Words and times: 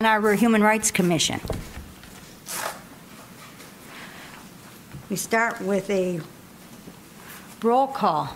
Ann 0.00 0.06
Arbor 0.06 0.34
Human 0.34 0.62
Rights 0.62 0.92
Commission. 0.92 1.40
We 5.10 5.16
start 5.16 5.60
with 5.60 5.90
a 5.90 6.20
roll 7.60 7.88
call 7.88 8.32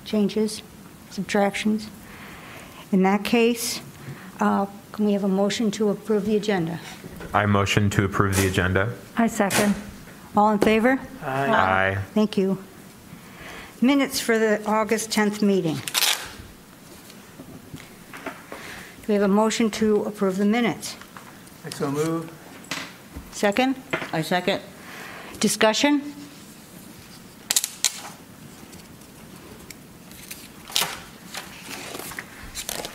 Changes? 0.06 0.62
Subtractions? 1.10 1.90
In 2.92 3.02
that 3.02 3.24
case, 3.24 3.82
uh, 4.40 4.68
can 4.92 5.06
we 5.06 5.14
have 5.14 5.24
a 5.24 5.28
motion 5.28 5.72
to 5.72 5.90
approve 5.90 6.26
the 6.26 6.36
agenda? 6.38 6.80
I 7.34 7.48
motion 7.48 7.90
to 7.90 8.06
approve 8.06 8.36
the 8.36 8.48
agenda. 8.48 8.94
I 9.18 9.26
second. 9.26 9.74
All 10.36 10.52
in 10.52 10.60
favor? 10.60 11.00
Aye. 11.22 11.98
Thank 12.14 12.38
you. 12.38 12.64
Minutes 13.82 14.20
for 14.20 14.40
the 14.40 14.66
August 14.66 15.12
10th 15.12 15.42
meeting. 15.42 15.76
Do 18.26 19.08
we 19.10 19.14
have 19.14 19.24
a 19.24 19.28
motion 19.28 19.70
to 19.72 20.04
approve 20.06 20.38
the 20.38 20.46
minutes? 20.46 20.96
I 21.66 21.70
so 21.70 21.92
move. 21.92 22.32
Second? 23.32 23.76
I 24.12 24.22
second. 24.22 24.62
Discussion? 25.40 26.14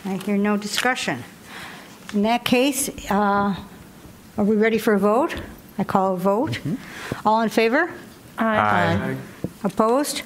I 0.05 0.17
hear 0.25 0.35
no 0.37 0.57
discussion. 0.57 1.23
In 2.13 2.23
that 2.23 2.43
case, 2.43 2.89
uh, 3.11 3.55
are 4.37 4.43
we 4.43 4.55
ready 4.55 4.79
for 4.79 4.95
a 4.95 4.99
vote? 4.99 5.35
I 5.79 5.83
call 5.85 6.13
a 6.13 6.17
vote. 6.17 6.59
All 7.25 7.41
in 7.41 7.49
favor? 7.49 7.91
Aye. 8.37 9.15
Opposed? 9.63 10.21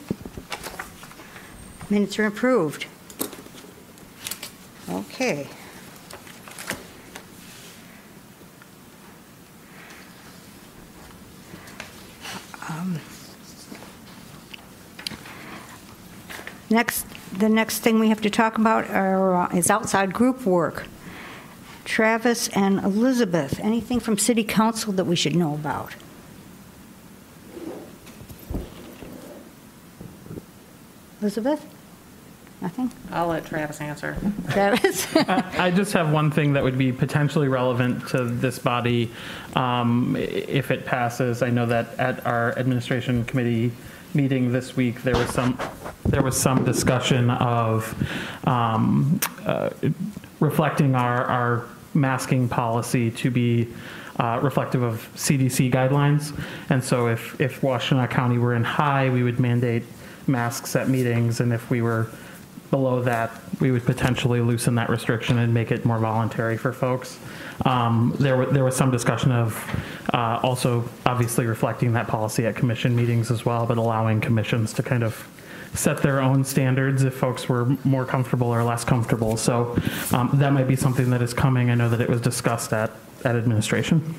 Minutes 1.89 2.17
are 2.17 2.25
approved. 2.25 2.87
Okay. 4.89 5.47
Um, 12.69 12.99
Next, 16.69 17.05
the 17.37 17.49
next 17.49 17.79
thing 17.79 17.99
we 17.99 18.09
have 18.09 18.21
to 18.21 18.31
talk 18.31 18.57
about 18.57 18.89
are, 18.89 19.35
uh, 19.35 19.55
is 19.55 19.69
outside 19.69 20.11
group 20.11 20.43
work. 20.43 20.87
Travis 21.85 22.47
and 22.49 22.79
Elizabeth, 22.79 23.59
anything 23.59 23.99
from 23.99 24.17
city 24.17 24.43
council 24.43 24.93
that 24.93 25.05
we 25.05 25.15
should 25.15 25.35
know 25.35 25.53
about? 25.53 25.95
Elizabeth? 31.21 31.65
Nothing? 32.61 32.91
I'll 33.11 33.27
let 33.27 33.45
Travis 33.45 33.81
answer. 33.81 34.15
Travis? 34.49 35.13
I 35.15 35.69
just 35.69 35.91
have 35.93 36.11
one 36.11 36.31
thing 36.31 36.53
that 36.53 36.63
would 36.63 36.77
be 36.77 36.93
potentially 36.93 37.49
relevant 37.49 38.07
to 38.09 38.23
this 38.23 38.57
body 38.57 39.11
um, 39.55 40.15
if 40.17 40.71
it 40.71 40.85
passes. 40.85 41.41
I 41.41 41.49
know 41.49 41.65
that 41.65 41.99
at 41.99 42.25
our 42.25 42.57
administration 42.57 43.25
committee 43.25 43.73
meeting 44.13 44.53
this 44.53 44.77
week, 44.77 45.01
there 45.03 45.15
was 45.15 45.29
some, 45.29 45.57
there 46.05 46.21
was 46.21 46.39
some 46.39 46.63
discussion 46.63 47.29
of 47.31 47.93
um, 48.47 49.19
uh, 49.45 49.69
reflecting 50.39 50.95
our, 50.95 51.25
our 51.25 51.65
masking 51.93 52.47
policy 52.49 53.11
to 53.11 53.29
be 53.31 53.67
uh, 54.19 54.39
reflective 54.41 54.83
of 54.83 55.09
CDC 55.15 55.71
guidelines. 55.71 56.37
And 56.69 56.83
so 56.83 57.07
if, 57.07 57.39
if 57.41 57.61
Washtenaw 57.61 58.09
County 58.09 58.37
were 58.37 58.55
in 58.55 58.63
high, 58.63 59.09
we 59.09 59.23
would 59.23 59.39
mandate 59.39 59.83
masks 60.27 60.75
at 60.75 60.87
meetings, 60.87 61.39
and 61.39 61.51
if 61.51 61.69
we 61.69 61.81
were 61.81 62.07
below 62.71 63.01
that, 63.03 63.29
we 63.59 63.71
would 63.71 63.85
potentially 63.85 64.41
loosen 64.41 64.75
that 64.75 64.89
restriction 64.89 65.37
and 65.37 65.53
make 65.53 65.71
it 65.71 65.85
more 65.85 65.99
voluntary 65.99 66.57
for 66.57 66.73
folks. 66.73 67.19
Um, 67.65 68.15
There 68.19 68.45
there 68.47 68.63
was 68.63 68.75
some 68.75 68.89
discussion 68.89 69.31
of 69.31 69.63
uh, 70.13 70.39
also 70.41 70.89
obviously 71.05 71.45
reflecting 71.45 71.93
that 71.93 72.07
policy 72.07 72.47
at 72.47 72.55
commission 72.55 72.95
meetings 72.95 73.29
as 73.29 73.45
well, 73.45 73.65
but 73.67 73.77
allowing 73.77 74.21
commissions 74.21 74.73
to 74.73 74.83
kind 74.83 75.03
of 75.03 75.27
set 75.73 76.01
their 76.01 76.21
own 76.21 76.43
standards 76.43 77.03
if 77.03 77.15
folks 77.15 77.49
were 77.49 77.65
more 77.83 78.05
comfortable 78.05 78.47
or 78.47 78.63
less 78.63 78.83
comfortable. 78.83 79.37
So 79.37 79.75
um, 80.11 80.29
that 80.35 80.53
might 80.53 80.67
be 80.67 80.75
something 80.75 81.09
that 81.09 81.21
is 81.21 81.33
coming. 81.33 81.69
I 81.69 81.75
know 81.75 81.89
that 81.89 82.01
it 82.01 82.09
was 82.09 82.21
discussed 82.21 82.73
at, 82.73 82.91
at 83.23 83.35
administration. 83.35 84.15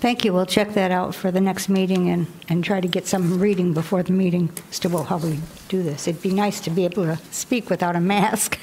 Thank 0.00 0.24
you. 0.24 0.34
We'll 0.34 0.44
check 0.44 0.74
that 0.74 0.90
out 0.90 1.14
for 1.14 1.30
the 1.30 1.40
next 1.40 1.70
meeting 1.70 2.10
and, 2.10 2.26
and 2.48 2.62
try 2.62 2.80
to 2.80 2.88
get 2.88 3.06
some 3.06 3.38
reading 3.40 3.72
before 3.72 4.02
the 4.02 4.12
meeting 4.12 4.50
as 4.70 4.78
to 4.80 5.02
how 5.02 5.16
we 5.16 5.40
do 5.68 5.82
this. 5.82 6.06
It'd 6.06 6.20
be 6.20 6.30
nice 6.30 6.60
to 6.60 6.70
be 6.70 6.84
able 6.84 7.04
to 7.04 7.16
speak 7.30 7.70
without 7.70 7.96
a 7.96 8.00
mask. 8.00 8.58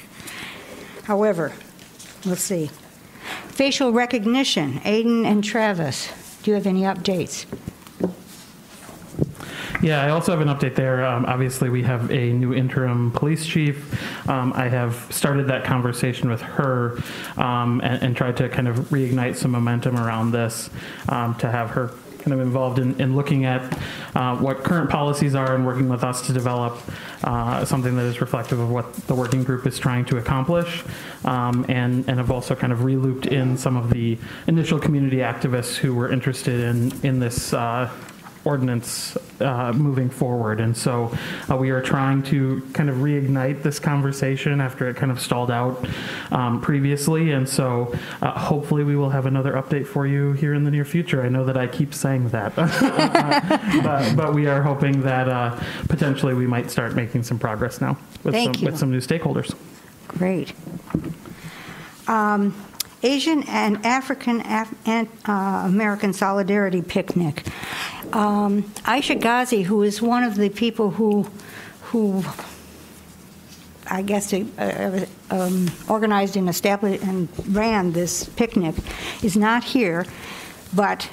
However, 1.04 1.52
we'll 2.24 2.36
see. 2.36 2.70
Facial 3.48 3.92
recognition, 3.92 4.78
Aiden 4.80 5.24
and 5.26 5.42
Travis, 5.42 6.12
do 6.42 6.52
you 6.52 6.54
have 6.54 6.66
any 6.66 6.82
updates? 6.82 7.46
Yeah, 9.80 10.02
I 10.02 10.10
also 10.10 10.32
have 10.32 10.40
an 10.40 10.48
update 10.48 10.74
there. 10.74 11.04
Um, 11.04 11.24
obviously, 11.26 11.70
we 11.70 11.82
have 11.82 12.10
a 12.10 12.32
new 12.32 12.52
interim 12.52 13.10
police 13.10 13.46
chief. 13.46 14.28
Um, 14.28 14.52
I 14.54 14.68
have 14.68 15.06
started 15.10 15.48
that 15.48 15.64
conversation 15.64 16.28
with 16.28 16.40
her 16.40 16.98
um, 17.36 17.80
and, 17.82 18.02
and 18.02 18.16
tried 18.16 18.36
to 18.36 18.48
kind 18.48 18.68
of 18.68 18.76
reignite 18.90 19.36
some 19.36 19.50
momentum 19.52 19.96
around 19.96 20.32
this 20.32 20.70
um, 21.08 21.34
to 21.36 21.50
have 21.50 21.70
her 21.70 21.90
kind 22.18 22.32
of 22.32 22.40
involved 22.40 22.78
in, 22.78 23.00
in 23.00 23.16
looking 23.16 23.44
at 23.44 23.76
uh, 24.14 24.36
what 24.36 24.62
current 24.62 24.88
policies 24.88 25.34
are 25.34 25.54
and 25.54 25.66
working 25.66 25.88
with 25.88 26.04
us 26.04 26.24
to 26.26 26.32
develop 26.32 26.78
uh, 27.24 27.64
something 27.64 27.96
that 27.96 28.04
is 28.04 28.20
reflective 28.20 28.60
of 28.60 28.70
what 28.70 28.92
the 29.08 29.14
working 29.14 29.42
group 29.42 29.66
is 29.66 29.78
trying 29.78 30.04
to 30.04 30.18
accomplish. 30.18 30.84
Um, 31.24 31.66
and, 31.68 32.08
and 32.08 32.18
have 32.18 32.30
also 32.30 32.54
kind 32.54 32.72
of 32.72 32.84
re-looped 32.84 33.26
in 33.26 33.56
some 33.56 33.76
of 33.76 33.90
the 33.90 34.18
initial 34.46 34.78
community 34.78 35.18
activists 35.18 35.76
who 35.76 35.94
were 35.94 36.12
interested 36.12 36.60
in, 36.60 36.92
in 37.04 37.18
this 37.18 37.52
uh, 37.52 37.90
ordinance 38.44 39.16
uh, 39.40 39.72
moving 39.72 40.10
forward. 40.10 40.60
And 40.60 40.76
so 40.76 41.16
uh, 41.50 41.56
we 41.56 41.70
are 41.70 41.82
trying 41.82 42.22
to 42.24 42.62
kind 42.72 42.88
of 42.88 42.96
reignite 42.96 43.62
this 43.62 43.78
conversation 43.78 44.60
after 44.60 44.88
it 44.88 44.96
kind 44.96 45.12
of 45.12 45.20
stalled 45.20 45.50
out 45.50 45.86
um, 46.30 46.60
previously. 46.60 47.32
And 47.32 47.48
so 47.48 47.94
uh, 48.20 48.38
hopefully 48.38 48.84
we 48.84 48.96
will 48.96 49.10
have 49.10 49.26
another 49.26 49.52
update 49.52 49.86
for 49.86 50.06
you 50.06 50.32
here 50.32 50.54
in 50.54 50.64
the 50.64 50.70
near 50.70 50.84
future. 50.84 51.22
I 51.22 51.28
know 51.28 51.44
that 51.44 51.56
I 51.56 51.66
keep 51.66 51.94
saying 51.94 52.30
that, 52.30 52.54
but, 53.84 54.16
but 54.16 54.34
we 54.34 54.46
are 54.46 54.62
hoping 54.62 55.02
that 55.02 55.28
uh, 55.28 55.58
potentially 55.88 56.34
we 56.34 56.46
might 56.46 56.70
start 56.70 56.94
making 56.94 57.22
some 57.22 57.38
progress 57.38 57.80
now 57.80 57.96
with, 58.24 58.34
some, 58.34 58.64
with 58.64 58.78
some 58.78 58.90
new 58.90 59.00
stakeholders. 59.00 59.54
Great. 60.08 60.52
Um, 62.08 62.54
Asian 63.02 63.42
and 63.44 63.84
African 63.84 64.40
Af- 64.40 64.74
and, 64.86 65.08
uh, 65.26 65.62
American 65.66 66.12
Solidarity 66.12 66.82
Picnic. 66.82 67.44
Um, 68.12 68.72
Ayesha 68.84 69.14
Ghazi, 69.16 69.62
who 69.62 69.82
is 69.82 70.00
one 70.00 70.22
of 70.22 70.36
the 70.36 70.48
people 70.50 70.90
who, 70.90 71.26
who 71.90 72.22
I 73.90 74.02
guess, 74.02 74.32
uh, 74.32 74.44
uh, 74.58 75.06
um, 75.34 75.70
organized 75.88 76.36
and 76.36 76.48
established 76.48 77.02
and 77.04 77.28
ran 77.48 77.92
this 77.92 78.24
picnic, 78.24 78.74
is 79.22 79.36
not 79.36 79.64
here, 79.64 80.06
but 80.74 81.08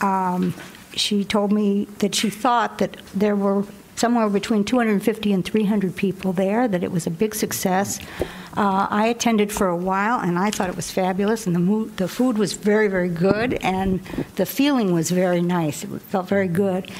um, 0.00 0.54
she 0.94 1.24
told 1.24 1.52
me 1.52 1.86
that 1.98 2.14
she 2.14 2.28
thought 2.28 2.78
that 2.78 2.96
there 3.14 3.36
were 3.36 3.64
somewhere 3.96 4.28
between 4.28 4.64
250 4.64 5.32
and 5.32 5.44
300 5.44 5.94
people 5.96 6.32
there, 6.32 6.66
that 6.68 6.82
it 6.82 6.90
was 6.90 7.06
a 7.06 7.10
big 7.10 7.34
success. 7.34 7.98
Uh, 8.56 8.86
I 8.90 9.06
attended 9.06 9.50
for 9.52 9.68
a 9.68 9.76
while, 9.76 10.20
and 10.20 10.38
I 10.38 10.50
thought 10.50 10.68
it 10.68 10.76
was 10.76 10.90
fabulous, 10.90 11.46
and 11.46 11.54
the, 11.54 11.60
mo- 11.60 11.84
the 11.96 12.08
food 12.08 12.36
was 12.38 12.52
very, 12.54 12.88
very 12.88 13.08
good, 13.08 13.54
and 13.62 14.00
the 14.36 14.44
feeling 14.46 14.92
was 14.92 15.10
very 15.10 15.40
nice. 15.40 15.84
It 15.84 15.88
felt 16.02 16.28
very 16.28 16.48
good. 16.48 16.90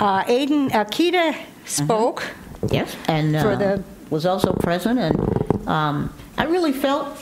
Uh, 0.00 0.24
Aiden, 0.24 0.70
Akita 0.70 1.36
spoke. 1.66 2.24
Yes, 2.70 2.96
and 3.08 3.32
For 3.40 3.52
uh, 3.52 3.56
the- 3.56 3.84
was 4.10 4.26
also 4.26 4.52
present, 4.54 4.98
and 4.98 5.68
um, 5.68 6.12
I 6.36 6.44
really 6.44 6.72
felt 6.72 7.16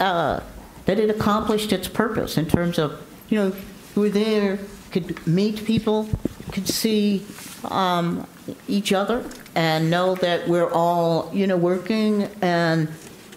uh, 0.00 0.40
that 0.84 0.98
it 0.98 1.08
accomplished 1.10 1.72
its 1.72 1.88
purpose 1.88 2.36
in 2.36 2.46
terms 2.46 2.78
of, 2.78 3.00
you 3.28 3.38
know, 3.38 3.52
you 3.94 4.02
were 4.02 4.08
there, 4.10 4.58
could 4.92 5.26
meet 5.26 5.64
people, 5.64 6.08
could 6.52 6.68
see 6.68 7.24
um, 7.64 8.26
each 8.68 8.92
other, 8.92 9.24
and 9.54 9.90
know 9.90 10.14
that 10.16 10.46
we're 10.48 10.70
all, 10.70 11.30
you 11.32 11.46
know, 11.46 11.56
working 11.56 12.28
and 12.42 12.88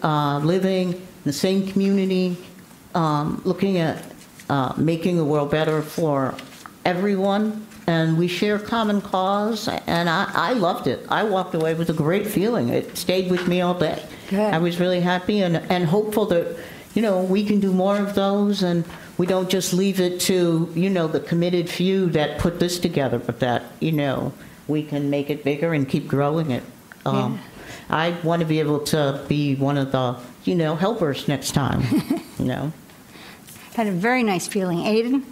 uh, 0.03 0.39
living 0.39 0.93
in 0.93 1.07
the 1.23 1.33
same 1.33 1.67
community, 1.67 2.37
um, 2.95 3.41
looking 3.45 3.77
at 3.77 4.03
uh, 4.49 4.73
making 4.77 5.17
the 5.17 5.25
world 5.25 5.51
better 5.51 5.81
for 5.81 6.35
everyone, 6.85 7.65
and 7.87 8.17
we 8.17 8.27
share 8.27 8.59
common 8.59 9.01
cause, 9.01 9.67
and 9.87 10.09
I, 10.09 10.29
I 10.33 10.53
loved 10.53 10.87
it. 10.87 11.05
I 11.09 11.23
walked 11.23 11.55
away 11.55 11.73
with 11.73 11.89
a 11.89 11.93
great 11.93 12.27
feeling. 12.27 12.69
It 12.69 12.97
stayed 12.97 13.31
with 13.31 13.47
me 13.47 13.61
all 13.61 13.73
day. 13.73 14.03
Good. 14.29 14.53
I 14.53 14.59
was 14.59 14.79
really 14.79 15.01
happy 15.01 15.41
and, 15.41 15.57
and 15.57 15.85
hopeful 15.85 16.25
that, 16.27 16.57
you 16.93 17.01
know, 17.01 17.21
we 17.23 17.43
can 17.43 17.59
do 17.59 17.71
more 17.71 17.97
of 17.97 18.15
those, 18.15 18.63
and 18.63 18.85
we 19.17 19.25
don't 19.25 19.49
just 19.49 19.73
leave 19.73 19.99
it 19.99 20.19
to, 20.21 20.71
you 20.75 20.89
know, 20.89 21.07
the 21.07 21.19
committed 21.19 21.69
few 21.69 22.09
that 22.11 22.39
put 22.39 22.59
this 22.59 22.79
together, 22.79 23.19
but 23.19 23.39
that, 23.39 23.63
you 23.79 23.91
know, 23.91 24.33
we 24.69 24.83
can 24.83 25.09
make 25.09 25.29
it 25.29 25.43
bigger 25.43 25.73
and 25.73 25.89
keep 25.89 26.07
growing 26.07 26.51
it. 26.51 26.63
Um, 27.05 27.39
I 27.89 28.11
want 28.23 28.41
to 28.41 28.45
be 28.45 28.59
able 28.59 28.81
to 28.85 29.23
be 29.27 29.55
one 29.55 29.77
of 29.77 29.91
the, 29.91 30.17
you 30.43 30.55
know, 30.55 30.75
helpers 30.75 31.27
next 31.27 31.51
time, 31.51 31.81
you 32.39 32.45
know. 32.45 32.71
Had 33.73 33.87
a 33.87 33.91
very 33.91 34.23
nice 34.23 34.47
feeling. 34.47 34.79
Aiden? 34.79 35.23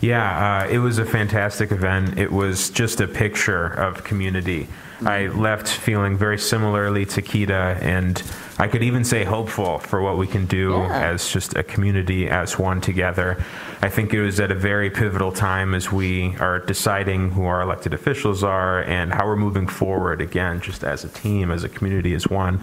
Yeah, 0.00 0.62
uh, 0.62 0.68
it 0.68 0.78
was 0.78 0.98
a 0.98 1.04
fantastic 1.04 1.72
event. 1.72 2.18
It 2.18 2.32
was 2.32 2.70
just 2.70 3.00
a 3.00 3.08
picture 3.08 3.66
of 3.66 4.04
community. 4.04 4.68
I 5.04 5.28
left 5.28 5.68
feeling 5.68 6.16
very 6.16 6.38
similarly 6.38 7.06
to 7.06 7.22
Kita, 7.22 7.80
and 7.80 8.20
I 8.58 8.66
could 8.66 8.82
even 8.82 9.04
say 9.04 9.22
hopeful 9.22 9.78
for 9.78 10.02
what 10.02 10.18
we 10.18 10.26
can 10.26 10.46
do 10.46 10.70
Yeah. 10.72 11.12
as 11.12 11.28
just 11.30 11.56
a 11.56 11.62
community, 11.62 12.28
as 12.28 12.58
one 12.58 12.80
together. 12.80 13.36
I 13.80 13.88
think 13.90 14.12
it 14.12 14.20
was 14.20 14.40
at 14.40 14.50
a 14.50 14.56
very 14.56 14.90
pivotal 14.90 15.30
time 15.30 15.72
as 15.72 15.92
we 15.92 16.34
are 16.40 16.58
deciding 16.58 17.30
who 17.30 17.44
our 17.44 17.62
elected 17.62 17.94
officials 17.94 18.42
are 18.42 18.80
and 18.80 19.12
how 19.12 19.24
we're 19.26 19.36
moving 19.36 19.68
forward 19.68 20.20
again, 20.20 20.60
just 20.60 20.82
as 20.82 21.04
a 21.04 21.08
team, 21.08 21.52
as 21.52 21.62
a 21.62 21.68
community, 21.68 22.12
as 22.14 22.26
one. 22.28 22.58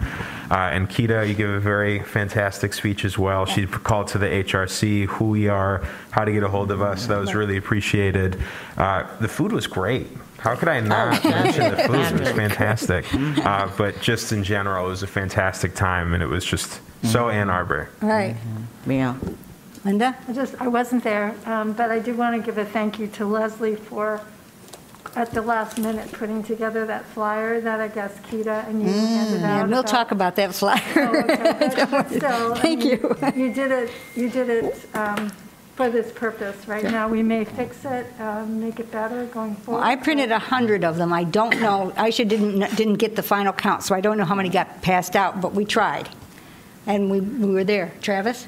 Uh, 0.50 0.56
and 0.74 0.90
Kita, 0.90 1.26
you 1.26 1.32
give 1.32 1.48
a 1.48 1.58
very 1.60 2.00
fantastic 2.00 2.74
speech 2.74 3.06
as 3.06 3.16
well. 3.16 3.46
She 3.46 3.64
called 3.66 4.08
to 4.08 4.18
the 4.18 4.28
HRC 4.28 5.06
who 5.06 5.24
we 5.30 5.48
are, 5.48 5.82
how 6.10 6.24
to 6.26 6.32
get 6.32 6.42
a 6.42 6.48
hold 6.48 6.70
of 6.70 6.82
us. 6.82 7.06
That 7.06 7.18
was 7.18 7.34
really 7.34 7.56
appreciated. 7.56 8.36
Uh, 8.76 9.04
the 9.20 9.28
food 9.28 9.52
was 9.52 9.66
great. 9.66 10.08
How 10.46 10.54
could 10.54 10.68
I 10.68 10.78
not 10.80 11.20
Oh, 11.24 11.28
mention 11.30 11.70
the 11.72 11.76
food? 11.78 11.94
It 11.96 12.20
was 12.20 12.30
fantastic. 12.30 13.04
fantastic. 13.06 13.44
Uh, 13.46 13.68
but 13.76 14.00
just 14.00 14.32
in 14.32 14.44
general, 14.44 14.86
it 14.86 14.90
was 14.90 15.02
a 15.02 15.06
fantastic 15.06 15.74
time, 15.74 16.14
and 16.14 16.22
it 16.22 16.26
was 16.26 16.44
just 16.44 16.80
so 17.02 17.28
Ann 17.30 17.50
Arbor. 17.50 17.88
Right. 18.00 18.36
Yeah. 18.86 19.16
Linda? 19.84 20.16
I 20.28 20.32
just, 20.32 20.54
I 20.60 20.68
wasn't 20.68 21.02
there, 21.04 21.34
um, 21.46 21.72
but 21.72 21.90
I 21.90 21.98
do 21.98 22.14
want 22.14 22.34
to 22.36 22.44
give 22.44 22.58
a 22.58 22.64
thank 22.64 22.98
you 22.98 23.06
to 23.08 23.24
Leslie 23.26 23.76
for, 23.76 24.20
at 25.16 25.30
the 25.32 25.42
last 25.42 25.78
minute, 25.78 26.10
putting 26.12 26.42
together 26.42 26.86
that 26.86 27.04
flyer 27.06 27.60
that 27.60 27.80
I 27.80 27.88
guess 27.88 28.16
Kita 28.30 28.66
and 28.68 28.82
you 28.82 28.88
handed 28.88 29.42
out. 29.44 29.60
And 29.62 29.70
we'll 29.70 29.80
about- 29.80 29.90
talk 29.90 30.10
about 30.12 30.36
that 30.36 30.54
flyer. 30.54 30.80
Oh, 30.96 31.16
okay, 31.20 31.70
but- 31.76 31.90
but 31.90 32.08
still, 32.10 32.52
I 32.54 32.60
Thank 32.60 32.80
mean, 32.80 32.88
you. 32.90 33.16
You 33.36 33.52
did 33.52 33.70
it, 33.72 33.90
you 34.16 34.28
did 34.30 34.48
it 34.50 34.88
um, 34.94 35.30
for 35.76 35.90
this 35.90 36.10
purpose. 36.10 36.66
Right 36.66 36.84
now, 36.84 37.06
we 37.06 37.22
may 37.22 37.44
fix 37.44 37.84
it, 37.84 38.06
um, 38.18 38.60
make 38.60 38.80
it 38.80 38.90
better 38.90 39.26
going 39.26 39.50
Well, 39.50 39.60
forward. 39.64 39.82
I 39.82 39.94
printed 39.96 40.30
a 40.30 40.38
100 40.38 40.84
of 40.84 40.96
them. 40.96 41.12
I 41.12 41.24
don't 41.24 41.60
know, 41.60 41.92
I 41.96 42.08
should, 42.10 42.28
didn't, 42.28 42.74
didn't 42.76 42.94
get 42.94 43.14
the 43.14 43.22
final 43.22 43.52
count, 43.52 43.82
so 43.82 43.94
I 43.94 44.00
don't 44.00 44.16
know 44.16 44.24
how 44.24 44.34
many 44.34 44.48
got 44.48 44.80
passed 44.80 45.14
out, 45.14 45.40
but 45.42 45.52
we 45.52 45.66
tried. 45.66 46.08
And 46.86 47.10
we, 47.10 47.20
we 47.20 47.52
were 47.52 47.64
there. 47.64 47.92
Travis? 48.00 48.46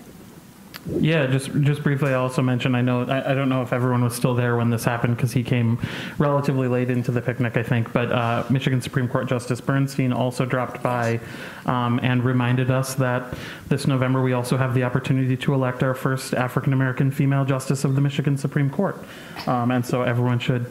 Yeah, 0.91 1.27
just 1.27 1.53
just 1.61 1.83
briefly, 1.83 2.11
I 2.11 2.15
also 2.15 2.41
mentioned, 2.41 2.77
I 2.77 2.81
know, 2.81 3.03
I, 3.03 3.33
I 3.33 3.35
don't 3.35 3.51
know 3.51 3.63
if 3.63 3.73
everyone 3.75 4.03
was 4.03 4.15
still 4.15 4.35
there 4.35 4.57
when 4.57 4.71
this 4.71 4.85
happened 4.85 5.17
because 5.17 5.33
he 5.33 5.43
came 5.43 5.79
relatively 6.17 6.67
late 6.67 6.91
into 6.91 7.13
the 7.13 7.21
picnic, 7.21 7.57
I 7.59 7.63
think, 7.63 7.93
but 7.93 8.11
uh, 8.11 8.45
Michigan 8.49 8.81
Supreme 8.81 9.07
Court 9.07 9.29
Justice 9.29 9.61
Bernstein 9.61 10.13
also 10.15 10.47
dropped 10.47 10.83
by 10.83 11.21
um, 11.67 12.01
and 12.03 12.25
reminded 12.25 12.71
us 12.71 12.95
that 12.95 13.37
this 13.69 13.87
November 13.87 14.23
we 14.23 14.33
also 14.33 14.57
have 14.57 14.73
the 14.73 14.85
opportunity 14.85 15.37
to 15.37 15.53
elect 15.53 15.83
our 15.83 15.95
first 15.95 16.33
African 16.33 16.73
American 16.73 17.11
female 17.11 17.45
justice 17.45 17.85
of 17.85 17.95
the 17.95 18.01
Michigan 18.01 18.39
Supreme 18.39 18.71
Court. 18.71 18.97
Um, 19.47 19.71
and 19.71 19.85
so 19.85 20.03
everyone 20.03 20.39
should 20.39 20.67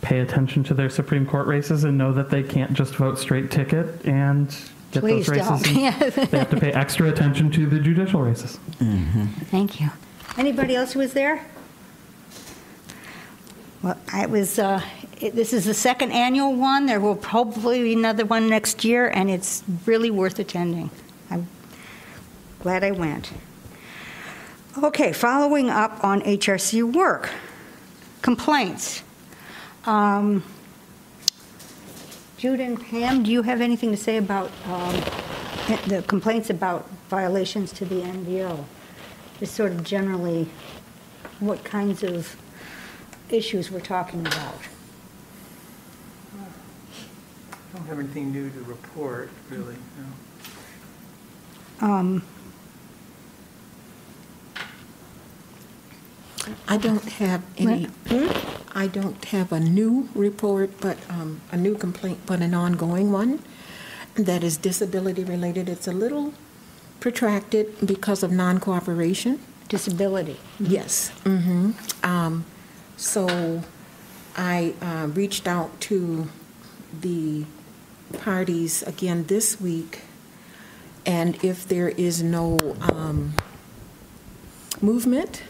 pay 0.00 0.20
attention 0.20 0.64
to 0.64 0.74
their 0.74 0.88
Supreme 0.88 1.26
Court 1.26 1.46
races 1.46 1.84
and 1.84 1.98
know 1.98 2.12
that 2.12 2.30
they 2.30 2.42
can't 2.42 2.72
just 2.72 2.94
vote 2.94 3.18
straight 3.18 3.50
ticket 3.50 4.06
and 4.06 4.56
get 4.92 5.00
Please 5.00 5.26
those 5.26 5.36
races. 5.36 5.62
don't. 5.62 5.68
in- 6.16 6.30
they 6.30 6.38
have 6.38 6.50
to 6.50 6.60
pay 6.60 6.72
extra 6.72 7.08
attention 7.08 7.50
to 7.52 7.66
the 7.66 7.78
judicial 7.80 8.22
races. 8.22 8.58
Thank 9.50 9.80
you. 9.80 9.90
Anybody 10.36 10.76
else 10.76 10.92
who 10.92 11.00
was 11.00 11.12
there? 11.12 11.44
Well, 13.82 13.96
I 14.12 14.26
was, 14.26 14.58
uh, 14.58 14.82
it- 15.20 15.34
this 15.34 15.52
is 15.52 15.64
the 15.64 15.74
second 15.74 16.12
annual 16.12 16.54
one. 16.54 16.86
There 16.86 17.00
will 17.00 17.16
probably 17.16 17.82
be 17.82 17.92
another 17.94 18.24
one 18.24 18.48
next 18.48 18.84
year, 18.84 19.08
and 19.08 19.30
it's 19.30 19.62
really 19.86 20.10
worth 20.10 20.38
attending. 20.38 20.90
I'm 21.30 21.48
glad 22.60 22.82
I 22.82 22.90
went. 22.90 23.30
Okay, 24.76 25.12
following 25.12 25.70
up 25.70 26.02
on 26.04 26.22
HRC 26.22 26.82
work. 26.92 27.30
Complaints. 28.22 29.02
Um, 29.86 30.42
Jude 32.38 32.60
and 32.60 32.80
Pam, 32.80 33.24
do 33.24 33.32
you 33.32 33.42
have 33.42 33.60
anything 33.60 33.90
to 33.90 33.96
say 33.96 34.16
about 34.16 34.52
um, 34.66 34.94
the 35.88 36.04
complaints 36.06 36.50
about 36.50 36.88
violations 37.10 37.72
to 37.72 37.84
the 37.84 37.96
NDO? 37.96 38.64
Just 39.40 39.56
sort 39.56 39.72
of 39.72 39.82
generally, 39.82 40.48
what 41.40 41.64
kinds 41.64 42.04
of 42.04 42.36
issues 43.28 43.72
we're 43.72 43.80
talking 43.80 44.20
about? 44.20 44.54
I 46.32 47.76
don't 47.76 47.86
have 47.86 47.98
anything 47.98 48.30
new 48.30 48.48
to 48.50 48.60
report, 48.60 49.30
really, 49.50 49.74
no. 51.80 51.88
Um, 51.88 52.22
I 56.66 56.76
don't 56.76 57.04
have 57.04 57.42
any, 57.56 57.88
I 58.74 58.86
don't 58.86 59.24
have 59.26 59.52
a 59.52 59.60
new 59.60 60.08
report, 60.14 60.80
but 60.80 60.98
um, 61.08 61.40
a 61.52 61.56
new 61.56 61.74
complaint, 61.76 62.20
but 62.26 62.40
an 62.40 62.54
ongoing 62.54 63.10
one 63.12 63.42
that 64.14 64.42
is 64.44 64.56
disability-related. 64.56 65.68
It's 65.68 65.86
a 65.86 65.92
little 65.92 66.34
protracted 67.00 67.86
because 67.86 68.22
of 68.22 68.30
non-cooperation. 68.32 69.40
Disability. 69.68 70.36
Yes. 70.58 71.10
hmm 71.24 71.72
Um, 72.02 72.44
so 72.96 73.62
I 74.36 74.74
uh, 74.80 75.08
reached 75.08 75.46
out 75.46 75.78
to 75.82 76.28
the 77.00 77.44
parties 78.18 78.82
again 78.82 79.24
this 79.26 79.60
week, 79.60 80.00
and 81.04 81.42
if 81.44 81.68
there 81.68 81.90
is 81.90 82.22
no 82.22 82.58
um, 82.80 83.34
movement, 84.80 85.42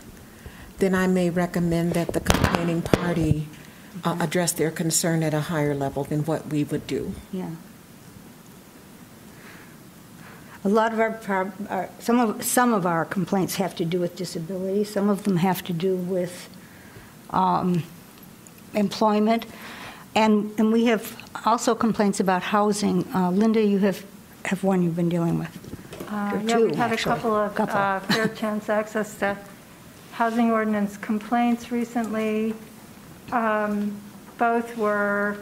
then 0.78 0.94
I 0.94 1.06
may 1.06 1.30
recommend 1.30 1.92
that 1.94 2.12
the 2.12 2.20
complaining 2.20 2.82
party 2.82 3.48
uh, 4.04 4.16
address 4.20 4.52
their 4.52 4.70
concern 4.70 5.22
at 5.22 5.34
a 5.34 5.40
higher 5.40 5.74
level 5.74 6.04
than 6.04 6.24
what 6.24 6.46
we 6.48 6.64
would 6.64 6.86
do. 6.86 7.12
Yeah. 7.32 7.50
A 10.64 10.68
lot 10.68 10.92
of 10.92 11.00
our, 11.00 11.12
prob- 11.12 11.66
our- 11.70 11.88
some 11.98 12.18
of, 12.20 12.42
some 12.44 12.72
of 12.72 12.84
our 12.86 13.04
complaints 13.04 13.56
have 13.56 13.74
to 13.76 13.84
do 13.84 14.00
with 14.00 14.16
disability, 14.16 14.84
some 14.84 15.08
of 15.08 15.22
them 15.24 15.36
have 15.36 15.62
to 15.64 15.72
do 15.72 15.96
with 15.96 16.48
um, 17.30 17.82
employment, 18.74 19.46
and, 20.14 20.52
and 20.58 20.72
we 20.72 20.86
have 20.86 21.16
also 21.44 21.74
complaints 21.74 22.18
about 22.20 22.42
housing. 22.42 23.04
Uh, 23.14 23.30
Linda, 23.30 23.62
you 23.62 23.78
have, 23.78 24.04
have 24.46 24.64
one 24.64 24.82
you've 24.82 24.96
been 24.96 25.08
dealing 25.08 25.38
with. 25.38 26.04
Uh, 26.10 26.40
Yeah, 26.44 26.56
two, 26.56 26.66
we've 26.66 26.74
had 26.74 26.92
a 26.92 26.96
couple 26.96 27.34
of 27.34 27.54
Couple. 27.54 27.76
uh, 27.76 28.00
fair 28.00 28.28
chance 28.28 28.68
access 28.68 29.16
to 29.18 29.36
housing 30.18 30.50
ordinance 30.50 30.96
complaints 30.96 31.70
recently. 31.70 32.52
Um, 33.30 33.94
Both 34.36 34.76
were 34.76 35.36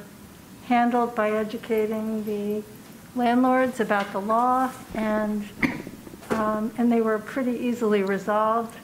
handled 0.67 1.15
by 1.15 1.31
educating 1.31 2.25
the 2.25 2.63
landlords 3.15 3.81
about 3.81 4.13
the 4.13 4.21
law, 4.21 4.71
and, 4.95 5.49
um, 6.29 6.71
and 6.77 6.93
they 6.93 7.01
were 7.01 7.19
pretty 7.19 7.53
easily 7.53 8.03
resolved. 8.03 8.77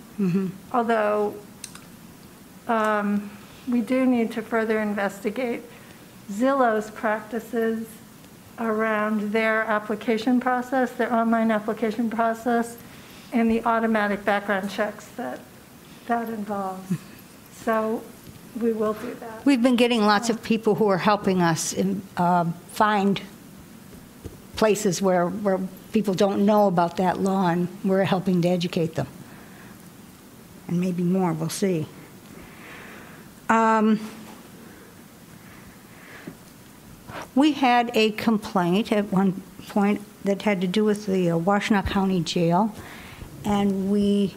Although 0.73 1.35
um, 2.69 3.31
we 3.69 3.83
do 3.83 4.07
need 4.07 4.33
to 4.33 4.41
further 4.41 4.81
investigate 4.81 5.63
Zillow's 6.31 6.91
practices 6.91 7.87
around 8.59 9.33
their 9.33 9.65
application 9.65 10.41
process, 10.41 10.93
their 10.93 11.13
online 11.13 11.51
application 11.51 12.09
process, 12.09 12.79
and 13.33 13.51
the 13.51 13.63
automatic 13.65 14.25
background 14.25 14.71
checks 14.71 15.07
that 15.17 15.41
that 16.07 16.29
involves. 16.29 16.97
So 17.65 18.03
we 18.61 18.73
will 18.73 18.95
do 18.95 19.15
that. 19.15 19.45
We've 19.45 19.63
been 19.63 19.77
getting 19.77 20.03
lots 20.03 20.31
of 20.31 20.43
people 20.43 20.75
who 20.75 20.89
are 20.89 20.99
helping 20.99 21.43
us 21.43 21.73
in, 21.73 22.03
um, 22.17 22.55
find 22.73 23.21
places 24.57 25.01
where, 25.01 25.29
where 25.29 25.61
people 25.93 26.15
don't 26.15 26.45
know 26.45 26.67
about 26.67 26.97
that 26.97 27.21
law, 27.21 27.49
and 27.49 27.69
we're 27.85 28.05
helping 28.05 28.43
to 28.43 28.49
educate 28.49 28.95
them. 28.95 29.07
And 30.69 30.81
maybe 30.81 31.03
more, 31.03 31.33
we'll 31.33 31.49
see. 31.49 31.87
Um, 33.49 34.01
We 37.35 37.53
had 37.53 37.91
a 37.95 38.11
complaint 38.11 38.93
at 38.93 39.11
one 39.11 39.43
point 39.69 40.03
that 40.25 40.43
had 40.43 40.61
to 40.61 40.67
do 40.67 40.85
with 40.85 41.07
the 41.07 41.31
uh, 41.31 41.39
Washtenaw 41.39 41.87
County 41.87 42.21
Jail, 42.21 42.75
and 43.43 43.91
we 43.91 44.35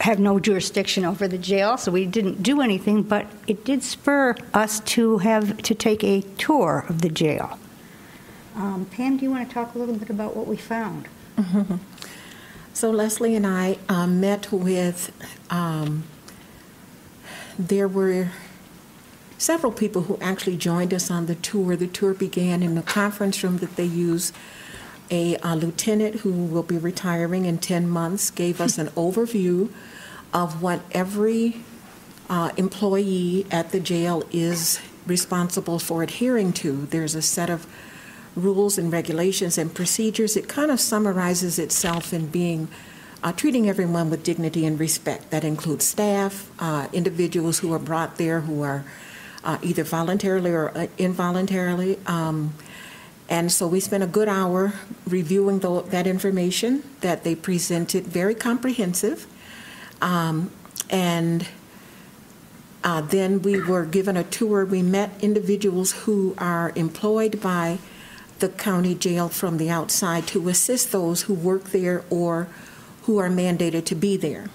have 0.00 0.18
no 0.18 0.40
jurisdiction 0.40 1.04
over 1.04 1.28
the 1.28 1.38
jail, 1.38 1.76
so 1.76 1.92
we 1.92 2.06
didn't 2.06 2.42
do 2.42 2.60
anything, 2.60 3.02
but 3.02 3.26
it 3.46 3.64
did 3.64 3.82
spur 3.82 4.34
us 4.54 4.80
to 4.80 5.18
have, 5.18 5.58
to 5.62 5.74
take 5.74 6.02
a 6.02 6.22
tour 6.38 6.86
of 6.88 7.02
the 7.02 7.08
jail. 7.08 7.58
Um, 8.56 8.86
Pam, 8.90 9.16
do 9.18 9.24
you 9.24 9.30
want 9.30 9.48
to 9.48 9.54
talk 9.54 9.74
a 9.74 9.78
little 9.78 9.94
bit 9.94 10.10
about 10.10 10.36
what 10.36 10.46
we 10.46 10.56
found? 10.56 11.06
So 12.72 12.90
Leslie 12.90 13.34
and 13.34 13.46
I 13.46 13.78
um, 13.88 14.20
met 14.20 14.50
with, 14.52 15.10
um, 15.50 16.04
there 17.58 17.88
were 17.88 18.28
several 19.36 19.72
people 19.72 20.02
who 20.02 20.18
actually 20.20 20.56
joined 20.56 20.94
us 20.94 21.10
on 21.10 21.26
the 21.26 21.34
tour. 21.34 21.76
The 21.76 21.86
tour 21.86 22.14
began 22.14 22.62
in 22.62 22.74
the 22.76 22.82
conference 22.82 23.42
room 23.42 23.58
that 23.58 23.76
they 23.76 23.84
use. 23.84 24.32
A 25.10 25.36
uh, 25.36 25.54
lieutenant 25.54 26.16
who 26.16 26.32
will 26.32 26.62
be 26.62 26.78
retiring 26.78 27.44
in 27.44 27.58
10 27.58 27.88
months 27.88 28.30
gave 28.30 28.60
us 28.60 28.78
an 28.78 28.86
overview 28.96 29.70
of 30.32 30.62
what 30.62 30.80
every 30.92 31.62
uh, 32.28 32.52
employee 32.56 33.46
at 33.50 33.72
the 33.72 33.80
jail 33.80 34.22
is 34.30 34.80
responsible 35.06 35.78
for 35.78 36.02
adhering 36.02 36.52
to. 36.52 36.86
There's 36.86 37.14
a 37.14 37.22
set 37.22 37.50
of 37.50 37.66
rules 38.36 38.78
and 38.78 38.92
regulations 38.92 39.58
and 39.58 39.74
procedures. 39.74 40.36
It 40.36 40.48
kind 40.48 40.70
of 40.70 40.80
summarizes 40.80 41.58
itself 41.58 42.12
in 42.12 42.26
being 42.26 42.68
uh, 43.22 43.32
treating 43.32 43.68
everyone 43.68 44.08
with 44.10 44.22
dignity 44.22 44.64
and 44.64 44.78
respect. 44.78 45.30
That 45.30 45.44
includes 45.44 45.84
staff, 45.84 46.50
uh, 46.58 46.88
individuals 46.92 47.58
who 47.58 47.72
are 47.72 47.78
brought 47.78 48.16
there 48.16 48.42
who 48.42 48.62
are 48.62 48.84
uh, 49.44 49.58
either 49.62 49.84
voluntarily 49.84 50.50
or 50.50 50.76
uh, 50.76 50.86
involuntarily. 50.98 51.98
Um, 52.06 52.54
and 53.30 53.52
so 53.52 53.68
we 53.68 53.78
spent 53.78 54.02
a 54.02 54.08
good 54.08 54.28
hour 54.28 54.74
reviewing 55.06 55.60
tho- 55.60 55.82
that 55.82 56.08
information 56.08 56.82
that 57.00 57.22
they 57.22 57.36
presented, 57.36 58.04
very 58.04 58.34
comprehensive. 58.34 59.26
Um, 60.02 60.50
and 60.90 61.46
uh, 62.82 63.02
then 63.02 63.40
we 63.42 63.60
were 63.62 63.84
given 63.84 64.16
a 64.16 64.24
tour. 64.24 64.64
We 64.64 64.82
met 64.82 65.12
individuals 65.22 65.92
who 65.92 66.34
are 66.38 66.72
employed 66.74 67.40
by 67.40 67.78
the 68.40 68.48
county 68.48 68.96
jail 68.96 69.28
from 69.28 69.58
the 69.58 69.70
outside 69.70 70.26
to 70.28 70.48
assist 70.48 70.90
those 70.90 71.22
who 71.22 71.34
work 71.34 71.64
there 71.70 72.04
or 72.10 72.48
who 73.02 73.18
are 73.18 73.28
mandated 73.28 73.84
to 73.84 73.94
be 73.94 74.16
there. 74.16 74.50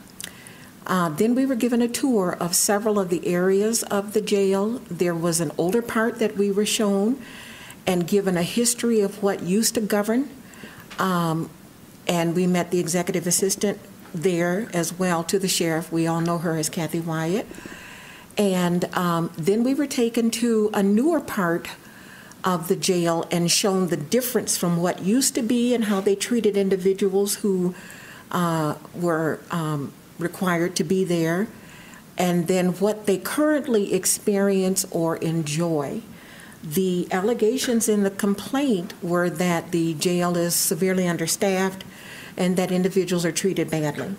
Uh, 0.85 1.09
then 1.09 1.33
we 1.33 1.45
were 1.45 1.55
given 1.55 1.81
a 1.81 1.88
tour 1.88 2.35
of 2.39 2.55
several 2.55 2.99
of 2.99 3.09
the 3.09 3.25
areas 3.25 3.83
of 3.83 4.13
the 4.13 4.21
jail. 4.21 4.81
There 4.91 5.15
was 5.15 5.39
an 5.39 5.51
older 5.57 5.81
part 5.81 6.19
that 6.19 6.35
we 6.35 6.51
were 6.51 6.65
shown 6.65 7.21
and 7.88 8.08
given 8.08 8.38
a 8.38 8.43
history 8.43 9.02
of 9.02 9.21
what 9.21 9.43
used 9.43 9.76
to 9.76 9.82
govern. 9.82 10.30
Um, 11.00 11.50
and 12.08 12.36
we 12.36 12.48
met 12.48 12.71
the 12.71 12.80
executive 12.80 13.28
assistant 13.28 13.80
there 14.13 14.69
as 14.74 14.93
well 14.93 15.24
to 15.26 15.39
the 15.39 15.48
sheriff. 15.48 15.91
We 15.91 16.08
all 16.08 16.21
know 16.21 16.38
her 16.38 16.58
as 16.58 16.69
Kathy 16.69 17.00
Wyatt. 17.00 17.48
And 18.38 18.86
um, 18.95 19.32
then 19.38 19.63
we 19.63 19.74
were 19.74 19.88
taken 19.88 20.30
to 20.32 20.69
a 20.74 20.84
newer 20.84 21.21
part 21.21 21.69
of 22.43 22.67
the 22.67 22.76
jail 22.76 23.26
and 23.32 23.50
shown 23.50 23.88
the 23.88 23.98
difference 23.98 24.58
from 24.58 24.78
what 24.78 25.02
used 25.02 25.36
to 25.36 25.41
be 25.41 25.74
and 25.74 25.86
how 25.86 26.00
they 26.00 26.15
treated 26.15 26.56
individuals 26.56 27.36
who 27.36 27.74
uh, 28.32 28.76
were 28.93 29.39
um, 29.52 29.91
required 30.19 30.76
to 30.76 30.84
be 30.84 31.04
there, 31.04 31.48
and 32.17 32.48
then 32.48 32.74
what 32.74 33.06
they 33.06 33.17
currently 33.17 33.93
experience 33.93 34.86
or 34.91 35.17
enjoy. 35.17 36.02
The 36.65 37.08
allegations 37.12 37.88
in 37.88 38.01
the 38.01 38.10
complaint 38.10 38.95
were 39.04 39.30
that 39.30 39.71
the 39.71 39.93
jail 39.93 40.36
is 40.36 40.56
severely 40.56 41.08
understaffed 41.08 41.84
and 42.36 42.58
that 42.58 42.71
individuals 42.71 43.23
are 43.23 43.32
treated 43.32 43.69
badly. 43.69 44.15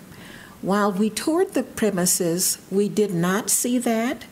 While 0.61 0.93
we 0.93 1.09
toured 1.09 1.53
the 1.53 1.63
premises, 1.63 2.57
we 2.71 2.87
did 2.87 3.13
not 3.13 3.49
see 3.49 3.77
that. 3.79 4.23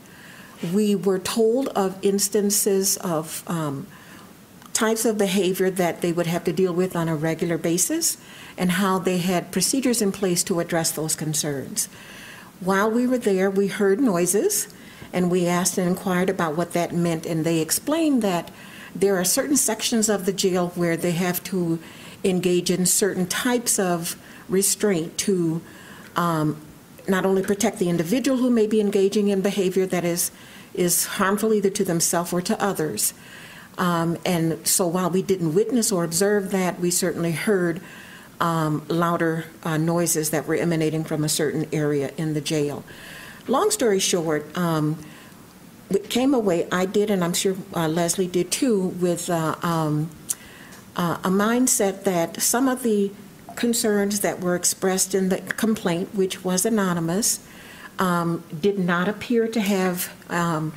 We 0.72 0.94
were 0.94 1.18
told 1.18 1.68
of 1.68 1.98
instances 2.02 2.96
of 2.96 3.44
um, 3.46 3.86
types 4.72 5.04
of 5.04 5.18
behavior 5.18 5.70
that 5.70 6.00
they 6.00 6.12
would 6.12 6.26
have 6.26 6.44
to 6.44 6.52
deal 6.52 6.72
with 6.72 6.96
on 6.96 7.08
a 7.08 7.14
regular 7.14 7.58
basis 7.58 8.16
and 8.56 8.72
how 8.72 8.98
they 8.98 9.18
had 9.18 9.52
procedures 9.52 10.00
in 10.00 10.10
place 10.10 10.42
to 10.44 10.58
address 10.60 10.90
those 10.90 11.14
concerns. 11.14 11.88
While 12.60 12.90
we 12.90 13.06
were 13.06 13.18
there, 13.18 13.50
we 13.50 13.66
heard 13.66 14.00
noises 14.00 14.68
and 15.12 15.30
we 15.30 15.46
asked 15.46 15.78
and 15.78 15.88
inquired 15.88 16.30
about 16.30 16.56
what 16.56 16.72
that 16.72 16.92
meant, 16.92 17.26
and 17.26 17.44
they 17.44 17.60
explained 17.60 18.22
that 18.22 18.50
there 18.94 19.16
are 19.16 19.24
certain 19.24 19.56
sections 19.56 20.08
of 20.08 20.26
the 20.26 20.32
jail 20.32 20.68
where 20.74 20.96
they 20.96 21.12
have 21.12 21.42
to 21.44 21.78
engage 22.24 22.70
in 22.70 22.86
certain 22.86 23.26
types 23.26 23.78
of 23.78 24.16
restraint 24.48 25.18
to 25.18 25.60
um, 26.16 26.60
not 27.08 27.26
only 27.26 27.42
protect 27.42 27.78
the 27.78 27.88
individual 27.88 28.38
who 28.38 28.50
may 28.50 28.66
be 28.66 28.80
engaging 28.80 29.28
in 29.28 29.40
behavior 29.40 29.86
that 29.86 30.04
is, 30.04 30.30
is 30.74 31.06
harmful 31.06 31.52
either 31.52 31.70
to 31.70 31.84
themselves 31.84 32.32
or 32.32 32.40
to 32.40 32.60
others. 32.62 33.12
Um, 33.78 34.16
and 34.24 34.66
so 34.66 34.86
while 34.86 35.10
we 35.10 35.22
didn't 35.22 35.54
witness 35.54 35.92
or 35.92 36.04
observe 36.04 36.50
that, 36.52 36.80
we 36.80 36.90
certainly 36.90 37.32
heard 37.32 37.80
um, 38.40 38.84
louder 38.88 39.46
uh, 39.62 39.76
noises 39.76 40.30
that 40.30 40.46
were 40.46 40.54
emanating 40.54 41.04
from 41.04 41.24
a 41.24 41.28
certain 41.28 41.66
area 41.72 42.12
in 42.16 42.34
the 42.34 42.40
jail. 42.40 42.84
Long 43.48 43.70
story 43.70 44.00
short, 44.00 44.56
um, 44.56 44.98
came 46.08 46.34
away, 46.34 46.66
I 46.72 46.86
did, 46.86 47.10
and 47.10 47.22
I'm 47.22 47.32
sure 47.32 47.56
uh, 47.74 47.86
Leslie 47.88 48.26
did 48.26 48.50
too, 48.50 48.88
with 49.00 49.30
uh, 49.30 49.54
um, 49.62 50.10
uh, 50.96 51.18
a 51.22 51.28
mindset 51.28 52.04
that 52.04 52.40
some 52.40 52.68
of 52.68 52.82
the 52.82 53.12
concerns 53.54 54.20
that 54.20 54.40
were 54.40 54.56
expressed 54.56 55.14
in 55.14 55.28
the 55.28 55.38
complaint, 55.38 56.14
which 56.14 56.44
was 56.44 56.66
anonymous, 56.66 57.46
um, 57.98 58.42
did 58.60 58.78
not 58.78 59.08
appear 59.08 59.46
to 59.48 59.60
have 59.60 60.12
um, 60.28 60.72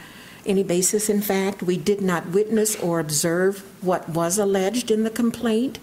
any 0.46 0.64
basis 0.64 1.10
in 1.10 1.22
fact. 1.22 1.64
We 1.64 1.78
did 1.78 2.02
not 2.02 2.28
witness 2.28 2.76
or 2.78 3.00
observe 3.00 3.60
what 3.84 4.08
was 4.10 4.38
alleged 4.38 4.92
in 4.92 5.04
the 5.04 5.10
complaint. 5.10 5.80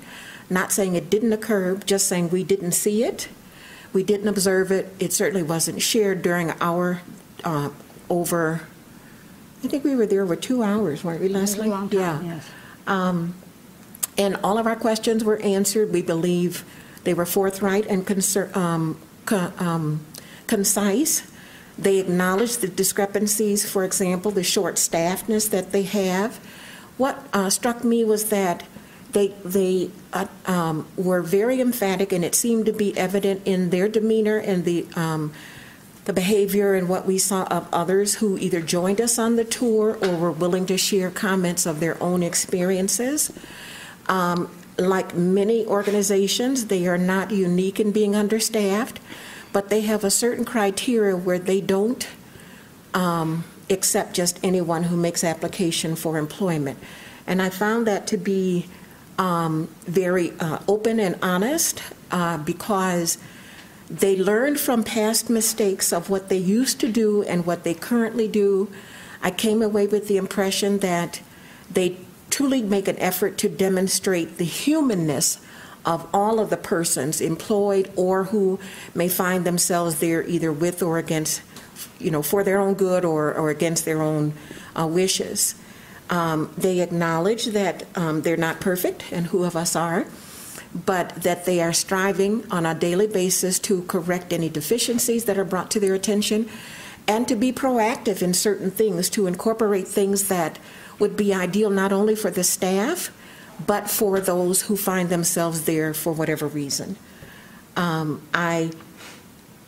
Not 0.48 0.72
saying 0.72 0.94
it 0.94 1.10
didn't 1.10 1.32
occur, 1.32 1.76
just 1.84 2.06
saying 2.06 2.30
we 2.30 2.44
didn't 2.44 2.72
see 2.72 3.02
it. 3.02 3.28
We 3.96 4.02
didn't 4.04 4.28
observe 4.28 4.70
it. 4.72 4.92
It 4.98 5.14
certainly 5.14 5.42
wasn't 5.42 5.80
shared 5.80 6.20
during 6.20 6.50
our 6.60 7.00
uh, 7.42 7.70
over, 8.10 8.60
I 9.64 9.68
think 9.68 9.84
we 9.84 9.96
were 9.96 10.04
there 10.04 10.22
over 10.22 10.36
two 10.36 10.62
hours, 10.62 11.02
weren't 11.02 11.22
we, 11.22 11.30
Leslie? 11.30 11.70
time, 11.70 11.88
Yeah. 11.90 12.20
yes. 12.22 12.44
Um, 12.86 13.34
And 14.18 14.36
all 14.44 14.58
of 14.58 14.66
our 14.66 14.76
questions 14.76 15.24
were 15.24 15.38
answered. 15.38 15.94
We 15.94 16.02
believe 16.02 16.62
they 17.04 17.14
were 17.14 17.24
forthright 17.24 17.86
and 17.86 18.00
um, 18.54 18.98
co- 19.24 19.52
um, 19.58 20.00
concise. 20.46 21.22
They 21.78 21.96
acknowledged 21.96 22.60
the 22.60 22.68
discrepancies, 22.68 23.64
for 23.66 23.82
example, 23.82 24.30
the 24.30 24.44
short 24.44 24.76
staffness 24.76 25.48
that 25.48 25.72
they 25.72 25.84
have. 25.84 26.36
What 26.98 27.26
uh, 27.32 27.48
struck 27.48 27.82
me 27.82 28.04
was 28.04 28.26
that 28.26 28.62
they, 29.16 29.28
they 29.46 29.90
uh, 30.12 30.26
um, 30.44 30.86
were 30.94 31.22
very 31.22 31.58
emphatic, 31.58 32.12
and 32.12 32.22
it 32.22 32.34
seemed 32.34 32.66
to 32.66 32.72
be 32.72 32.94
evident 32.98 33.40
in 33.46 33.70
their 33.70 33.88
demeanor 33.88 34.36
and 34.36 34.66
the, 34.66 34.86
um, 34.94 35.32
the 36.04 36.12
behavior 36.12 36.74
and 36.74 36.86
what 36.86 37.06
we 37.06 37.16
saw 37.16 37.44
of 37.44 37.66
others 37.72 38.16
who 38.16 38.36
either 38.36 38.60
joined 38.60 39.00
us 39.00 39.18
on 39.18 39.36
the 39.36 39.44
tour 39.44 39.96
or 40.02 40.16
were 40.16 40.30
willing 40.30 40.66
to 40.66 40.76
share 40.76 41.10
comments 41.10 41.64
of 41.64 41.80
their 41.80 42.00
own 42.02 42.22
experiences. 42.22 43.32
Um, 44.06 44.54
like 44.76 45.14
many 45.14 45.64
organizations, 45.64 46.66
they 46.66 46.86
are 46.86 46.98
not 46.98 47.30
unique 47.30 47.80
in 47.80 47.92
being 47.92 48.14
understaffed, 48.14 49.00
but 49.50 49.70
they 49.70 49.80
have 49.80 50.04
a 50.04 50.10
certain 50.10 50.44
criteria 50.44 51.16
where 51.16 51.38
they 51.38 51.62
don't 51.62 52.06
um, 52.92 53.44
accept 53.70 54.12
just 54.12 54.38
anyone 54.42 54.82
who 54.82 54.96
makes 54.98 55.24
application 55.24 55.96
for 55.96 56.18
employment. 56.18 56.78
And 57.26 57.40
I 57.40 57.48
found 57.48 57.86
that 57.86 58.06
to 58.08 58.18
be 58.18 58.66
um, 59.18 59.68
very 59.82 60.32
uh, 60.40 60.58
open 60.68 61.00
and 61.00 61.18
honest 61.22 61.82
uh, 62.10 62.38
because 62.38 63.18
they 63.88 64.16
learned 64.16 64.58
from 64.58 64.82
past 64.82 65.30
mistakes 65.30 65.92
of 65.92 66.10
what 66.10 66.28
they 66.28 66.36
used 66.36 66.80
to 66.80 66.90
do 66.90 67.22
and 67.22 67.46
what 67.46 67.64
they 67.64 67.74
currently 67.74 68.28
do. 68.28 68.68
I 69.22 69.30
came 69.30 69.62
away 69.62 69.86
with 69.86 70.08
the 70.08 70.16
impression 70.16 70.78
that 70.78 71.20
they 71.70 71.96
truly 72.30 72.62
make 72.62 72.88
an 72.88 72.98
effort 72.98 73.38
to 73.38 73.48
demonstrate 73.48 74.38
the 74.38 74.44
humanness 74.44 75.38
of 75.84 76.06
all 76.12 76.40
of 76.40 76.50
the 76.50 76.56
persons 76.56 77.20
employed 77.20 77.90
or 77.94 78.24
who 78.24 78.58
may 78.94 79.08
find 79.08 79.44
themselves 79.44 80.00
there 80.00 80.22
either 80.24 80.52
with 80.52 80.82
or 80.82 80.98
against, 80.98 81.42
you 82.00 82.10
know, 82.10 82.22
for 82.22 82.42
their 82.42 82.58
own 82.58 82.74
good 82.74 83.04
or, 83.04 83.32
or 83.32 83.50
against 83.50 83.84
their 83.84 84.02
own 84.02 84.34
uh, 84.74 84.86
wishes. 84.86 85.54
Um, 86.08 86.52
they 86.56 86.80
acknowledge 86.80 87.46
that 87.46 87.84
um, 87.96 88.22
they're 88.22 88.36
not 88.36 88.60
perfect, 88.60 89.12
and 89.12 89.26
who 89.26 89.44
of 89.44 89.56
us 89.56 89.74
are, 89.74 90.06
but 90.72 91.10
that 91.22 91.44
they 91.46 91.60
are 91.60 91.72
striving 91.72 92.50
on 92.50 92.64
a 92.66 92.74
daily 92.74 93.06
basis 93.06 93.58
to 93.60 93.82
correct 93.82 94.32
any 94.32 94.48
deficiencies 94.48 95.24
that 95.24 95.38
are 95.38 95.44
brought 95.44 95.70
to 95.72 95.80
their 95.80 95.94
attention 95.94 96.48
and 97.08 97.26
to 97.28 97.36
be 97.36 97.52
proactive 97.52 98.22
in 98.22 98.34
certain 98.34 98.70
things, 98.70 99.08
to 99.10 99.26
incorporate 99.26 99.86
things 99.86 100.28
that 100.28 100.58
would 100.98 101.16
be 101.16 101.32
ideal 101.32 101.70
not 101.70 101.92
only 101.92 102.16
for 102.16 102.30
the 102.30 102.44
staff, 102.44 103.12
but 103.64 103.88
for 103.88 104.20
those 104.20 104.62
who 104.62 104.76
find 104.76 105.08
themselves 105.08 105.64
there 105.64 105.94
for 105.94 106.12
whatever 106.12 106.46
reason. 106.46 106.96
Um, 107.76 108.22
I 108.34 108.70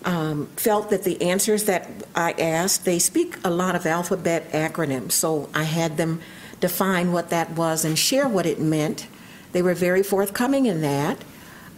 um, 0.05 0.47
felt 0.57 0.91
that 0.91 1.05
the 1.05 1.21
answers 1.23 1.65
that 1.65 1.89
I 2.15 2.33
asked, 2.33 2.85
they 2.85 2.99
speak 2.99 3.37
a 3.45 3.51
lot 3.51 3.75
of 3.75 3.87
alphabet 3.87 4.51
acronyms, 4.53 5.13
so 5.13 5.49
I 5.55 5.65
had 5.65 5.97
them 5.97 6.21
define 6.61 7.13
what 7.13 7.31
that 7.31 7.51
was 7.51 7.85
and 7.85 7.99
share 7.99 8.29
what 8.29 8.47
it 8.47 8.61
meant. 8.61 9.07
They 9.53 9.63
were 9.63 9.75
very 9.75 10.03
forthcoming 10.03 10.67
in 10.67 10.81
that. 10.83 11.19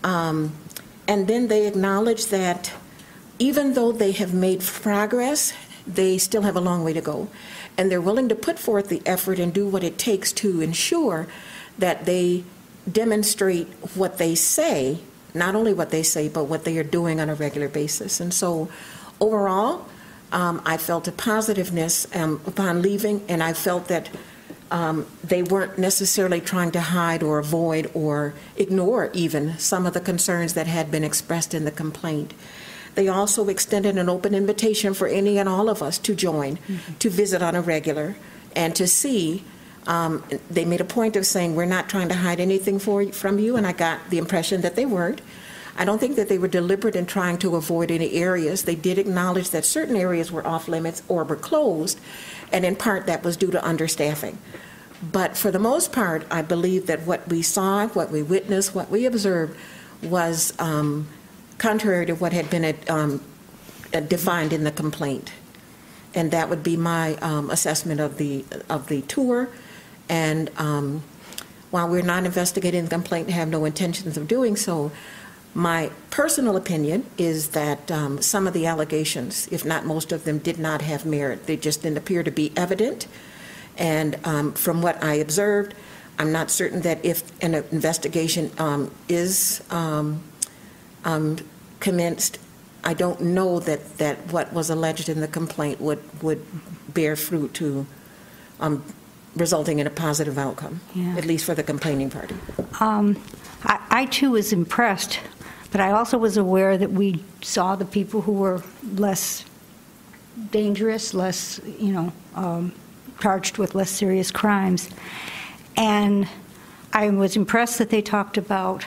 Um, 0.02 0.54
and 1.06 1.28
then 1.28 1.48
they 1.48 1.66
acknowledged 1.66 2.30
that 2.30 2.72
even 3.38 3.74
though 3.74 3.92
they 3.92 4.12
have 4.12 4.32
made 4.32 4.60
progress, 4.60 5.52
they 5.86 6.18
still 6.18 6.42
have 6.42 6.56
a 6.56 6.60
long 6.60 6.84
way 6.84 6.92
to 6.92 7.00
go. 7.00 7.28
And 7.76 7.90
they're 7.90 8.00
willing 8.00 8.28
to 8.28 8.34
put 8.34 8.58
forth 8.58 8.88
the 8.88 9.02
effort 9.06 9.38
and 9.38 9.52
do 9.52 9.66
what 9.66 9.82
it 9.82 9.98
takes 9.98 10.32
to 10.34 10.60
ensure 10.60 11.26
that 11.78 12.04
they 12.04 12.44
demonstrate 12.90 13.68
what 13.94 14.18
they 14.18 14.34
say, 14.34 15.00
not 15.34 15.54
only 15.54 15.72
what 15.72 15.90
they 15.90 16.02
say, 16.02 16.28
but 16.28 16.44
what 16.44 16.64
they 16.64 16.78
are 16.78 16.84
doing 16.84 17.20
on 17.20 17.28
a 17.28 17.34
regular 17.34 17.68
basis. 17.68 18.20
And 18.20 18.32
so 18.32 18.68
overall, 19.20 19.86
um, 20.32 20.62
I 20.64 20.76
felt 20.76 21.08
a 21.08 21.12
positiveness 21.12 22.06
um, 22.14 22.40
upon 22.46 22.82
leaving, 22.82 23.24
and 23.28 23.42
I 23.42 23.52
felt 23.52 23.88
that 23.88 24.08
um, 24.70 25.06
they 25.24 25.42
weren't 25.42 25.78
necessarily 25.78 26.40
trying 26.40 26.70
to 26.72 26.80
hide 26.80 27.22
or 27.22 27.38
avoid 27.38 27.90
or 27.94 28.34
ignore 28.56 29.10
even 29.12 29.58
some 29.58 29.86
of 29.86 29.94
the 29.94 30.00
concerns 30.00 30.54
that 30.54 30.66
had 30.68 30.90
been 30.90 31.02
expressed 31.02 31.54
in 31.54 31.64
the 31.64 31.72
complaint. 31.72 32.34
They 32.94 33.08
also 33.08 33.48
extended 33.48 33.98
an 33.98 34.08
open 34.08 34.34
invitation 34.34 34.94
for 34.94 35.08
any 35.08 35.38
and 35.38 35.48
all 35.48 35.68
of 35.68 35.82
us 35.82 35.98
to 35.98 36.14
join, 36.14 36.58
to 36.98 37.10
visit 37.10 37.42
on 37.42 37.54
a 37.54 37.62
regular, 37.62 38.16
and 38.54 38.74
to 38.76 38.86
see. 38.86 39.44
Um, 39.86 40.22
they 40.50 40.64
made 40.64 40.80
a 40.80 40.84
point 40.84 41.16
of 41.16 41.26
saying, 41.26 41.54
We're 41.54 41.64
not 41.64 41.88
trying 41.88 42.08
to 42.08 42.14
hide 42.14 42.40
anything 42.40 42.78
for, 42.78 43.06
from 43.12 43.38
you, 43.38 43.56
and 43.56 43.66
I 43.66 43.72
got 43.72 44.10
the 44.10 44.18
impression 44.18 44.60
that 44.60 44.76
they 44.76 44.86
weren't. 44.86 45.20
I 45.76 45.84
don't 45.84 45.98
think 45.98 46.16
that 46.16 46.28
they 46.28 46.36
were 46.36 46.48
deliberate 46.48 46.96
in 46.96 47.06
trying 47.06 47.38
to 47.38 47.56
avoid 47.56 47.90
any 47.90 48.12
areas. 48.12 48.64
They 48.64 48.74
did 48.74 48.98
acknowledge 48.98 49.50
that 49.50 49.64
certain 49.64 49.96
areas 49.96 50.30
were 50.30 50.46
off 50.46 50.68
limits 50.68 51.02
or 51.08 51.24
were 51.24 51.36
closed, 51.36 51.98
and 52.52 52.64
in 52.64 52.76
part 52.76 53.06
that 53.06 53.22
was 53.22 53.36
due 53.36 53.50
to 53.50 53.58
understaffing. 53.60 54.36
But 55.02 55.36
for 55.36 55.50
the 55.50 55.58
most 55.58 55.92
part, 55.92 56.26
I 56.30 56.42
believe 56.42 56.86
that 56.86 57.06
what 57.06 57.26
we 57.28 57.40
saw, 57.40 57.86
what 57.88 58.10
we 58.10 58.22
witnessed, 58.22 58.74
what 58.74 58.90
we 58.90 59.06
observed 59.06 59.56
was 60.02 60.52
um, 60.58 61.08
contrary 61.58 62.06
to 62.06 62.14
what 62.14 62.32
had 62.32 62.50
been 62.50 62.76
um, 62.88 63.22
uh, 63.94 64.00
defined 64.00 64.52
in 64.52 64.64
the 64.64 64.70
complaint. 64.70 65.32
And 66.14 66.30
that 66.32 66.50
would 66.50 66.62
be 66.62 66.76
my 66.76 67.14
um, 67.16 67.50
assessment 67.50 68.00
of 68.00 68.18
the, 68.18 68.44
of 68.68 68.88
the 68.88 69.02
tour. 69.02 69.48
And 70.10 70.50
um, 70.58 71.02
while 71.70 71.88
we're 71.88 72.02
not 72.02 72.26
investigating 72.26 72.84
the 72.84 72.90
complaint 72.90 73.28
and 73.28 73.34
have 73.34 73.48
no 73.48 73.64
intentions 73.64 74.16
of 74.16 74.26
doing 74.26 74.56
so, 74.56 74.90
my 75.54 75.90
personal 76.10 76.56
opinion 76.56 77.06
is 77.16 77.50
that 77.50 77.90
um, 77.90 78.20
some 78.20 78.46
of 78.46 78.52
the 78.52 78.66
allegations, 78.66 79.48
if 79.52 79.64
not 79.64 79.86
most 79.86 80.12
of 80.12 80.24
them, 80.24 80.38
did 80.38 80.58
not 80.58 80.82
have 80.82 81.06
merit. 81.06 81.46
They 81.46 81.56
just 81.56 81.82
didn't 81.82 81.98
appear 81.98 82.22
to 82.24 82.30
be 82.30 82.52
evident. 82.56 83.06
And 83.78 84.18
um, 84.24 84.52
from 84.52 84.82
what 84.82 85.02
I 85.02 85.14
observed, 85.14 85.74
I'm 86.18 86.32
not 86.32 86.50
certain 86.50 86.82
that 86.82 87.04
if 87.04 87.22
an 87.42 87.54
investigation 87.54 88.50
um, 88.58 88.92
is 89.08 89.62
um, 89.70 90.22
um, 91.04 91.38
commenced, 91.78 92.38
I 92.82 92.94
don't 92.94 93.20
know 93.20 93.60
that, 93.60 93.98
that 93.98 94.32
what 94.32 94.52
was 94.52 94.70
alleged 94.70 95.08
in 95.08 95.20
the 95.20 95.28
complaint 95.28 95.80
would, 95.80 96.02
would 96.22 96.44
bear 96.92 97.14
fruit 97.14 97.54
to 97.54 97.86
um, 98.58 98.84
resulting 99.36 99.78
in 99.78 99.86
a 99.86 99.90
positive 99.90 100.38
outcome, 100.38 100.80
Yeah. 100.94 101.16
at 101.16 101.24
least 101.24 101.44
for 101.44 101.54
the 101.54 101.62
complaining 101.62 102.10
party. 102.10 102.34
Um, 102.80 103.16
I, 103.64 103.78
I 103.90 104.06
too 104.06 104.32
was 104.32 104.52
impressed, 104.52 105.20
but 105.70 105.80
I 105.80 105.92
also 105.92 106.18
was 106.18 106.36
aware 106.36 106.76
that 106.76 106.90
we 106.92 107.22
saw 107.42 107.76
the 107.76 107.84
people 107.84 108.22
who 108.22 108.32
were 108.32 108.62
less 108.96 109.44
dangerous, 110.50 111.14
less, 111.14 111.60
you 111.78 111.92
know, 111.92 112.12
um, 112.34 112.72
charged 113.20 113.58
with 113.58 113.74
less 113.74 113.90
serious 113.90 114.30
crimes. 114.30 114.88
And 115.76 116.26
I 116.92 117.08
was 117.10 117.36
impressed 117.36 117.78
that 117.78 117.90
they 117.90 118.02
talked 118.02 118.36
about 118.36 118.86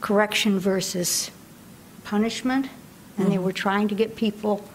correction 0.00 0.58
versus 0.58 1.30
punishment, 2.04 2.68
and 3.16 3.30
they 3.30 3.38
were 3.38 3.52
trying 3.52 3.88
to 3.88 3.94
get 3.94 4.16
people 4.16 4.68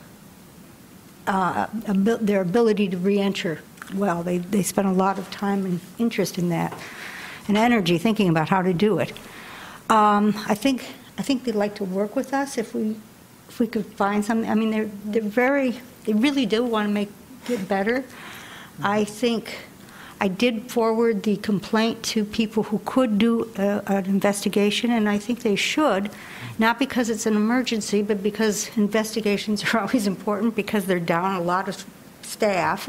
uh, 1.27 1.67
their 1.73 2.41
ability 2.41 2.87
to 2.87 2.97
reenter 2.97 3.59
well. 3.93 4.23
They, 4.23 4.37
they 4.37 4.63
spent 4.63 4.87
a 4.87 4.91
lot 4.91 5.17
of 5.17 5.29
time 5.31 5.65
and 5.65 5.79
interest 5.97 6.37
in 6.37 6.49
that, 6.49 6.77
and 7.47 7.57
energy 7.57 7.97
thinking 7.97 8.29
about 8.29 8.49
how 8.49 8.61
to 8.61 8.73
do 8.73 8.99
it. 8.99 9.11
Um, 9.89 10.33
I 10.47 10.55
think 10.55 10.85
I 11.17 11.21
think 11.21 11.43
they'd 11.43 11.55
like 11.55 11.75
to 11.75 11.83
work 11.83 12.15
with 12.15 12.33
us 12.33 12.57
if 12.57 12.73
we 12.73 12.95
if 13.47 13.59
we 13.59 13.67
could 13.67 13.85
find 13.85 14.23
something. 14.23 14.49
I 14.49 14.55
mean, 14.55 14.71
they're 14.71 14.89
they're 15.05 15.21
very 15.21 15.79
they 16.05 16.13
really 16.13 16.45
do 16.45 16.63
want 16.63 16.87
to 16.87 16.93
make 16.93 17.09
it 17.49 17.67
better. 17.67 18.03
I 18.81 19.03
think 19.05 19.55
I 20.19 20.27
did 20.27 20.71
forward 20.71 21.23
the 21.23 21.37
complaint 21.37 22.01
to 22.03 22.25
people 22.25 22.63
who 22.63 22.79
could 22.85 23.17
do 23.17 23.51
a, 23.57 23.81
an 23.87 24.05
investigation, 24.05 24.91
and 24.91 25.07
I 25.07 25.17
think 25.17 25.41
they 25.41 25.55
should, 25.55 26.09
not 26.57 26.79
because 26.79 27.09
it's 27.09 27.25
an 27.25 27.35
emergency, 27.35 28.01
but 28.01 28.23
because 28.23 28.69
investigations 28.77 29.63
are 29.73 29.79
always 29.81 30.07
important 30.07 30.55
because 30.55 30.85
they're 30.85 30.99
down 30.99 31.35
a 31.35 31.41
lot 31.41 31.67
of 31.67 31.85
staff, 32.23 32.87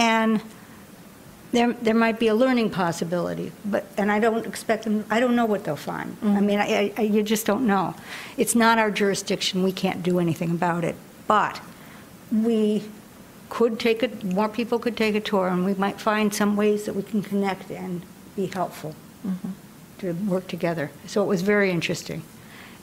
and 0.00 0.42
there 1.52 1.72
there 1.74 1.94
might 1.94 2.18
be 2.18 2.28
a 2.28 2.34
learning 2.34 2.70
possibility. 2.70 3.52
But 3.64 3.84
and 3.96 4.10
I 4.10 4.18
don't 4.18 4.46
expect 4.46 4.84
them. 4.84 5.04
I 5.10 5.20
don't 5.20 5.36
know 5.36 5.44
what 5.44 5.64
they'll 5.64 5.76
find. 5.76 6.16
I 6.22 6.24
mm-hmm. 6.24 6.46
mean, 6.46 6.58
I, 6.58 6.92
I, 6.96 7.02
you 7.02 7.22
just 7.22 7.46
don't 7.46 7.66
know. 7.66 7.94
It's 8.36 8.54
not 8.54 8.78
our 8.78 8.90
jurisdiction. 8.90 9.62
We 9.62 9.72
can't 9.72 10.02
do 10.02 10.18
anything 10.18 10.50
about 10.50 10.84
it. 10.84 10.96
But 11.26 11.60
we 12.32 12.82
could 13.50 13.78
take 13.78 14.02
it, 14.02 14.24
more 14.24 14.48
people 14.48 14.78
could 14.78 14.96
take 14.96 15.14
a 15.16 15.20
tour, 15.20 15.48
and 15.48 15.64
we 15.64 15.74
might 15.74 16.00
find 16.00 16.32
some 16.32 16.56
ways 16.56 16.84
that 16.84 16.94
we 16.94 17.02
can 17.02 17.20
connect 17.20 17.70
and 17.70 18.02
be 18.36 18.46
helpful 18.46 18.94
mm-hmm. 19.26 19.50
to 19.98 20.12
work 20.12 20.46
together. 20.46 20.90
So 21.06 21.22
it 21.22 21.26
was 21.26 21.42
very 21.42 21.70
interesting. 21.70 22.22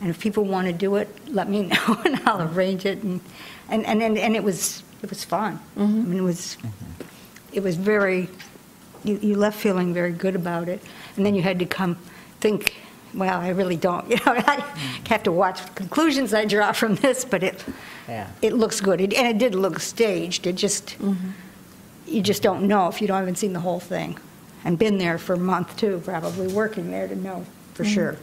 And 0.02 0.10
if 0.10 0.20
people 0.20 0.44
want 0.44 0.68
to 0.68 0.74
do 0.74 0.96
it, 0.96 1.08
let 1.30 1.50
me 1.50 1.64
know, 1.74 2.02
and 2.06 2.22
I'll 2.26 2.42
arrange 2.42 2.86
it. 2.86 3.02
And 3.02 3.22
and 3.70 3.86
and, 3.86 4.04
and, 4.04 4.18
and 4.18 4.36
it 4.36 4.44
was 4.44 4.84
it 5.02 5.10
was 5.10 5.24
fun. 5.24 5.60
Mm-hmm. 5.76 5.84
I 5.84 6.04
mean, 6.04 6.20
it 6.20 6.24
was 6.24 6.58
it 7.58 7.64
was 7.64 7.76
very. 7.76 8.30
You, 9.04 9.18
you 9.22 9.36
left 9.36 9.58
feeling 9.60 9.94
very 9.94 10.12
good 10.12 10.36
about 10.36 10.70
it, 10.70 10.82
and 11.16 11.26
then 11.26 11.34
you 11.36 11.42
had 11.42 11.60
to 11.60 11.66
come 11.66 11.98
think 12.40 12.76
well, 13.14 13.40
I 13.40 13.50
really 13.50 13.78
don't, 13.78 14.08
you 14.12 14.18
know, 14.18 14.34
I 14.36 14.64
have 15.08 15.24
to 15.24 15.32
watch 15.32 15.64
the 15.64 15.72
conclusions 15.72 16.34
I 16.34 16.46
draw 16.46 16.72
from 16.74 16.96
this, 16.96 17.26
but 17.26 17.42
it, 17.42 17.64
Yeah. 18.08 18.28
it 18.42 18.54
looks 18.54 18.80
good, 18.82 19.00
It- 19.02 19.14
and 19.14 19.26
it 19.28 19.38
did 19.40 19.56
look 19.56 19.80
staged, 19.80 20.46
it 20.46 20.54
just, 20.58 20.98
you 22.06 22.22
just 22.22 22.44
don't 22.44 22.68
know 22.68 22.90
if 22.90 23.02
you 23.02 23.08
don't, 23.08 23.18
haven't 23.18 23.38
seen 23.38 23.54
the 23.54 23.62
whole 23.62 23.80
thing, 23.80 24.18
and 24.66 24.78
been 24.78 24.98
there 24.98 25.18
for 25.18 25.34
a 25.34 25.40
month 25.40 25.78
too, 25.78 26.02
probably 26.04 26.48
working 26.48 26.92
there 26.92 27.08
to 27.08 27.16
know 27.16 27.46
for 27.74 27.86
sure. 27.86 28.18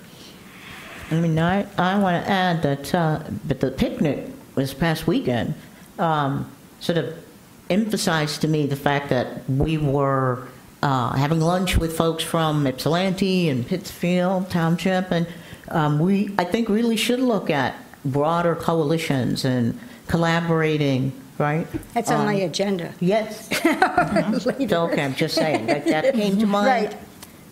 I 1.11 1.14
mean, 1.14 1.38
I, 1.38 1.66
I 1.79 1.99
want 1.99 2.23
to 2.25 2.31
add 2.31 2.62
that, 2.62 2.94
uh, 2.94 3.20
but 3.49 3.61
the 3.61 3.70
picnic 3.70 4.29
this 4.55 4.75
past 4.75 5.07
weekend 5.07 5.55
um, 5.99 6.49
sort 6.81 6.99
of 6.99 7.23
emphasized 7.70 8.40
to 8.42 8.48
me 8.48 8.66
the 8.66 8.77
fact 8.77 9.09
that 9.11 9.48
we 9.48 9.79
were 9.79 10.46
uh, 10.83 11.12
having 11.16 11.40
lunch 11.40 11.77
with 11.79 11.96
folks 11.96 12.22
from 12.22 12.66
Ypsilanti 12.66 13.48
and 13.48 13.66
Pittsfield 13.66 14.50
Township, 14.50 15.11
and 15.11 15.27
um, 15.68 15.98
we, 15.98 16.35
I 16.38 16.44
think, 16.44 16.68
really 16.68 16.96
should 16.96 17.20
look 17.20 17.48
at 17.50 17.74
broader 18.05 18.55
coalitions 18.55 19.44
and 19.46 19.79
collaborating, 20.09 21.12
right? 21.38 21.66
That's 21.94 22.11
on 22.11 22.27
my 22.27 22.35
Um, 22.37 22.42
agenda. 22.50 22.92
Yes. 23.00 23.48
Later. 24.46 24.77
Okay, 24.77 25.03
I'm 25.03 25.14
just 25.14 25.35
saying, 25.35 25.66
that, 25.66 25.87
that 25.87 26.12
came 26.14 26.38
to 26.38 26.46
mind. 26.46 26.66
Right. 26.66 26.96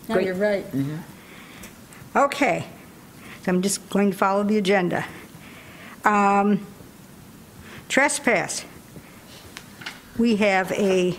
No, 0.08 0.14
Great. 0.16 0.26
you're 0.26 0.34
right. 0.34 0.66
Okay, 2.14 2.66
so 3.42 3.50
I'm 3.52 3.62
just 3.62 3.88
going 3.88 4.10
to 4.10 4.16
follow 4.16 4.42
the 4.44 4.58
agenda. 4.58 5.06
Um, 6.04 6.66
Trespass. 7.88 8.64
We 10.18 10.36
have 10.36 10.70
a, 10.72 11.16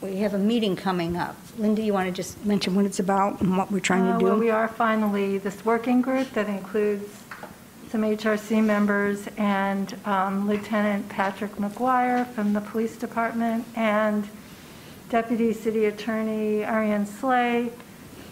we 0.00 0.16
have 0.16 0.34
a 0.34 0.38
meeting 0.38 0.74
coming 0.76 1.16
up. 1.16 1.36
Linda, 1.58 1.82
you 1.82 1.92
want 1.92 2.08
to 2.08 2.12
just 2.12 2.44
mention 2.44 2.74
what 2.74 2.84
it's 2.84 2.98
about 2.98 3.40
and 3.40 3.56
what 3.56 3.70
we're 3.70 3.80
trying 3.80 4.06
Uh, 4.08 4.14
to 4.14 4.18
do? 4.18 4.24
Well, 4.24 4.38
we 4.38 4.50
are 4.50 4.66
finally, 4.68 5.38
this 5.38 5.64
working 5.64 6.00
group 6.02 6.30
that 6.32 6.48
includes 6.48 7.08
some 7.90 8.02
HRC 8.02 8.62
members 8.64 9.28
and 9.36 9.96
um, 10.04 10.48
Lieutenant 10.48 11.08
Patrick 11.08 11.52
McGuire 11.56 12.26
from 12.28 12.52
the 12.52 12.60
Police 12.60 12.96
Department 12.96 13.64
and 13.76 14.28
Deputy 15.10 15.52
City 15.52 15.86
Attorney 15.86 16.64
Ariane 16.64 17.06
Slay 17.06 17.70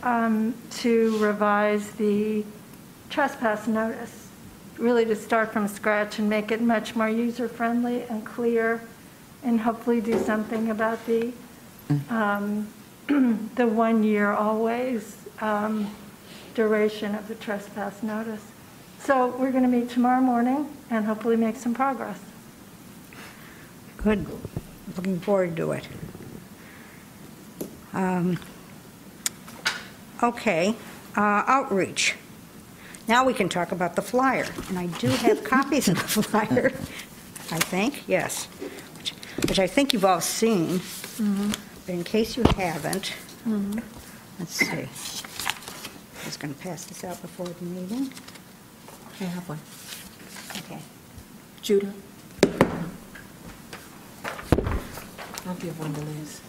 um, 0.05 0.55
to 0.71 1.17
revise 1.19 1.91
the 1.93 2.45
trespass 3.11 3.67
notice, 3.67 4.28
really 4.79 5.05
to 5.05 5.17
start 5.17 5.53
from 5.53 5.69
scratch 5.69 6.19
and 6.19 6.29
make 6.29 6.51
it 6.51 6.61
much 6.61 6.95
more 6.95 7.09
user-friendly 7.09 8.03
and 8.05 8.25
clear, 8.25 8.83
and 9.43 9.61
hopefully 9.61 10.01
do 10.01 10.19
something 10.19 10.71
about 10.71 11.05
the 11.07 11.33
um, 12.11 12.69
the 13.07 13.67
one 13.67 14.03
year 14.03 14.33
always 14.33 15.17
um, 15.41 15.91
duration 16.55 17.15
of 17.15 17.29
the 17.29 17.35
trespass 17.35 18.03
notice. 18.03 18.45
So 19.01 19.29
we're 19.39 19.53
going 19.53 19.63
to 19.63 19.69
meet 19.69 19.89
tomorrow 19.89 20.21
morning 20.21 20.69
and 20.91 21.07
hopefully 21.07 21.37
make 21.37 21.57
some 21.57 21.73
progress. 21.73 22.19
Good, 23.97 24.27
looking 24.97 25.19
forward 25.21 25.57
to 25.57 25.73
it. 25.73 25.89
Um, 27.95 28.39
Okay, 30.21 30.75
uh, 31.17 31.45
outreach. 31.47 32.17
Now 33.09 33.25
we 33.25 33.33
can 33.33 33.49
talk 33.49 33.73
about 33.73 33.97
the 33.97 34.03
flyer, 34.03 34.47
and 34.69 34.79
I 34.79 34.87
do 34.99 35.09
have 35.09 35.43
copies 35.43 35.89
of 35.89 35.97
the 35.97 36.23
flyer, 36.23 36.73
I 37.51 37.59
think, 37.59 38.05
yes, 38.07 38.45
which- 38.99 39.15
which 39.49 39.59
I 39.59 39.67
think 39.67 39.95
you've 39.95 40.05
all 40.05 40.21
seen, 40.21 40.79
mm-hmm. 40.79 41.53
but 41.87 41.93
in 41.95 42.05
case 42.05 42.37
you 42.37 42.43
haven't, 42.57 43.15
mm-hmm. 43.47 43.79
let's 44.39 44.53
see. 44.53 44.67
I 44.69 46.27
was 46.27 46.37
going 46.37 46.53
to 46.53 46.61
pass 46.61 46.85
this 46.85 47.03
out 47.03 47.21
before 47.23 47.47
the 47.47 47.65
meeting. 47.65 48.13
I 49.21 49.25
have 49.25 49.49
one. 49.49 49.59
Okay. 50.59 50.81
Judah? 51.63 51.93
I'll 55.47 55.55
give 55.55 55.79
one 55.81 55.95
to 55.95 56.01
Liz. 56.03 56.41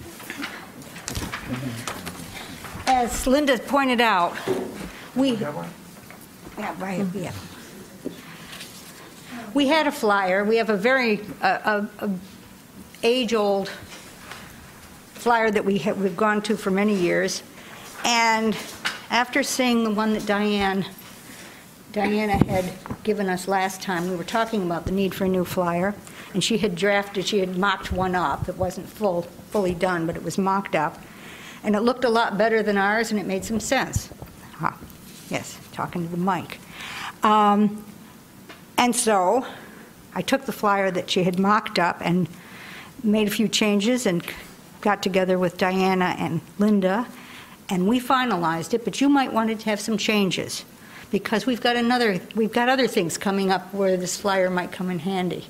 As 2.86 3.26
Linda 3.26 3.58
pointed 3.60 4.02
out, 4.02 4.36
we... 5.16 5.38
Yeah, 6.60 6.76
right, 6.80 7.06
yeah. 7.14 7.32
We 9.54 9.68
had 9.68 9.88
a 9.88 9.92
flyer, 9.92 10.44
we 10.44 10.58
have 10.58 10.70
a 10.70 10.78
very, 10.78 11.22
uh, 11.42 11.88
a- 12.02 12.06
a 12.06 12.10
age-old 13.02 13.70
flyer 15.14 15.50
that 15.52 15.66
we 15.66 15.78
have, 15.80 15.98
we've 16.00 16.16
gone 16.18 16.42
to 16.44 16.56
for 16.58 16.70
many 16.72 16.94
years, 16.96 17.42
and 18.06 18.56
after 19.10 19.42
seeing 19.42 19.84
the 19.84 19.90
one 19.92 20.14
that 20.14 20.26
Diane, 20.26 20.86
Diana 21.94 22.38
had 22.46 22.72
given 23.04 23.28
us 23.30 23.48
last 23.48 23.82
time, 23.82 24.10
we 24.10 24.16
were 24.16 24.24
talking 24.24 24.64
about 24.64 24.86
the 24.86 24.92
need 24.92 25.16
for 25.16 25.26
a 25.26 25.30
new 25.30 25.46
flyer, 25.46 25.96
and 26.34 26.44
she 26.44 26.58
had 26.60 26.76
drafted, 26.76 27.26
she 27.26 27.40
had 27.40 27.58
mocked 27.58 27.92
one 27.92 28.16
up, 28.16 28.48
it 28.50 28.58
wasn't 28.58 28.88
full, 28.88 29.24
fully 29.52 29.74
done, 29.74 30.06
but 30.06 30.16
it 30.16 30.24
was 30.24 30.38
mocked 30.38 30.76
up, 30.76 31.02
and 31.64 31.76
it 31.76 31.80
looked 31.82 32.04
a 32.06 32.10
lot 32.10 32.38
better 32.38 32.62
than 32.62 32.78
ours, 32.78 33.10
and 33.12 33.20
it 33.20 33.26
made 33.26 33.44
some 33.46 33.60
sense. 33.60 34.10
Ah, 34.62 34.78
Yes, 35.30 35.58
talking 35.80 36.02
to 36.08 36.12
the 36.16 36.24
mic. 36.32 36.60
Um, 37.24 37.86
And 38.80 38.96
so 38.96 39.46
I 40.16 40.22
took 40.22 40.46
the 40.46 40.54
flyer 40.54 40.90
that 40.92 41.10
she 41.12 41.24
had 41.24 41.38
mocked 41.38 41.80
up 41.80 41.98
and 42.00 42.28
made 43.04 43.28
a 43.28 43.32
few 43.40 43.50
changes 43.50 44.06
and 44.06 44.24
got 44.80 45.04
together 45.04 45.38
with 45.38 45.58
Diana 45.58 46.16
and 46.18 46.40
Linda, 46.58 47.06
and 47.68 47.90
we 47.92 48.00
finalized 48.00 48.74
it, 48.74 48.86
but 48.86 49.02
you 49.02 49.10
might 49.10 49.34
want 49.34 49.60
to 49.60 49.66
have 49.70 49.82
some 49.82 49.98
changes, 49.98 50.64
because 51.12 51.46
we've 51.46 51.60
got 51.62 51.76
another, 51.76 52.22
we've 52.36 52.54
got 52.54 52.70
other 52.70 52.88
things 52.88 53.18
coming 53.18 53.52
up 53.52 53.74
where 53.74 53.98
this 53.98 54.16
flyer 54.18 54.50
might 54.50 54.72
come 54.72 54.90
in 54.90 55.00
handy. 55.00 55.44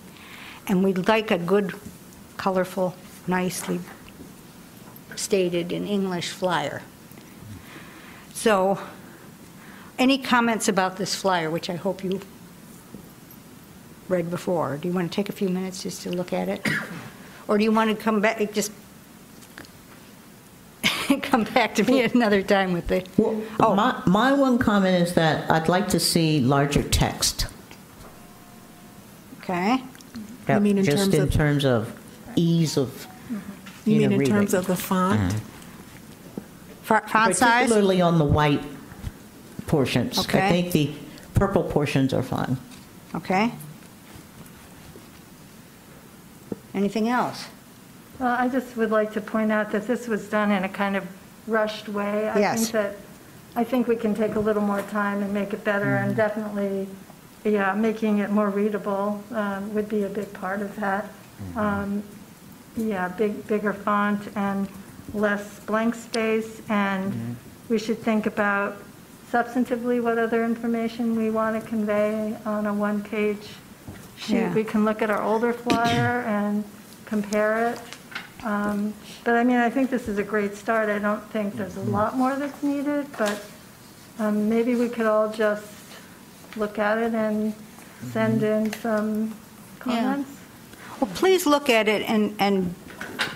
And 0.68 0.84
we'd 0.84 1.08
like 1.08 1.30
a 1.30 1.38
good, 1.38 1.74
colorful, 2.38 2.96
nicely 3.28 3.80
stated 5.16 5.72
in 5.72 5.86
English 5.86 6.30
flyer. 6.30 6.82
So, 8.34 8.80
any 10.00 10.18
comments 10.18 10.68
about 10.68 10.98
this 10.98 11.14
flyer, 11.14 11.50
which 11.52 11.70
I 11.70 11.76
hope 11.76 12.04
you 12.04 12.22
read 14.08 14.32
before? 14.32 14.78
Do 14.78 14.88
you 14.88 14.94
want 14.94 15.12
to 15.12 15.16
take 15.16 15.30
a 15.30 15.34
few 15.34 15.50
minutes 15.50 15.84
just 15.84 16.02
to 16.04 16.10
look 16.12 16.34
at 16.34 16.48
it? 16.50 16.68
Or 17.48 17.58
do 17.58 17.64
you 17.64 17.72
want 17.72 17.90
to 17.96 17.96
come 18.02 18.22
back, 18.22 18.54
just 18.54 18.72
come 21.22 21.44
back 21.44 21.76
to 21.76 21.84
me 21.84 22.02
another 22.04 22.42
time 22.42 22.74
with 22.74 22.88
the, 22.88 23.06
Well, 23.18 23.42
Oh. 23.60 23.76
my, 23.76 24.02
my 24.06 24.34
one 24.34 24.58
comment 24.58 25.02
is 25.08 25.14
that 25.16 25.50
I'd 25.52 25.68
like 25.68 25.88
to 25.90 26.00
see 26.00 26.40
larger 26.40 26.84
text. 26.84 27.48
okay? 29.44 29.84
You 30.48 30.60
mean 30.60 30.78
in 30.80 30.86
Just 30.86 30.98
terms 30.98 31.14
in 31.14 31.22
of- 31.24 31.32
terms 31.32 31.66
of 31.66 31.96
ease 32.36 32.78
of, 32.78 33.08
You 33.86 33.94
You 33.96 34.10
mean 34.10 34.10
know, 34.20 34.24
in 34.26 34.30
terms 34.32 34.54
of 34.54 34.66
the 34.68 34.76
font? 34.76 35.20
Uh-huh. 35.34 35.40
Fa- 36.84 37.04
Font 37.08 37.36
size? 37.36 37.68
particularly 37.68 38.02
on 38.02 38.18
the 38.18 38.26
white 38.26 38.64
portions. 39.74 40.18
Okay. 40.20 40.46
I 40.48 40.50
think 40.52 40.72
the 40.74 40.92
purple 41.36 41.64
portions 41.64 42.14
are 42.14 42.24
fine. 42.24 42.58
Okay. 43.16 43.52
Anything 46.74 47.08
else? 47.08 47.46
Well, 48.20 48.36
I 48.38 48.50
just 48.50 48.76
would 48.76 48.92
like 48.92 49.14
to 49.14 49.22
point 49.22 49.52
out 49.52 49.72
that 49.72 49.88
this 49.88 50.08
was 50.08 50.28
done 50.28 50.52
in 50.52 50.64
a 50.64 50.70
kind 50.70 50.96
of 50.98 51.08
rushed 51.48 51.88
way. 51.88 52.28
I 52.30 52.40
Yes. 52.40 52.60
think 52.60 52.72
that, 52.74 52.96
I 53.56 53.64
think 53.64 53.88
we 53.88 53.96
can 53.96 54.14
take 54.14 54.36
a 54.36 54.40
little 54.40 54.62
more 54.62 54.82
time 54.84 55.22
and 55.24 55.34
make 55.34 55.54
it 55.54 55.64
better, 55.64 55.96
and 55.96 56.16
definitely, 56.16 56.88
yeah, 57.44 57.74
making 57.74 58.18
it 58.20 58.30
more 58.32 58.50
readable 58.50 59.24
um, 59.34 59.74
would 59.74 59.88
be 59.88 60.04
a 60.04 60.10
big 60.10 60.34
part 60.34 60.62
of 60.62 60.76
that. 60.78 61.06
Um, 61.56 62.04
Yeah, 62.76 63.10
big, 63.10 63.46
bigger 63.48 63.74
font 63.74 64.22
and 64.36 64.68
less 65.14 65.60
blank 65.66 65.96
space, 65.96 66.62
and 66.70 67.36
we 67.68 67.78
should 67.78 67.98
think 68.00 68.26
about 68.26 68.78
substantively 69.32 70.02
what 70.02 70.18
other 70.18 70.44
information 70.44 71.16
we 71.16 71.30
want 71.30 71.62
to 71.62 71.68
convey 71.68 72.36
on 72.46 72.66
a 72.66 72.74
one-page 72.74 73.48
sheet. 74.18 74.34
Yeah. 74.36 74.54
We 74.54 74.64
can 74.64 74.86
look 74.86 75.02
at 75.02 75.10
our 75.10 75.22
older 75.22 75.54
flyer 75.54 76.22
and 76.22 76.64
compare 77.06 77.72
it. 77.72 77.80
Um, 78.44 78.94
But 79.24 79.36
I 79.36 79.44
mean, 79.44 79.58
I 79.58 79.70
think 79.70 79.90
this 79.90 80.08
is 80.08 80.18
a 80.18 80.24
great 80.24 80.56
start. 80.56 80.90
I 80.90 80.98
don't 81.00 81.24
think 81.32 81.56
there's 81.56 81.78
a 81.78 81.82
lot 81.82 82.16
more 82.16 82.36
that's 82.36 82.64
needed, 82.64 83.06
but 83.18 83.44
um, 84.18 84.50
maybe 84.50 84.76
we 84.76 84.90
could 84.90 85.06
all 85.06 85.30
just 85.32 85.66
look 86.56 86.80
at 86.80 86.98
it 86.98 87.14
and 87.14 87.54
send 88.12 88.44
in 88.44 88.74
some 88.74 89.36
comments. 89.80 90.32
Well, 91.00 91.12
please 91.14 91.46
look 91.46 91.70
at 91.70 91.88
it 91.88 92.02
and, 92.10 92.34
and 92.40 92.74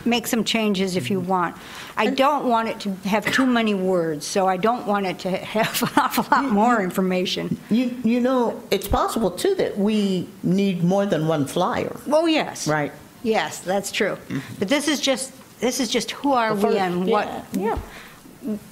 make 0.05 0.25
some 0.27 0.43
changes 0.43 0.95
if 0.95 1.09
you 1.11 1.19
want. 1.19 1.55
I 1.95 2.07
don't 2.07 2.45
want 2.45 2.69
it 2.69 2.79
to 2.81 2.91
have 3.07 3.25
too 3.31 3.45
many 3.45 3.73
words, 3.73 4.25
so 4.25 4.47
I 4.47 4.57
don't 4.57 4.87
want 4.87 5.05
it 5.05 5.19
to 5.19 5.31
have 5.31 5.81
an 5.83 5.89
awful 5.97 6.25
lot 6.31 6.45
more 6.45 6.81
information. 6.81 7.57
You, 7.69 7.95
you 8.03 8.19
know, 8.19 8.61
it's 8.71 8.87
possible 8.87 9.31
too 9.31 9.55
that 9.55 9.77
we 9.77 10.27
need 10.41 10.83
more 10.83 11.05
than 11.05 11.27
one 11.27 11.45
flyer, 11.45 11.95
Oh, 12.07 12.25
yes. 12.25 12.67
right? 12.67 12.91
Yes, 13.21 13.59
that's 13.59 13.91
true. 13.91 14.15
Mm-hmm. 14.15 14.39
But 14.59 14.69
this 14.69 14.87
is 14.87 14.99
just, 14.99 15.31
this 15.59 15.79
is 15.79 15.89
just 15.89 16.11
who 16.11 16.33
are 16.33 16.53
we 16.55 16.77
and 16.77 17.05
what, 17.05 17.45
yeah, 17.53 17.77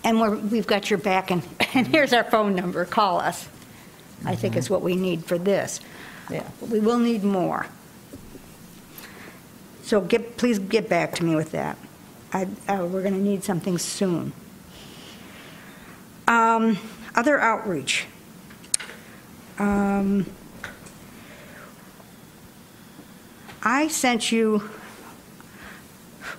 and 0.03 0.19
we're, 0.19 0.35
we've 0.35 0.67
got 0.67 0.89
your 0.89 0.99
back, 0.99 1.31
and, 1.31 1.43
and 1.73 1.87
here's 1.87 2.13
our 2.13 2.23
phone 2.23 2.55
number, 2.55 2.83
call 2.85 3.19
us. 3.19 3.47
I 4.23 4.35
think 4.35 4.55
is 4.55 4.65
mm-hmm. 4.65 4.73
what 4.75 4.83
we 4.83 4.95
need 4.95 5.25
for 5.25 5.37
this. 5.37 5.79
Yeah. 6.29 6.47
We 6.69 6.79
will 6.79 6.99
need 6.99 7.23
more. 7.23 7.65
So 9.83 9.99
get, 9.99 10.37
please 10.37 10.59
get 10.59 10.87
back 10.87 11.15
to 11.15 11.25
me 11.25 11.35
with 11.35 11.51
that. 11.51 11.77
I, 12.33 12.43
uh, 12.67 12.85
we're 12.85 13.01
going 13.01 13.13
to 13.13 13.19
need 13.19 13.43
something 13.43 13.77
soon. 13.77 14.33
Um, 16.27 16.77
Other 17.15 17.39
outreach. 17.39 18.05
Um, 19.59 20.25
I 23.63 23.89
sent 23.89 24.31
you, 24.31 24.69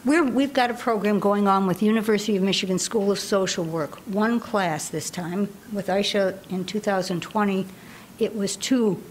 we're, 0.05 0.25
we've 0.25 0.53
got 0.53 0.71
a 0.71 0.75
program 0.75 1.21
going 1.21 1.47
on 1.47 1.67
with 1.67 1.83
University 1.83 2.37
of 2.37 2.43
Michigan 2.43 2.79
School 2.79 3.13
of 3.13 3.21
Social 3.21 3.65
Work, 3.65 3.97
one 4.09 4.41
class 4.41 4.89
this 4.89 5.11
time. 5.11 5.49
With 5.73 5.91
Ayesha 5.91 6.39
in 6.49 6.65
2020, 6.65 7.67
it 8.19 8.35
was 8.35 8.57
two, 8.57 9.03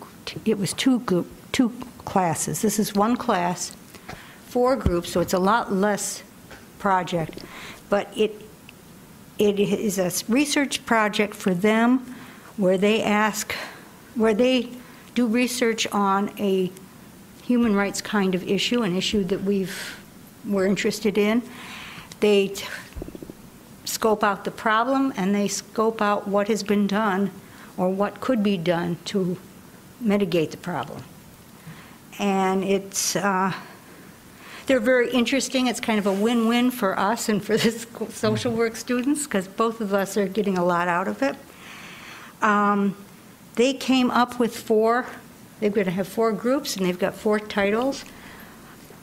it 0.45 0.57
was 0.57 0.73
two 0.73 1.25
two 1.51 1.69
classes. 2.05 2.61
This 2.61 2.79
is 2.79 2.95
one 2.95 3.15
class, 3.15 3.75
four 4.47 4.75
groups, 4.75 5.11
so 5.11 5.19
it's 5.19 5.33
a 5.33 5.39
lot 5.39 5.71
less 5.71 6.23
project, 6.81 7.43
but 7.89 8.11
it, 8.17 8.41
it 9.37 9.59
is 9.59 9.97
a 9.97 10.11
research 10.27 10.85
project 10.85 11.33
for 11.33 11.53
them 11.53 11.99
where 12.57 12.77
they 12.77 13.01
ask, 13.01 13.53
where 14.15 14.33
they 14.33 14.69
do 15.15 15.27
research 15.27 15.87
on 15.91 16.31
a 16.37 16.71
human 17.43 17.75
rights 17.75 18.01
kind 18.01 18.35
of 18.35 18.43
issue, 18.47 18.81
an 18.81 18.95
issue 18.95 19.23
that 19.23 19.43
we've, 19.43 19.99
we're 20.45 20.65
interested 20.65 21.17
in. 21.17 21.41
They 22.19 22.53
scope 23.85 24.23
out 24.23 24.43
the 24.43 24.51
problem 24.51 25.13
and 25.15 25.35
they 25.35 25.47
scope 25.47 26.01
out 26.01 26.27
what 26.27 26.47
has 26.47 26.63
been 26.63 26.87
done 26.87 27.31
or 27.77 27.89
what 27.89 28.19
could 28.21 28.41
be 28.43 28.57
done 28.57 28.97
to 29.05 29.37
mitigate 29.99 30.51
the 30.51 30.57
problem. 30.57 31.03
And 32.19 32.63
it's, 32.63 33.15
uh, 33.15 33.53
they're 34.67 34.79
very 34.79 35.11
interesting. 35.11 35.67
It's 35.67 35.79
kind 35.79 35.99
of 35.99 36.05
a 36.05 36.13
win-win 36.13 36.71
for 36.71 36.97
us 36.97 37.29
and 37.29 37.43
for 37.43 37.57
the 37.63 37.71
school- 37.71 38.09
social 38.09 38.51
work 38.53 38.75
students 38.75 39.23
because 39.25 39.47
both 39.47 39.81
of 39.81 39.93
us 39.93 40.17
are 40.17 40.27
getting 40.27 40.57
a 40.57 40.63
lot 40.63 40.87
out 40.87 41.07
of 41.07 41.21
it. 41.21 41.35
Um, 42.41 42.95
They 43.55 43.73
came 43.73 44.09
up 44.11 44.39
with 44.39 44.55
four, 44.55 45.05
they're 45.59 45.69
going 45.69 45.85
to 45.85 45.91
have 45.91 46.07
four 46.07 46.31
groups, 46.31 46.77
and 46.77 46.85
they've 46.85 46.97
got 46.97 47.13
four 47.13 47.37
titles 47.39 48.05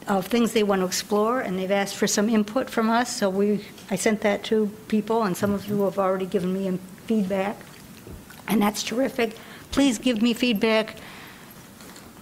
of 0.06 0.26
things 0.26 0.52
they 0.52 0.62
want 0.62 0.80
to 0.80 0.86
explore, 0.86 1.40
and 1.40 1.58
they've 1.58 1.70
asked 1.70 1.94
for 1.96 2.06
some 2.06 2.30
input 2.30 2.70
from 2.70 2.88
us, 2.88 3.14
so 3.14 3.28
we, 3.28 3.60
I 3.90 3.96
sent 3.96 4.22
that 4.22 4.42
to 4.44 4.70
people, 4.88 5.24
and 5.24 5.36
some 5.36 5.52
of 5.52 5.68
you 5.68 5.82
have 5.82 5.98
already 5.98 6.24
given 6.26 6.52
me 6.52 6.78
feedback, 7.06 7.56
and 8.48 8.60
that's 8.62 8.82
terrific. 8.82 9.36
Please 9.70 9.98
give 9.98 10.22
me 10.22 10.32
feedback, 10.32 10.96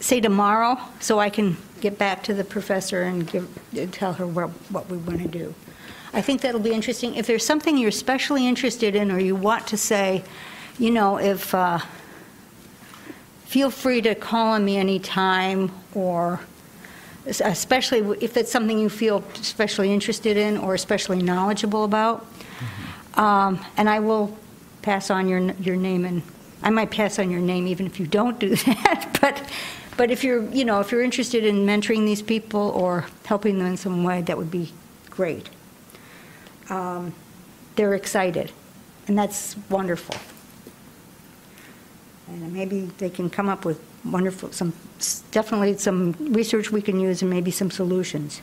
say 0.01 0.21
tomorrow, 0.21 0.77
so 0.99 1.21
I 1.21 1.31
can 1.31 1.57
get 1.91 1.99
back 1.99 2.23
to 2.25 2.35
the 2.35 2.43
professor 2.43 3.03
and 3.03 3.31
give, 3.31 3.47
tell 3.93 4.15
her 4.15 4.27
what, 4.27 4.51
what 4.71 4.89
we 4.91 4.97
want 4.97 5.23
to 5.23 5.29
do. 5.29 5.55
I 6.13 6.21
think 6.21 6.41
that'll 6.41 6.61
be 6.61 6.73
interesting. 6.73 7.15
If 7.15 7.27
there's 7.27 7.47
something 7.47 7.79
you're 7.79 7.91
especially 7.91 8.47
interested 8.47 8.97
in, 8.97 9.13
or 9.13 9.21
you 9.21 9.37
want 9.37 9.67
to 9.69 9.77
say, 9.77 10.25
you 10.79 10.91
know, 10.91 11.19
if, 11.19 11.55
uh, 11.55 11.79
feel 13.45 13.71
free 13.71 14.01
to 14.03 14.15
call 14.15 14.49
on 14.55 14.65
me 14.65 14.77
anytime, 14.77 15.71
or 15.95 16.41
especially 17.27 18.01
if 18.21 18.37
it's 18.37 18.51
something 18.51 18.79
you 18.79 18.89
feel 18.89 19.23
especially 19.35 19.93
interested 19.93 20.37
in 20.37 20.57
or 20.57 20.75
especially 20.75 21.23
knowledgeable 21.23 21.85
about. 21.85 22.27
Um, 23.15 23.65
And 23.77 23.89
I 23.89 24.01
will 24.01 24.37
pass 24.83 25.11
on 25.11 25.29
your, 25.29 25.41
your 25.61 25.77
name, 25.77 26.05
and 26.05 26.23
I 26.63 26.71
might 26.71 26.91
pass 26.91 27.19
on 27.19 27.31
your 27.31 27.41
name 27.41 27.67
even 27.67 27.87
if 27.87 28.01
you 28.01 28.07
don't 28.07 28.39
do 28.39 28.57
that, 28.67 29.19
but, 29.21 29.43
but 29.97 30.11
if 30.11 30.23
you're, 30.25 30.43
you 30.51 30.65
know, 30.65 30.81
if 30.81 30.91
you're 30.91 31.03
interested 31.03 31.45
in 31.45 31.67
mentoring 31.67 32.05
these 32.05 32.23
people 32.23 32.71
or 32.71 33.07
helping 33.25 33.59
them 33.59 33.69
in 33.69 33.77
some 33.77 34.05
way, 34.05 34.23
that 34.23 34.37
would 34.37 34.51
be 34.51 34.73
great. 35.11 35.49
Um, 36.69 37.15
They're 37.77 37.95
excited, 37.95 38.53
and 39.07 39.19
that's 39.19 39.57
wonderful. 39.69 40.17
And 42.29 42.53
maybe 42.53 42.91
they 42.99 43.11
can 43.11 43.31
come 43.31 43.49
up 43.49 43.65
with 43.65 43.79
wonderful, 44.05 44.51
some, 44.53 44.73
definitely 45.31 45.79
some 45.79 46.13
research 46.33 46.73
we 46.73 46.83
can 46.83 46.99
use 46.99 47.23
and 47.23 47.31
maybe 47.31 47.51
some 47.51 47.71
solutions 47.71 48.41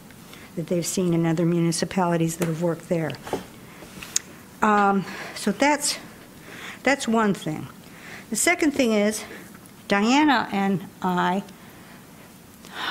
that 0.56 0.68
they've 0.68 0.86
seen 0.86 1.14
in 1.14 1.26
other 1.26 1.46
municipalities 1.46 2.38
that 2.38 2.48
have 2.48 2.62
worked 2.62 2.90
there. 2.90 3.12
Um, 4.62 5.04
So 5.36 5.52
that's, 5.52 5.98
that's 6.84 7.08
one 7.08 7.34
thing. 7.34 7.68
The 8.30 8.36
second 8.36 8.72
thing 8.72 8.94
is, 8.94 9.24
Diana 9.88 10.48
and 10.52 10.86
I, 11.02 11.44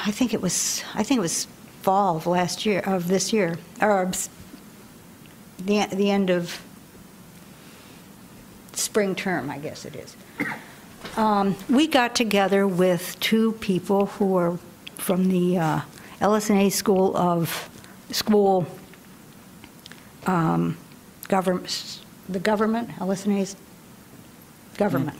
I 0.05 0.11
think 0.11 0.35
it 0.35 0.41
was, 0.41 0.85
I 0.95 1.03
think 1.03 1.19
it 1.19 1.23
was 1.23 1.47
fall 1.83 2.17
of 2.17 2.27
last 2.27 2.65
year, 2.65 2.81
of 2.81 3.09
this 3.09 3.33
year, 3.33 3.59
or 3.81 4.11
the, 5.59 5.87
the 5.87 6.11
end 6.11 6.31
of 6.31 6.63
spring 8.73 9.15
term, 9.15 9.51
I 9.51 9.59
guess 9.59 9.85
it 9.85 9.97
is. 9.97 10.17
Um, 11.17 11.57
We 11.69 11.87
got 11.87 12.15
together 12.15 12.67
with 12.67 13.19
two 13.21 13.53
people 13.53 14.07
who 14.07 14.37
are 14.37 14.59
from 14.97 15.29
the 15.29 15.59
uh, 15.59 15.81
LSNA 16.21 16.73
School 16.73 17.17
of, 17.17 17.69
School 18.11 18.67
um, 20.27 20.77
Government, 21.29 22.01
the 22.29 22.39
government, 22.39 22.91
LSNA's 22.99 23.57
government. 24.77 25.19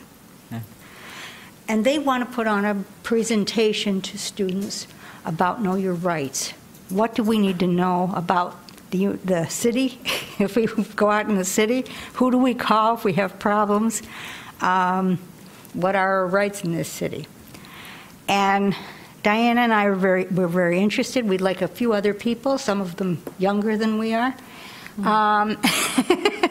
And 1.73 1.83
they 1.83 1.97
want 1.97 2.23
to 2.23 2.35
put 2.35 2.45
on 2.45 2.65
a 2.65 2.75
presentation 3.01 3.99
to 4.01 4.15
students 4.19 4.85
about 5.25 5.63
Know 5.63 5.73
Your 5.73 5.95
Rights. 5.95 6.51
What 6.89 7.15
do 7.15 7.23
we 7.23 7.39
need 7.39 7.57
to 7.61 7.65
know 7.65 8.13
about 8.13 8.55
the, 8.91 9.17
the 9.25 9.47
city? 9.47 9.99
If 10.39 10.55
we 10.55 10.67
go 10.95 11.09
out 11.09 11.27
in 11.27 11.35
the 11.35 11.43
city, 11.43 11.85
who 12.13 12.29
do 12.29 12.37
we 12.37 12.53
call 12.53 12.93
if 12.93 13.03
we 13.03 13.13
have 13.13 13.39
problems? 13.39 14.03
Um, 14.61 15.17
What 15.73 15.95
are 15.95 16.17
our 16.17 16.27
rights 16.27 16.63
in 16.63 16.75
this 16.75 16.89
city? 16.89 17.25
And 18.27 18.75
Diana 19.23 19.61
and 19.61 19.73
I 19.73 19.85
are 19.85 19.95
very, 19.95 20.25
we're 20.25 20.47
very 20.47 20.79
interested. 20.79 21.27
We'd 21.27 21.41
like 21.41 21.63
a 21.63 21.67
few 21.67 21.93
other 21.93 22.13
people, 22.13 22.59
some 22.59 22.81
of 22.81 22.97
them 22.97 23.23
younger 23.39 23.77
than 23.77 23.97
we 23.97 24.13
are. 24.13 24.35
Um, 25.03 25.57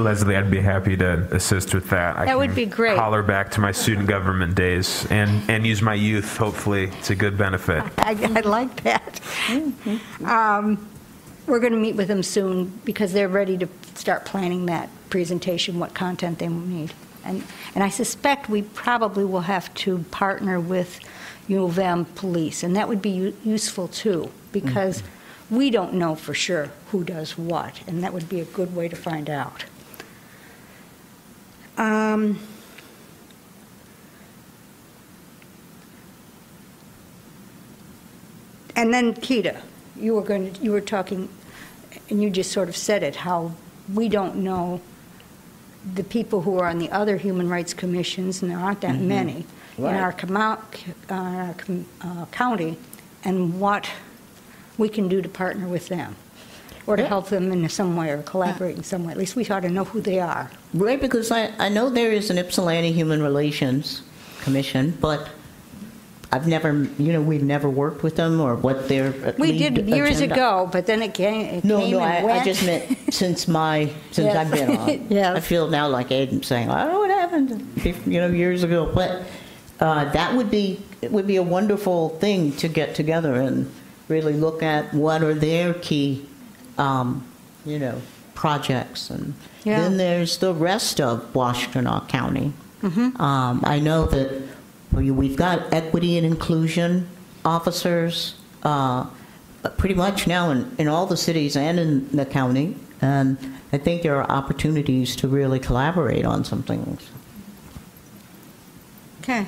Leslie, 0.00 0.36
I'd 0.36 0.50
be 0.50 0.60
happy 0.60 0.96
to 0.96 1.28
assist 1.34 1.74
with 1.74 1.90
that. 1.90 2.16
I 2.16 2.24
That 2.26 2.38
would 2.38 2.54
be 2.54 2.66
great. 2.66 2.98
Holler 2.98 3.22
back 3.22 3.50
to 3.52 3.60
my 3.60 3.72
student 3.72 4.08
government 4.08 4.54
days 4.54 5.06
and, 5.10 5.48
and 5.48 5.66
use 5.66 5.82
my 5.82 5.94
youth, 5.94 6.36
hopefully, 6.36 6.90
to 7.04 7.14
good 7.14 7.38
benefit. 7.38 7.84
I, 7.98 8.12
I 8.36 8.40
like 8.40 8.82
that. 8.82 9.20
Um, 10.24 10.88
We're 11.46 11.60
going 11.60 11.72
to 11.72 11.78
meet 11.78 11.94
with 11.94 12.08
them 12.08 12.22
soon 12.22 12.80
because 12.84 13.12
they're 13.12 13.28
ready 13.28 13.58
to 13.58 13.68
start 13.94 14.24
planning 14.24 14.66
that 14.66 14.88
presentation, 15.10 15.78
what 15.78 15.94
content 15.94 16.38
they 16.38 16.48
will 16.48 16.56
need. 16.56 16.92
And, 17.24 17.44
and 17.74 17.84
I 17.84 17.88
suspect 17.88 18.48
we 18.48 18.62
probably 18.62 19.24
will 19.24 19.42
have 19.42 19.72
to 19.74 19.98
partner 20.10 20.58
with 20.58 21.00
U 21.48 21.64
of 21.64 21.78
M 21.78 22.04
Police, 22.06 22.62
and 22.62 22.74
that 22.76 22.88
would 22.88 23.00
be 23.02 23.10
u- 23.10 23.36
useful 23.44 23.88
too, 23.88 24.30
because 24.52 25.02
we 25.50 25.70
don't 25.70 25.94
know 25.94 26.14
for 26.14 26.34
sure 26.34 26.70
who 26.90 27.04
does 27.04 27.36
what, 27.36 27.82
and 27.86 28.02
that 28.02 28.12
would 28.12 28.28
be 28.28 28.40
a 28.40 28.44
good 28.46 28.74
way 28.74 28.88
to 28.88 28.96
find 28.96 29.28
out. 29.28 29.64
Um, 31.76 32.38
And 38.76 38.92
then 38.92 39.14
Keita, 39.14 39.60
you 39.96 40.14
were 40.14 40.22
going 40.22 40.52
to, 40.52 40.60
you 40.62 40.72
were 40.72 40.80
talking, 40.80 41.28
and 42.10 42.22
you 42.22 42.28
just 42.30 42.50
sort 42.52 42.68
of 42.68 42.76
said 42.76 43.02
it, 43.02 43.16
how 43.16 43.52
we 43.92 44.08
don't 44.08 44.36
know 44.36 44.80
the 45.94 46.02
people 46.02 46.40
who 46.42 46.58
are 46.58 46.66
on 46.68 46.78
the 46.78 46.90
other 46.90 47.16
human 47.16 47.48
rights 47.48 47.72
commissions, 47.74 48.42
and 48.42 48.50
there 48.50 48.58
aren't 48.58 48.80
that 48.80 48.98
many, 48.98 49.46
in 49.78 49.84
our 49.84 50.12
uh, 51.08 51.14
our 51.14 51.54
com- 51.54 51.86
uh, 52.00 52.26
county, 52.26 52.76
and 53.22 53.60
what 53.60 53.88
we 54.76 54.88
can 54.88 55.08
do 55.08 55.22
to 55.22 55.28
partner 55.28 55.68
with 55.68 55.88
them, 55.88 56.16
or 56.86 56.96
to 56.96 57.06
help 57.06 57.28
them 57.28 57.50
in 57.52 57.68
some 57.68 57.96
way, 57.96 58.10
or 58.10 58.22
collaborate 58.22 58.76
in 58.76 58.82
some 58.84 59.04
way. 59.04 59.12
At 59.12 59.18
least 59.18 59.36
we 59.36 59.46
ought 59.48 59.60
to 59.60 59.68
know 59.70 59.84
who 59.84 60.00
they 60.00 60.20
are. 60.20 60.50
Right, 60.74 61.00
because 61.00 61.30
I, 61.30 61.52
I 61.58 61.68
know 61.68 61.88
there 61.90 62.12
is 62.12 62.30
an 62.30 62.38
Ypsilanti 62.38 62.92
Human 62.92 63.22
Relations 63.22 64.02
Commission, 64.42 64.96
but 65.00 65.28
I've 66.32 66.46
never, 66.48 66.72
you 66.98 67.12
know, 67.12 67.22
we've 67.22 67.42
never 67.44 67.70
worked 67.70 68.02
with 68.02 68.16
them 68.16 68.40
or 68.40 68.56
what 68.56 68.88
their 68.88 69.12
We 69.38 69.56
did 69.56 69.88
years 69.88 70.16
agenda- 70.18 70.34
ago, 70.34 70.68
but 70.70 70.84
then 70.86 71.00
it 71.00 71.14
came, 71.14 71.46
it 71.46 71.64
No, 71.64 71.78
came 71.78 71.92
no, 71.92 71.98
I, 72.00 72.40
I 72.40 72.44
just 72.44 72.66
meant 72.66 72.98
since 73.14 73.46
my, 73.46 73.90
since 74.10 74.26
Yes. 74.26 74.36
I've 74.36 74.50
been 74.50 74.76
on. 74.76 75.06
Yes. 75.10 75.36
I 75.36 75.40
feel 75.40 75.68
now 75.68 75.88
like 75.88 76.08
Aiden 76.08 76.44
saying, 76.44 76.68
I 76.70 76.82
don't 76.84 76.92
know 76.92 76.98
what 76.98 77.10
happened, 77.10 78.02
you 78.06 78.20
know, 78.20 78.26
years 78.28 78.64
ago. 78.64 78.90
But 78.92 79.22
uh, 79.80 80.10
that 80.12 80.34
would 80.34 80.50
be, 80.50 80.80
it 81.02 81.12
would 81.12 81.26
be 81.26 81.36
a 81.36 81.42
wonderful 81.42 82.10
thing 82.18 82.52
to 82.56 82.68
get 82.68 82.94
together 82.96 83.34
and 83.36 83.70
really 84.08 84.32
look 84.34 84.62
at 84.62 84.92
what 84.92 85.22
are 85.22 85.34
their 85.34 85.72
key 85.74 86.26
um, 86.78 87.24
you 87.64 87.78
know, 87.78 88.00
projects. 88.34 89.10
And 89.10 89.34
Yeah. 89.64 89.80
then 89.80 89.96
there's 89.96 90.38
the 90.38 90.52
rest 90.52 91.00
of 91.00 91.32
Washtenaw 91.32 92.08
County. 92.08 92.52
Um, 92.82 93.62
I 93.64 93.78
know 93.80 94.04
that 94.06 94.42
we- 94.92 95.10
we've 95.10 95.36
got 95.36 95.72
equity 95.72 96.18
and 96.18 96.26
inclusion 96.26 97.08
officers 97.44 98.34
uh, 98.62 99.06
pretty 99.78 99.94
much 99.94 100.26
now 100.26 100.50
in, 100.50 100.70
in 100.78 100.88
all 100.88 101.06
the 101.06 101.16
cities 101.16 101.56
and 101.56 101.78
in 101.78 102.08
the 102.14 102.26
county. 102.26 102.76
And 103.00 103.38
I 103.72 103.78
think 103.78 104.02
there 104.02 104.16
are 104.16 104.30
opportunities 104.30 105.16
to 105.16 105.28
really 105.28 105.58
collaborate 105.58 106.24
on 106.26 106.44
some 106.44 106.62
things. 106.62 107.00
Okay. 109.22 109.46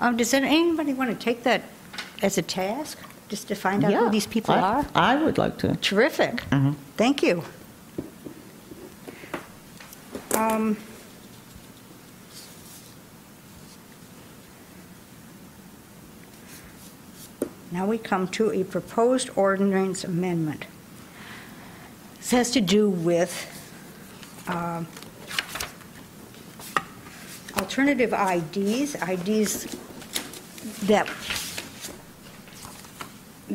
Um, 0.00 0.16
Does 0.16 0.32
anybody 0.32 0.92
want 0.94 1.10
to 1.10 1.16
take 1.16 1.42
that 1.42 1.62
as 2.22 2.38
a 2.38 2.42
task, 2.42 2.98
just 3.28 3.48
to 3.48 3.54
find 3.54 3.84
out 3.84 3.92
who 3.92 4.10
these 4.10 4.26
people 4.26 4.54
I- 4.54 4.60
are? 4.60 4.86
I 4.94 5.16
would 5.16 5.38
like 5.38 5.58
to. 5.58 5.76
Terrific. 5.76 6.42
Mhm. 6.50 6.74
Thank 6.96 7.22
you. 7.22 7.42
Um, 10.34 10.76
Now 17.70 17.86
we 17.86 17.98
come 17.98 18.28
to 18.28 18.50
a 18.50 18.64
proposed 18.64 19.30
ordinance 19.36 20.04
amendment. 20.04 20.64
This 22.16 22.30
has 22.30 22.50
to 22.52 22.60
do 22.60 22.88
with 22.88 23.54
um, 24.46 24.86
alternative 27.58 28.12
IDs, 28.14 28.94
IDs 28.96 29.64
that 30.86 31.06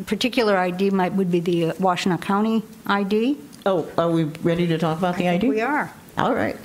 particular 0.06 0.58
ID 0.58 0.90
might, 0.92 1.14
would 1.14 1.32
be 1.32 1.40
the 1.40 1.62
Washtenaw 1.80 2.22
County 2.22 2.64
ID. 2.88 3.38
Oh, 3.66 3.88
are 3.98 4.10
we 4.12 4.26
ready 4.26 4.68
to 4.68 4.78
talk 4.78 4.98
about 4.98 5.18
the 5.18 5.28
I 5.30 5.34
ID? 5.34 5.42
think 5.42 5.54
we 5.54 5.62
are. 5.62 5.92
All 6.18 6.34
right. 6.36 6.58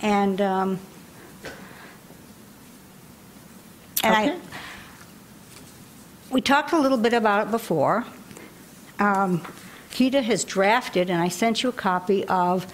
And, 0.00 0.40
um, 0.40 0.78
and 4.02 4.14
I, 4.14 4.28
Okay. 4.30 4.38
we 6.30 6.40
talked 6.40 6.72
a 6.72 6.78
little 6.78 6.98
bit 6.98 7.12
about 7.12 7.46
it 7.46 7.50
before. 7.50 8.04
Um, 8.98 9.40
Keita 9.92 10.22
has 10.22 10.42
drafted, 10.44 11.10
and 11.10 11.20
I 11.20 11.28
sent 11.28 11.62
you 11.62 11.68
a 11.68 11.72
copy 11.72 12.24
of 12.24 12.66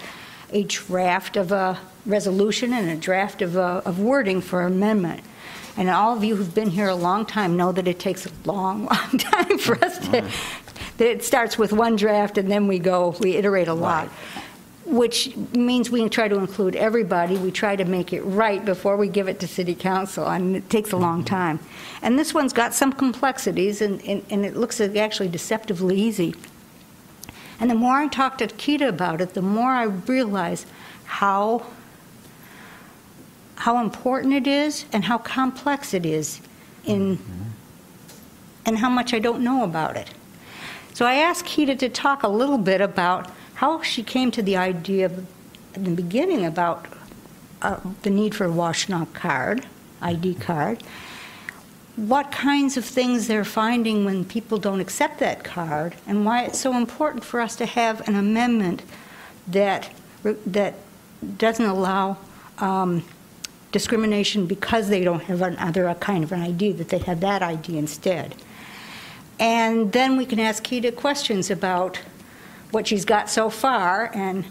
a 0.51 0.63
draft 0.63 1.37
of 1.37 1.51
a 1.51 1.77
resolution 2.05 2.73
and 2.73 2.89
a 2.89 2.95
draft 2.95 3.41
of, 3.41 3.55
a- 3.55 3.83
of 3.85 3.99
wording 3.99 4.41
for 4.41 4.61
amendment. 4.63 5.21
And 5.79 5.89
all 5.89 6.15
of 6.15 6.25
you 6.25 6.35
who've 6.35 6.53
been 6.53 6.69
here 6.69 6.89
a 6.89 6.95
long 6.95 7.25
time 7.25 7.55
know 7.55 7.71
that 7.71 7.87
it 7.87 7.99
takes 7.99 8.25
a 8.25 8.31
long, 8.43 8.85
long 8.91 9.17
time 9.17 9.57
for 9.57 9.83
us 9.83 9.97
to, 10.09 10.29
that 10.97 11.07
it 11.07 11.23
starts 11.23 11.57
with 11.57 11.71
one 11.71 11.95
draft 11.95 12.37
and 12.37 12.51
then 12.51 12.67
we 12.67 12.79
go, 12.79 13.15
we 13.21 13.37
iterate 13.37 13.69
a 13.69 13.73
lot. 13.73 14.09
Which 14.85 15.37
means 15.53 15.89
we 15.89 16.09
try 16.09 16.27
to 16.27 16.37
include 16.37 16.75
everybody, 16.75 17.37
we 17.37 17.51
try 17.51 17.77
to 17.77 17.85
make 17.85 18.11
it 18.11 18.21
right 18.23 18.63
before 18.65 18.97
we 18.97 19.07
give 19.07 19.29
it 19.29 19.39
to 19.39 19.47
city 19.47 19.75
council, 19.75 20.27
and 20.27 20.55
it 20.55 20.69
takes 20.69 20.89
a 20.89 20.93
mm-hmm. 20.93 21.03
long 21.03 21.23
time. 21.23 21.59
And 22.01 22.17
this 22.17 22.33
one's 22.33 22.53
got 22.53 22.73
some 22.73 22.91
complexities, 22.91 23.83
and, 23.83 24.03
and 24.03 24.25
and 24.31 24.43
it 24.43 24.55
looks 24.55 24.81
actually 24.81 25.29
deceptively 25.29 26.01
easy. 26.01 26.33
And 27.59 27.69
the 27.69 27.75
more 27.75 27.97
I 27.97 28.07
talk 28.07 28.39
to 28.39 28.47
Keita 28.47 28.87
about 28.87 29.21
it, 29.21 29.35
the 29.35 29.43
more 29.43 29.69
I 29.69 29.83
realize 29.83 30.65
how, 31.05 31.67
how 33.59 33.81
important 33.81 34.33
it 34.33 34.47
is 34.47 34.85
and 34.93 35.03
how 35.03 35.17
complex 35.17 35.93
it 35.93 36.05
is 36.05 36.39
in, 36.85 37.19
and 38.65 38.77
how 38.77 38.89
much 38.89 39.13
I 39.13 39.19
don't 39.19 39.43
know 39.43 39.65
about 39.65 39.97
it. 39.97 40.09
So 40.93 41.05
I 41.05 41.15
asked 41.15 41.45
Keita 41.45 41.77
to 41.79 41.89
talk 41.89 42.23
a 42.23 42.29
little 42.29 42.57
bit 42.57 42.79
about 42.79 43.29
how 43.55 43.81
she 43.81 44.01
came 44.01 44.31
to 44.31 44.41
the 44.41 44.55
idea 44.55 45.07
of, 45.07 45.27
in 45.75 45.83
the 45.83 45.91
beginning 45.91 46.45
about 46.45 46.87
uh, 47.61 47.81
the 48.03 48.09
need 48.09 48.33
for 48.33 48.45
a 48.45 48.49
Washtenaw 48.49 49.13
card, 49.13 49.67
ID 50.01 50.35
card, 50.35 50.81
what 51.97 52.31
kinds 52.31 52.77
of 52.77 52.85
things 52.85 53.27
they're 53.27 53.43
finding 53.43 54.05
when 54.05 54.23
people 54.23 54.57
don't 54.57 54.79
accept 54.79 55.19
that 55.19 55.43
card, 55.43 55.95
and 56.07 56.25
why 56.25 56.45
it's 56.45 56.59
so 56.59 56.77
important 56.77 57.25
for 57.25 57.41
us 57.41 57.57
to 57.57 57.65
have 57.65 58.07
an 58.07 58.15
amendment 58.15 58.83
that, 59.49 59.89
that 60.45 60.75
doesn't 61.37 61.65
allow 61.65 62.15
um, 62.59 63.03
discrimination 63.71 64.45
because 64.45 64.89
they 64.89 65.03
don't 65.03 65.23
have 65.23 65.41
another 65.41 65.93
kind 65.95 66.23
of 66.23 66.31
an 66.31 66.41
ID, 66.41 66.73
that 66.73 66.89
they 66.89 66.99
have 66.99 67.19
that 67.21 67.43
ID 67.43 67.77
instead. 67.77 68.35
And 69.39 69.91
then 69.91 70.17
we 70.17 70.25
can 70.25 70.39
ask 70.39 70.63
Keita 70.63 70.95
questions 70.95 71.49
about 71.49 71.99
what 72.71 72.87
she's 72.87 73.05
got 73.05 73.29
so 73.29 73.49
far 73.49 74.11
and 74.13 74.45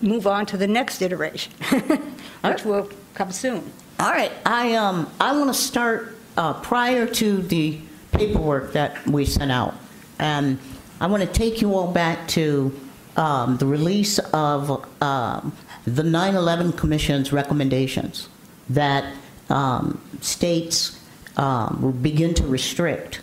move 0.00 0.26
on 0.26 0.46
to 0.46 0.56
the 0.56 0.66
next 0.66 1.00
iteration, 1.02 1.52
which 2.42 2.64
will 2.64 2.90
come 3.14 3.32
soon. 3.32 3.72
All 3.98 4.10
right, 4.10 4.32
I, 4.44 4.74
um, 4.74 5.10
I 5.20 5.36
want 5.36 5.48
to 5.48 5.54
start 5.54 6.16
uh, 6.36 6.54
prior 6.54 7.06
to 7.06 7.42
the 7.42 7.78
paperwork 8.12 8.72
that 8.72 9.06
we 9.06 9.24
sent 9.24 9.50
out. 9.50 9.74
And 10.18 10.58
I 11.00 11.06
want 11.06 11.22
to 11.22 11.28
take 11.28 11.60
you 11.60 11.74
all 11.74 11.90
back 11.90 12.28
to 12.28 12.78
um, 13.16 13.56
the 13.56 13.66
release 13.66 14.18
of 14.18 14.86
um, 15.02 15.52
the 15.84 16.02
9/11 16.02 16.76
Commission's 16.76 17.32
recommendations 17.32 18.28
that 18.70 19.12
um, 19.50 20.00
states 20.20 20.98
um, 21.36 21.98
begin 22.02 22.34
to 22.34 22.46
restrict 22.46 23.20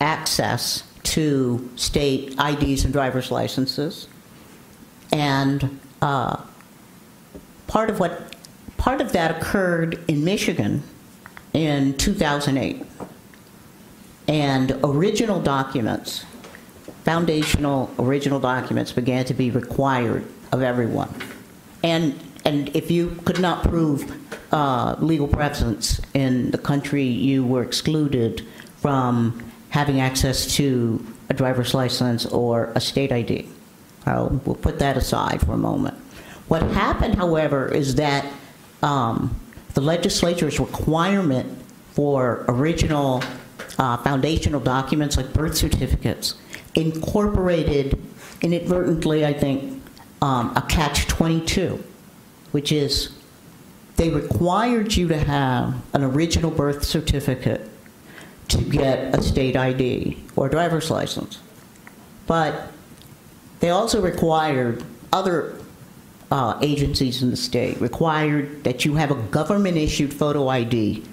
access 0.00 0.84
to 1.02 1.70
state 1.76 2.34
IDs 2.38 2.84
and 2.84 2.92
driver's 2.92 3.30
licenses. 3.30 4.06
And 5.12 5.80
uh, 6.00 6.40
part 7.66 7.90
of 7.90 7.98
what 7.98 8.34
part 8.76 9.00
of 9.00 9.12
that 9.12 9.36
occurred 9.36 10.02
in 10.08 10.24
Michigan 10.24 10.82
in 11.52 11.96
2008. 11.96 12.86
And 14.28 14.78
original 14.84 15.40
documents, 15.40 16.24
foundational 17.04 17.90
original 17.98 18.38
documents 18.38 18.92
began 18.92 19.24
to 19.24 19.34
be 19.34 19.50
required 19.50 20.24
of 20.52 20.62
everyone. 20.62 21.12
And 21.82 22.18
and 22.44 22.74
if 22.74 22.90
you 22.90 23.16
could 23.24 23.40
not 23.40 23.64
prove 23.64 24.10
uh, 24.52 24.96
legal 24.98 25.28
presence 25.28 26.00
in 26.14 26.50
the 26.50 26.58
country, 26.58 27.04
you 27.04 27.44
were 27.44 27.62
excluded 27.62 28.46
from 28.78 29.42
having 29.68 30.00
access 30.00 30.54
to 30.56 31.04
a 31.28 31.34
driver's 31.34 31.74
license 31.74 32.26
or 32.26 32.72
a 32.74 32.80
state 32.80 33.12
ID. 33.12 33.48
I'll, 34.06 34.40
we'll 34.44 34.56
put 34.56 34.78
that 34.78 34.96
aside 34.96 35.40
for 35.42 35.52
a 35.52 35.58
moment. 35.58 35.96
What 36.48 36.62
happened, 36.62 37.14
however, 37.14 37.68
is 37.68 37.96
that 37.96 38.26
um, 38.82 39.38
the 39.74 39.80
legislature's 39.80 40.58
requirement 40.58 41.56
for 41.92 42.44
original 42.48 43.22
uh, 43.78 43.96
foundational 43.98 44.60
documents 44.60 45.16
like 45.16 45.32
birth 45.32 45.56
certificates 45.56 46.34
incorporated 46.74 48.00
inadvertently, 48.42 49.24
I 49.24 49.32
think, 49.32 49.79
um, 50.22 50.52
a 50.56 50.62
catch 50.62 51.06
22, 51.06 51.82
which 52.52 52.72
is 52.72 53.10
they 53.96 54.10
required 54.10 54.96
you 54.96 55.08
to 55.08 55.16
have 55.18 55.74
an 55.92 56.02
original 56.02 56.50
birth 56.50 56.84
certificate 56.84 57.68
to 58.48 58.58
get 58.62 59.14
a 59.14 59.22
state 59.22 59.56
ID 59.56 60.18
or 60.36 60.48
driver's 60.48 60.90
license. 60.90 61.38
But 62.26 62.72
they 63.60 63.70
also 63.70 64.00
required 64.00 64.84
other 65.12 65.56
uh, 66.30 66.58
agencies 66.62 67.22
in 67.22 67.30
the 67.30 67.36
state 67.36 67.80
required 67.80 68.64
that 68.64 68.84
you 68.84 68.94
have 68.94 69.10
a 69.10 69.14
government-issued 69.14 70.14
photo 70.14 70.48
ID 70.48 71.04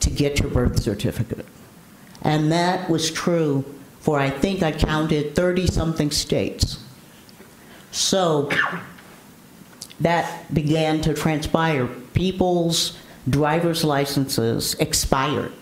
to 0.00 0.10
get 0.10 0.40
your 0.40 0.50
birth 0.50 0.82
certificate. 0.82 1.46
And 2.22 2.50
that 2.52 2.90
was 2.90 3.10
true 3.10 3.64
for, 4.00 4.18
I 4.18 4.30
think 4.30 4.62
I 4.62 4.72
counted 4.72 5.34
30-something 5.34 6.10
states. 6.10 6.82
So 7.90 8.50
that 10.00 10.52
began 10.52 11.00
to 11.02 11.14
transpire. 11.14 11.86
People's 12.14 12.98
driver's 13.28 13.84
licenses 13.84 14.74
expired. 14.74 15.52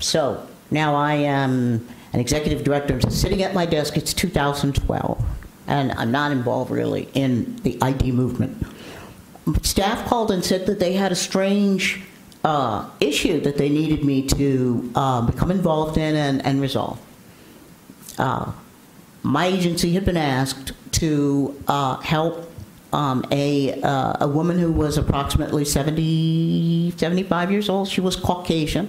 So 0.00 0.46
now 0.70 0.94
I 0.94 1.14
am 1.14 1.86
an 2.12 2.20
executive 2.20 2.64
director 2.64 3.00
sitting 3.10 3.42
at 3.42 3.54
my 3.54 3.66
desk. 3.66 3.96
It's 3.96 4.12
2012, 4.12 5.24
and 5.66 5.92
I'm 5.92 6.10
not 6.10 6.32
involved 6.32 6.70
really 6.70 7.08
in 7.14 7.56
the 7.56 7.78
ID 7.80 8.12
movement. 8.12 8.66
Staff 9.62 10.06
called 10.06 10.30
and 10.30 10.44
said 10.44 10.66
that 10.66 10.78
they 10.78 10.92
had 10.92 11.12
a 11.12 11.16
strange 11.16 12.00
uh, 12.44 12.88
issue 13.00 13.40
that 13.40 13.56
they 13.56 13.68
needed 13.68 14.04
me 14.04 14.26
to 14.26 14.90
uh, 14.94 15.20
become 15.22 15.50
involved 15.50 15.96
in 15.96 16.16
and, 16.16 16.44
and 16.44 16.60
resolve. 16.60 17.00
Uh, 18.18 18.52
my 19.22 19.46
agency 19.46 19.92
had 19.92 20.04
been 20.04 20.16
asked 20.16 20.72
to 20.92 21.62
uh, 21.68 21.96
help 21.98 22.50
um, 22.92 23.24
a, 23.30 23.80
uh, 23.82 24.16
a 24.20 24.28
woman 24.28 24.58
who 24.58 24.70
was 24.70 24.98
approximately 24.98 25.64
70, 25.64 26.92
75 26.96 27.50
years 27.50 27.68
old. 27.68 27.88
She 27.88 28.00
was 28.00 28.16
Caucasian 28.16 28.88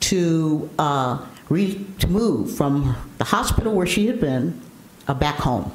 to 0.00 0.70
uh, 0.78 1.24
re- 1.48 1.84
to 1.98 2.06
move 2.06 2.56
from 2.56 2.96
the 3.18 3.24
hospital 3.24 3.74
where 3.74 3.86
she 3.86 4.06
had 4.06 4.20
been 4.20 4.60
uh, 5.08 5.14
back 5.14 5.36
home. 5.36 5.72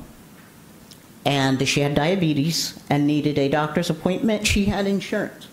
And 1.25 1.67
she 1.67 1.81
had 1.81 1.95
diabetes 1.95 2.79
and 2.89 3.07
needed 3.07 3.37
a 3.37 3.49
doctor's 3.49 3.89
appointment. 3.89 4.45
She 4.45 4.65
had 4.65 4.85
insurance. 4.85 5.47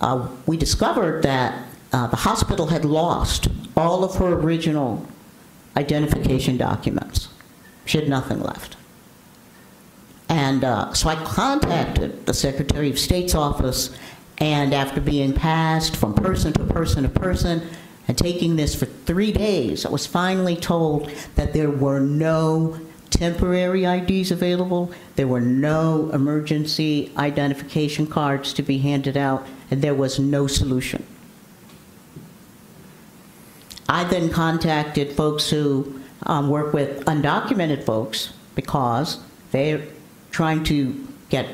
Uh, 0.00 0.28
we 0.46 0.56
discovered 0.56 1.22
that 1.22 1.66
uh, 1.92 2.06
the 2.06 2.16
hospital 2.16 2.66
had 2.66 2.84
lost 2.84 3.48
all 3.76 4.04
of 4.04 4.16
her 4.16 4.28
original 4.28 5.06
identification 5.80 6.56
documents. 6.56 7.28
She 7.86 7.98
had 7.98 8.08
nothing 8.08 8.40
left. 8.40 8.76
And 10.28 10.62
uh, 10.62 10.92
so 10.92 11.08
I 11.08 11.16
contacted 11.24 12.26
the 12.26 12.34
Secretary 12.34 12.88
of 12.88 12.98
State's 12.98 13.34
office, 13.34 13.90
and 14.38 14.72
after 14.72 15.00
being 15.00 15.32
passed 15.32 15.96
from 15.96 16.14
person 16.14 16.52
to 16.52 16.64
person 16.64 17.02
to 17.02 17.08
person 17.08 17.68
and 18.06 18.16
taking 18.16 18.54
this 18.56 18.74
for 18.74 18.86
three 18.86 19.32
days, 19.32 19.84
I 19.84 19.90
was 19.90 20.06
finally 20.06 20.56
told 20.56 21.10
that 21.34 21.52
there 21.52 21.70
were 21.70 21.98
no 21.98 22.78
temporary 23.10 23.84
IDs 23.84 24.30
available, 24.30 24.92
there 25.16 25.26
were 25.26 25.40
no 25.40 26.10
emergency 26.12 27.12
identification 27.16 28.06
cards 28.06 28.52
to 28.52 28.62
be 28.62 28.78
handed 28.78 29.16
out, 29.16 29.46
and 29.70 29.82
there 29.82 29.94
was 29.94 30.20
no 30.20 30.46
solution. 30.46 31.04
I 33.90 34.04
then 34.04 34.30
contacted 34.30 35.10
folks 35.10 35.50
who 35.50 36.00
um, 36.22 36.48
work 36.48 36.72
with 36.72 37.04
undocumented 37.06 37.82
folks 37.82 38.32
because 38.54 39.18
they're 39.50 39.82
trying 40.30 40.62
to 40.64 41.08
get 41.28 41.48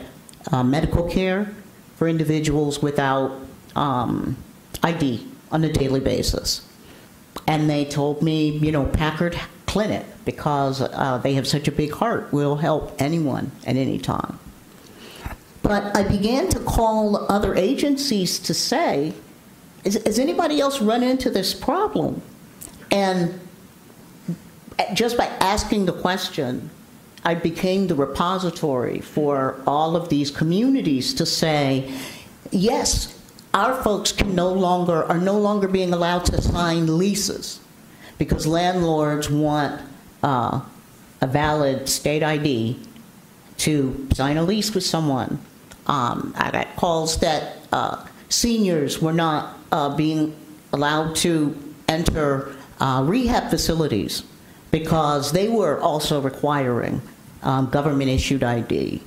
uh, 0.53 0.63
medical 0.63 1.09
care 1.09 1.55
for 1.95 2.07
individuals 2.07 2.83
without 2.83 3.41
um, 3.75 4.37
ID 4.83 5.27
on 5.51 5.65
a 5.65 5.73
daily 5.73 5.99
basis. 5.99 6.69
And 7.47 7.71
they 7.71 7.87
told 7.87 8.21
me, 8.21 8.51
you 8.51 8.71
know, 8.71 8.85
Packard 8.85 9.41
Clinic, 9.65 10.05
because 10.27 10.83
uh, 10.83 11.19
they 11.23 11.33
have 11.33 11.47
such 11.47 11.67
a 11.69 11.73
big 11.73 11.93
heart, 11.93 12.31
will 12.35 12.57
help 12.57 12.95
anyone 13.01 13.51
at 13.65 13.77
any 13.77 13.99
time. 13.99 14.39
But 15.63 15.97
I 15.97 16.03
began 16.03 16.49
to 16.51 16.61
call 16.61 17.17
other 17.33 17.55
agencies 17.55 18.39
to 18.41 18.53
say, 18.53 19.15
is, 19.87 20.03
has 20.05 20.19
anybody 20.19 20.61
else 20.61 20.83
run 20.83 21.03
into 21.03 21.31
this 21.31 21.55
problem? 21.55 22.21
And 22.91 23.41
just 24.93 25.17
by 25.17 25.27
asking 25.27 25.87
the 25.87 25.93
question, 25.93 26.71
I 27.25 27.35
became 27.35 27.87
the 27.87 27.95
repository 27.95 29.01
for 29.01 29.63
all 29.67 29.97
of 29.97 30.09
these 30.09 30.31
communities 30.31 31.15
to 31.15 31.27
say, 31.27 31.93
yes, 32.51 33.19
our 33.55 33.81
folks 33.83 34.13
can 34.13 34.35
no 34.35 34.53
longer 34.53 35.05
are 35.05 35.19
no 35.19 35.39
longer 35.39 35.67
being 35.67 35.93
allowed 35.93 36.27
to 36.27 36.43
sign 36.43 36.99
leases 36.99 37.61
because 38.19 38.47
landlords 38.47 39.31
want 39.31 39.81
uh, 40.23 40.61
a 41.21 41.27
valid 41.27 41.89
state 41.89 42.23
ID 42.23 42.79
to 43.59 44.09
sign 44.13 44.37
a 44.37 44.43
lease 44.43 44.75
with 44.75 44.85
someone. 44.85 45.39
Um, 45.87 46.35
I 46.37 46.51
got 46.51 46.77
calls 46.77 47.19
that 47.21 47.57
uh, 47.73 48.05
seniors 48.29 49.01
were 49.01 49.13
not 49.13 49.56
uh, 49.73 49.95
being 49.95 50.35
allowed 50.73 51.17
to 51.17 51.57
enter 51.89 52.55
uh, 52.81 53.03
rehab 53.07 53.51
facilities 53.51 54.23
because 54.71 55.33
they 55.33 55.49
were 55.49 55.81
also 55.81 56.21
requiring 56.21 57.01
um, 57.43 57.71
government 57.71 58.11
issued 58.11 58.43
ID. 58.43 59.01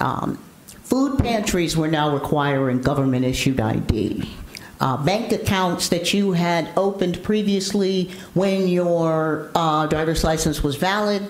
Um, 0.00 0.36
food 0.82 1.18
pantries 1.18 1.76
were 1.76 1.88
now 1.88 2.12
requiring 2.12 2.82
government 2.82 3.24
issued 3.24 3.60
ID. 3.60 4.28
Uh, 4.80 4.96
bank 4.98 5.32
accounts 5.32 5.88
that 5.88 6.12
you 6.12 6.32
had 6.32 6.68
opened 6.76 7.22
previously 7.22 8.10
when 8.34 8.68
your 8.68 9.50
uh, 9.54 9.86
driver's 9.86 10.24
license 10.24 10.62
was 10.62 10.76
valid, 10.76 11.22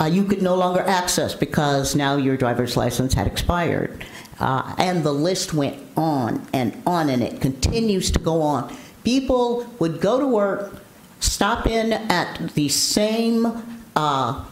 uh, 0.00 0.04
you 0.04 0.24
could 0.24 0.42
no 0.42 0.54
longer 0.54 0.80
access 0.80 1.34
because 1.34 1.94
now 1.94 2.16
your 2.16 2.36
driver's 2.36 2.76
license 2.76 3.14
had 3.14 3.26
expired. 3.26 4.04
Uh, 4.38 4.74
and 4.78 5.02
the 5.02 5.12
list 5.12 5.54
went 5.54 5.76
on 5.96 6.46
and 6.52 6.80
on, 6.86 7.08
and 7.08 7.22
it 7.22 7.40
continues 7.40 8.10
to 8.10 8.18
go 8.18 8.42
on. 8.42 8.74
People 9.04 9.66
would 9.78 10.00
go 10.00 10.18
to 10.18 10.26
work, 10.26 10.82
stop 11.20 11.66
in 11.66 11.92
at 11.92 12.50
the 12.54 12.68
same 12.68 13.46
uh, 13.94 14.44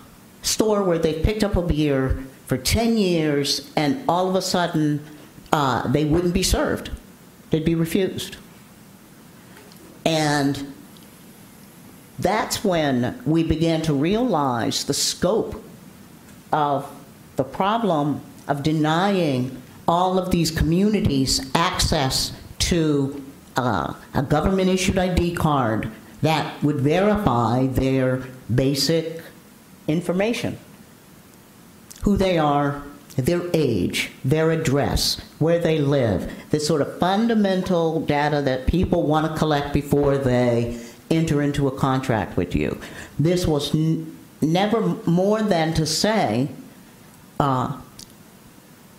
store 0.43 0.83
where 0.83 0.99
they 0.99 1.21
picked 1.21 1.45
up 1.45 1.57
a 1.57 1.63
beer 1.63 2.25
for 2.47 2.57
10 2.57 2.97
years, 2.97 3.71
and 3.77 4.03
all 4.09 4.29
of 4.29 4.35
a 4.37 4.43
sudden, 4.43 5.05
uh, 5.53 5.87
they 5.89 6.05
wouldn't 6.05 6.35
be 6.35 6.43
served. 6.43 6.91
They'd 7.51 7.65
be 7.65 7.75
refused. 7.75 8.37
And 10.05 10.75
that's 12.19 12.63
when 12.63 13.21
we 13.25 13.43
began 13.43 13.83
to 13.83 13.95
realize 13.95 14.85
the 14.85 14.95
scope 14.95 15.63
of 16.53 16.91
the 17.37 17.45
problem 17.45 18.21
of 18.47 18.63
denying 18.63 19.61
all 19.87 20.19
of 20.19 20.31
these 20.31 20.51
communities 20.51 21.51
access 21.55 22.33
to 22.59 23.25
uh, 23.57 23.95
a 24.15 24.23
government 24.23 24.69
issued 24.69 24.99
ID 24.99 25.35
card 25.35 25.91
that 26.23 26.63
would 26.63 26.81
verify 26.81 27.67
their 27.67 28.25
basic 28.55 29.21
information 29.87 30.59
who 32.03 32.17
they 32.17 32.39
are, 32.39 32.83
their 33.17 33.43
age, 33.55 34.11
their 34.25 34.51
address, 34.51 35.21
where 35.39 35.59
they 35.59 35.79
live, 35.79 36.31
the 36.51 36.61
sort 36.61 36.81
of 36.81 36.99
fundamental 36.99 38.01
data 38.01 38.43
that 38.43 38.67
people 38.67 39.07
want 39.07 39.31
to 39.31 39.39
collect 39.39 39.73
before 39.73 40.19
they 40.19 40.79
enter 41.11 41.41
into 41.43 41.69
a 41.69 41.79
contract 41.79 42.37
with 42.37 42.55
you. 42.55 42.79
This 43.19 43.47
was 43.47 43.75
never 44.43 44.81
more 45.07 45.43
than 45.43 45.73
to 45.75 45.87
say 45.87 46.49
uh, 47.41 47.79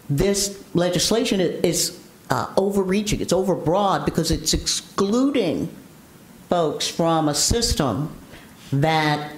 this 0.09 0.64
legislation 0.75 1.39
is 1.39 1.99
uh, 2.29 2.53
overreaching, 2.57 3.21
it's 3.21 3.33
overbroad 3.33 4.05
because 4.05 4.29
it's 4.31 4.53
excluding 4.53 5.69
folks 6.49 6.87
from 6.87 7.27
a 7.29 7.35
system 7.35 8.15
that 8.71 9.31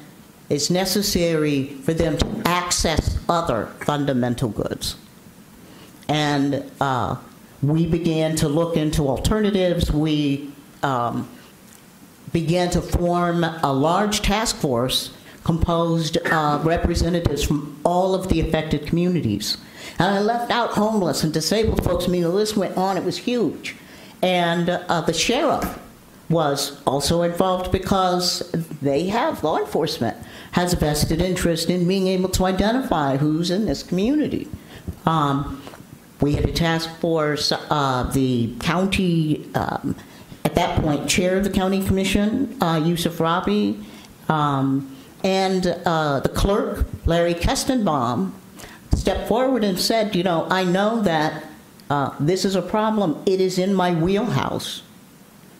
is 0.49 0.69
necessary 0.69 1.65
for 1.65 1.93
them 1.93 2.17
to 2.17 2.41
access 2.45 3.17
other 3.27 3.67
fundamental 3.85 4.49
goods. 4.49 4.95
And 6.07 6.69
uh, 6.79 7.17
we 7.61 7.85
began 7.85 8.35
to 8.37 8.47
look 8.47 8.77
into 8.77 9.07
alternatives. 9.07 9.91
We 9.91 10.51
um, 10.83 11.27
began 12.31 12.69
to 12.71 12.81
form 12.81 13.43
a 13.43 13.73
large 13.73 14.21
task 14.21 14.55
force 14.57 15.13
composed 15.43 16.17
of 16.17 16.65
representatives 16.65 17.43
from 17.43 17.79
all 17.83 18.13
of 18.15 18.29
the 18.29 18.39
affected 18.41 18.85
communities. 18.85 19.57
And 19.99 20.15
I 20.15 20.19
left 20.19 20.51
out 20.51 20.71
homeless 20.71 21.23
and 21.23 21.33
disabled 21.33 21.83
folks. 21.83 22.05
I 22.05 22.07
mean, 22.09 22.21
the 22.23 22.29
list 22.29 22.57
went 22.57 22.77
on, 22.77 22.97
it 22.97 23.03
was 23.03 23.17
huge. 23.17 23.75
And 24.21 24.69
uh, 24.69 25.01
the 25.01 25.13
sheriff 25.13 25.79
was 26.29 26.81
also 26.85 27.21
involved 27.21 27.71
because 27.71 28.49
they 28.81 29.07
have 29.07 29.43
law 29.43 29.57
enforcement 29.57 30.17
has 30.51 30.73
a 30.73 30.75
vested 30.75 31.21
interest 31.21 31.69
in 31.69 31.87
being 31.87 32.07
able 32.07 32.29
to 32.29 32.45
identify 32.45 33.17
who's 33.17 33.49
in 33.49 33.65
this 33.65 33.83
community. 33.83 34.47
Um, 35.05 35.61
we 36.19 36.33
had 36.33 36.45
a 36.45 36.51
task 36.51 36.89
force, 36.99 37.51
uh, 37.51 38.09
the 38.13 38.53
county, 38.59 39.49
um, 39.53 39.95
at 40.43 40.55
that 40.55 40.81
point, 40.81 41.07
chair 41.07 41.37
of 41.37 41.43
the 41.43 41.49
county 41.49 41.85
commission, 41.85 42.57
uh, 42.59 42.79
Yousef 42.79 43.17
Rabhi, 43.17 43.83
um, 44.29 44.95
and 45.23 45.67
uh, 45.85 46.19
the 46.21 46.29
clerk, 46.29 46.87
Larry 47.05 47.35
Kestenbaum, 47.35 48.31
stepped 48.97 49.27
forward 49.27 49.63
and 49.63 49.79
said, 49.79 50.15
you 50.15 50.23
know, 50.23 50.47
I 50.49 50.63
know 50.63 51.01
that 51.01 51.43
uh, 51.89 52.15
this 52.19 52.43
is 52.43 52.55
a 52.55 52.61
problem. 52.61 53.21
It 53.25 53.39
is 53.39 53.59
in 53.59 53.73
my 53.73 53.93
wheelhouse 53.93 54.81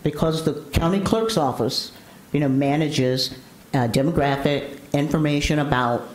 because 0.04 0.44
the 0.44 0.54
county 0.72 1.00
clerk's 1.00 1.38
office, 1.38 1.92
you 2.32 2.40
know, 2.40 2.50
manages 2.50 3.38
uh, 3.74 3.88
demographic 3.88 4.80
information 4.94 5.60
about 5.60 6.08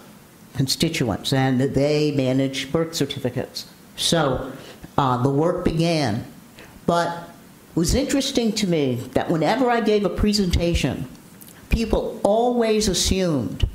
constituents, 0.55 1.33
and 1.33 1.61
they 1.61 2.11
manage 2.11 2.71
birth 2.73 2.95
certificates. 2.95 3.67
So 3.97 4.53
uh, 4.99 5.23
the 5.23 5.31
work 5.31 5.65
began. 5.65 6.27
But 6.87 7.31
it 7.71 7.77
was 7.77 7.95
interesting 7.95 8.53
to 8.53 8.67
me 8.67 8.97
that 9.13 9.31
whenever 9.31 9.71
I 9.71 9.81
gave 9.81 10.05
a 10.05 10.11
presentation, 10.11 11.09
people 11.71 12.21
always 12.23 12.89
assumed 12.89 13.67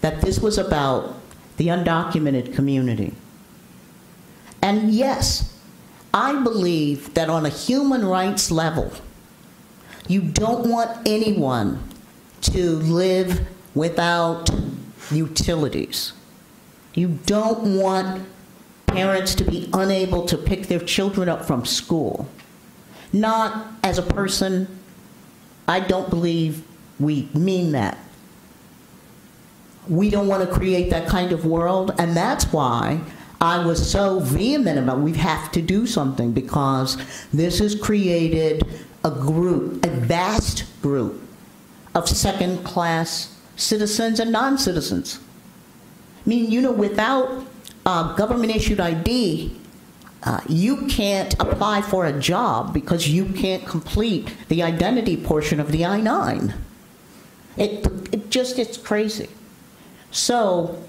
that 0.00 0.20
this 0.22 0.40
was 0.40 0.58
about 0.58 1.19
the 1.56 1.68
undocumented 1.68 2.54
community. 2.54 3.14
And 4.62 4.90
yes, 4.90 5.56
I 6.12 6.42
believe 6.42 7.14
that 7.14 7.30
on 7.30 7.46
a 7.46 7.48
human 7.48 8.04
rights 8.04 8.50
level, 8.50 8.92
you 10.08 10.20
don't 10.20 10.68
want 10.68 11.06
anyone 11.06 11.82
to 12.42 12.76
live 12.76 13.46
without 13.74 14.50
utilities. 15.10 16.12
You 16.94 17.18
don't 17.26 17.76
want 17.76 18.26
parents 18.86 19.34
to 19.36 19.44
be 19.44 19.70
unable 19.72 20.26
to 20.26 20.36
pick 20.36 20.66
their 20.66 20.80
children 20.80 21.28
up 21.28 21.44
from 21.44 21.64
school. 21.64 22.28
Not 23.12 23.68
as 23.84 23.98
a 23.98 24.02
person, 24.02 24.66
I 25.68 25.80
don't 25.80 26.10
believe 26.10 26.64
we 26.98 27.28
mean 27.32 27.72
that. 27.72 27.98
We 29.88 30.10
don't 30.10 30.28
want 30.28 30.48
to 30.48 30.54
create 30.54 30.90
that 30.90 31.08
kind 31.08 31.32
of 31.32 31.44
world, 31.44 31.92
and 31.98 32.16
that's 32.16 32.52
why 32.52 33.00
I 33.40 33.64
was 33.64 33.90
so 33.90 34.20
vehement 34.20 34.78
about 34.78 35.00
we 35.00 35.14
have 35.14 35.50
to 35.52 35.62
do 35.62 35.86
something 35.86 36.32
because 36.32 36.98
this 37.32 37.58
has 37.58 37.74
created 37.74 38.64
a 39.02 39.10
group, 39.10 39.84
a 39.86 39.90
vast 39.90 40.64
group 40.82 41.20
of 41.94 42.08
second 42.08 42.64
class 42.64 43.36
citizens 43.56 44.20
and 44.20 44.30
non 44.30 44.58
citizens. 44.58 45.20
I 46.24 46.28
mean, 46.28 46.50
you 46.50 46.60
know, 46.60 46.72
without 46.72 47.46
uh, 47.86 48.14
government 48.14 48.54
issued 48.54 48.78
ID, 48.78 49.56
uh, 50.22 50.40
you 50.48 50.86
can't 50.86 51.32
apply 51.40 51.80
for 51.80 52.04
a 52.04 52.12
job 52.12 52.74
because 52.74 53.08
you 53.08 53.24
can't 53.24 53.66
complete 53.66 54.36
the 54.48 54.62
identity 54.62 55.16
portion 55.16 55.58
of 55.60 55.72
the 55.72 55.86
I 55.86 56.00
9. 56.00 56.54
It, 57.56 57.86
it 58.12 58.30
just, 58.30 58.58
it's 58.58 58.76
crazy. 58.76 59.28
So, 60.10 60.82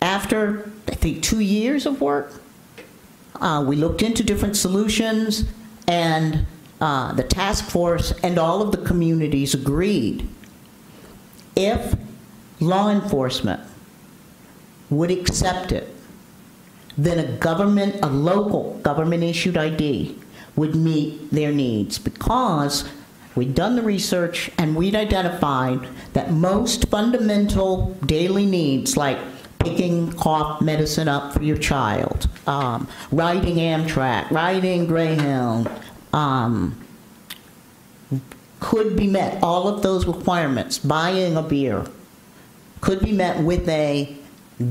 after 0.00 0.70
I 0.86 0.94
think 0.94 1.22
two 1.22 1.40
years 1.40 1.86
of 1.86 2.00
work, 2.00 2.32
uh, 3.40 3.64
we 3.66 3.76
looked 3.76 4.02
into 4.02 4.22
different 4.22 4.56
solutions, 4.56 5.44
and 5.86 6.46
uh, 6.80 7.12
the 7.12 7.22
task 7.22 7.64
force 7.70 8.12
and 8.22 8.38
all 8.38 8.62
of 8.62 8.72
the 8.72 8.78
communities 8.78 9.54
agreed 9.54 10.28
if 11.56 11.96
law 12.60 12.88
enforcement 12.88 13.60
would 14.90 15.10
accept 15.10 15.72
it, 15.72 15.92
then 16.96 17.18
a 17.18 17.36
government, 17.38 17.96
a 18.02 18.06
local 18.06 18.78
government 18.78 19.22
issued 19.22 19.56
ID 19.56 20.16
would 20.56 20.74
meet 20.74 21.30
their 21.30 21.52
needs 21.52 21.98
because 21.98 22.88
we'd 23.38 23.54
done 23.54 23.76
the 23.76 23.82
research 23.82 24.50
and 24.58 24.74
we'd 24.74 24.96
identified 24.96 25.88
that 26.12 26.32
most 26.32 26.88
fundamental 26.88 27.94
daily 28.04 28.44
needs, 28.44 28.96
like 28.96 29.18
picking 29.60 30.12
cough 30.12 30.60
medicine 30.60 31.08
up 31.08 31.32
for 31.32 31.42
your 31.42 31.56
child, 31.56 32.28
um, 32.48 32.88
riding 33.12 33.56
Amtrak, 33.56 34.30
riding 34.30 34.86
Greyhound, 34.86 35.70
um, 36.12 36.84
could 38.58 38.96
be 38.96 39.06
met. 39.06 39.40
All 39.42 39.68
of 39.68 39.82
those 39.82 40.04
requirements, 40.04 40.78
buying 40.78 41.36
a 41.36 41.42
beer, 41.42 41.86
could 42.80 43.00
be 43.00 43.12
met 43.12 43.42
with 43.42 43.68
a 43.68 44.16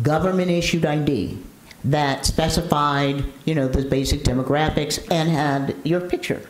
government 0.02 0.52
issued 0.52 0.86
ID 0.86 1.38
that 1.86 2.26
specified, 2.26 3.24
you 3.46 3.56
know, 3.56 3.70
the 3.70 3.86
basic 3.86 4.24
demographics 4.24 5.00
and 5.10 5.30
had 5.30 5.76
your 5.86 6.02
picture. 6.02 6.42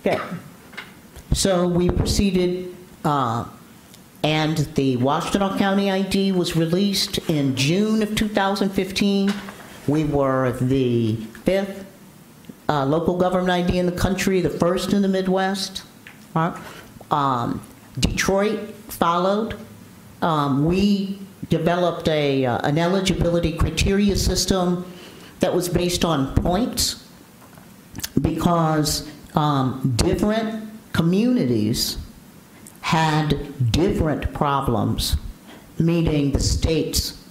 Okay. 0.00 0.20
So 1.32 1.68
we 1.68 1.90
proceeded, 1.90 2.74
uh, 3.04 3.44
and 4.22 4.58
the 4.74 4.96
Washtenaw 4.96 5.58
County 5.58 5.90
ID 5.90 6.32
was 6.32 6.56
released 6.56 7.18
in 7.28 7.54
June 7.54 8.02
of 8.02 8.14
2015. 8.14 9.32
We 9.86 10.04
were 10.04 10.52
the 10.52 11.16
fifth 11.44 11.86
uh, 12.68 12.84
local 12.84 13.16
government 13.16 13.50
ID 13.50 13.78
in 13.78 13.86
the 13.86 13.92
country, 13.92 14.40
the 14.40 14.50
first 14.50 14.92
in 14.92 15.02
the 15.02 15.08
Midwest. 15.08 15.84
Right? 16.34 16.56
Um, 17.10 17.62
Detroit 17.98 18.74
followed. 18.88 19.56
Um, 20.20 20.64
we 20.64 21.20
developed 21.48 22.08
a, 22.08 22.44
uh, 22.44 22.58
an 22.66 22.78
eligibility 22.78 23.52
criteria 23.52 24.16
system 24.16 24.84
that 25.40 25.54
was 25.54 25.68
based 25.68 26.04
on 26.04 26.34
points 26.34 27.06
because 28.20 29.08
um, 29.34 29.94
different 29.96 30.67
communities 30.92 31.98
had 32.80 33.72
different 33.72 34.32
problems 34.32 35.16
meeting 35.78 36.32
the 36.32 36.40
state's 36.40 37.22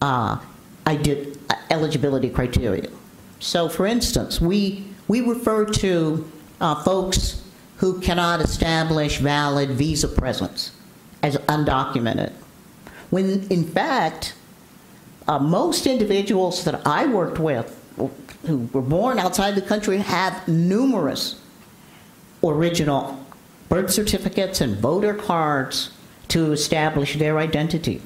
uh, 0.00 0.38
ID, 0.86 1.34
eligibility 1.70 2.28
criteria. 2.28 2.88
So, 3.40 3.68
for 3.68 3.86
instance, 3.86 4.40
we, 4.40 4.84
we 5.08 5.20
refer 5.20 5.64
to 5.64 6.30
uh, 6.60 6.82
folks 6.82 7.42
who 7.78 8.00
cannot 8.00 8.40
establish 8.40 9.18
valid 9.18 9.70
visa 9.70 10.08
presence 10.08 10.72
as 11.22 11.36
undocumented. 11.48 12.32
When 13.10 13.46
in 13.48 13.64
fact, 13.64 14.34
uh, 15.26 15.38
most 15.38 15.86
individuals 15.86 16.64
that 16.64 16.86
I 16.86 17.06
worked 17.06 17.38
with 17.38 17.78
who 18.46 18.68
were 18.72 18.82
born 18.82 19.18
outside 19.18 19.54
the 19.54 19.62
country 19.62 19.98
have 19.98 20.46
numerous 20.48 21.41
original 22.44 23.24
birth 23.68 23.90
certificates 23.90 24.60
and 24.60 24.76
voter 24.76 25.14
cards 25.14 25.90
to 26.28 26.52
establish 26.52 27.16
their 27.16 27.38
identity. 27.38 28.02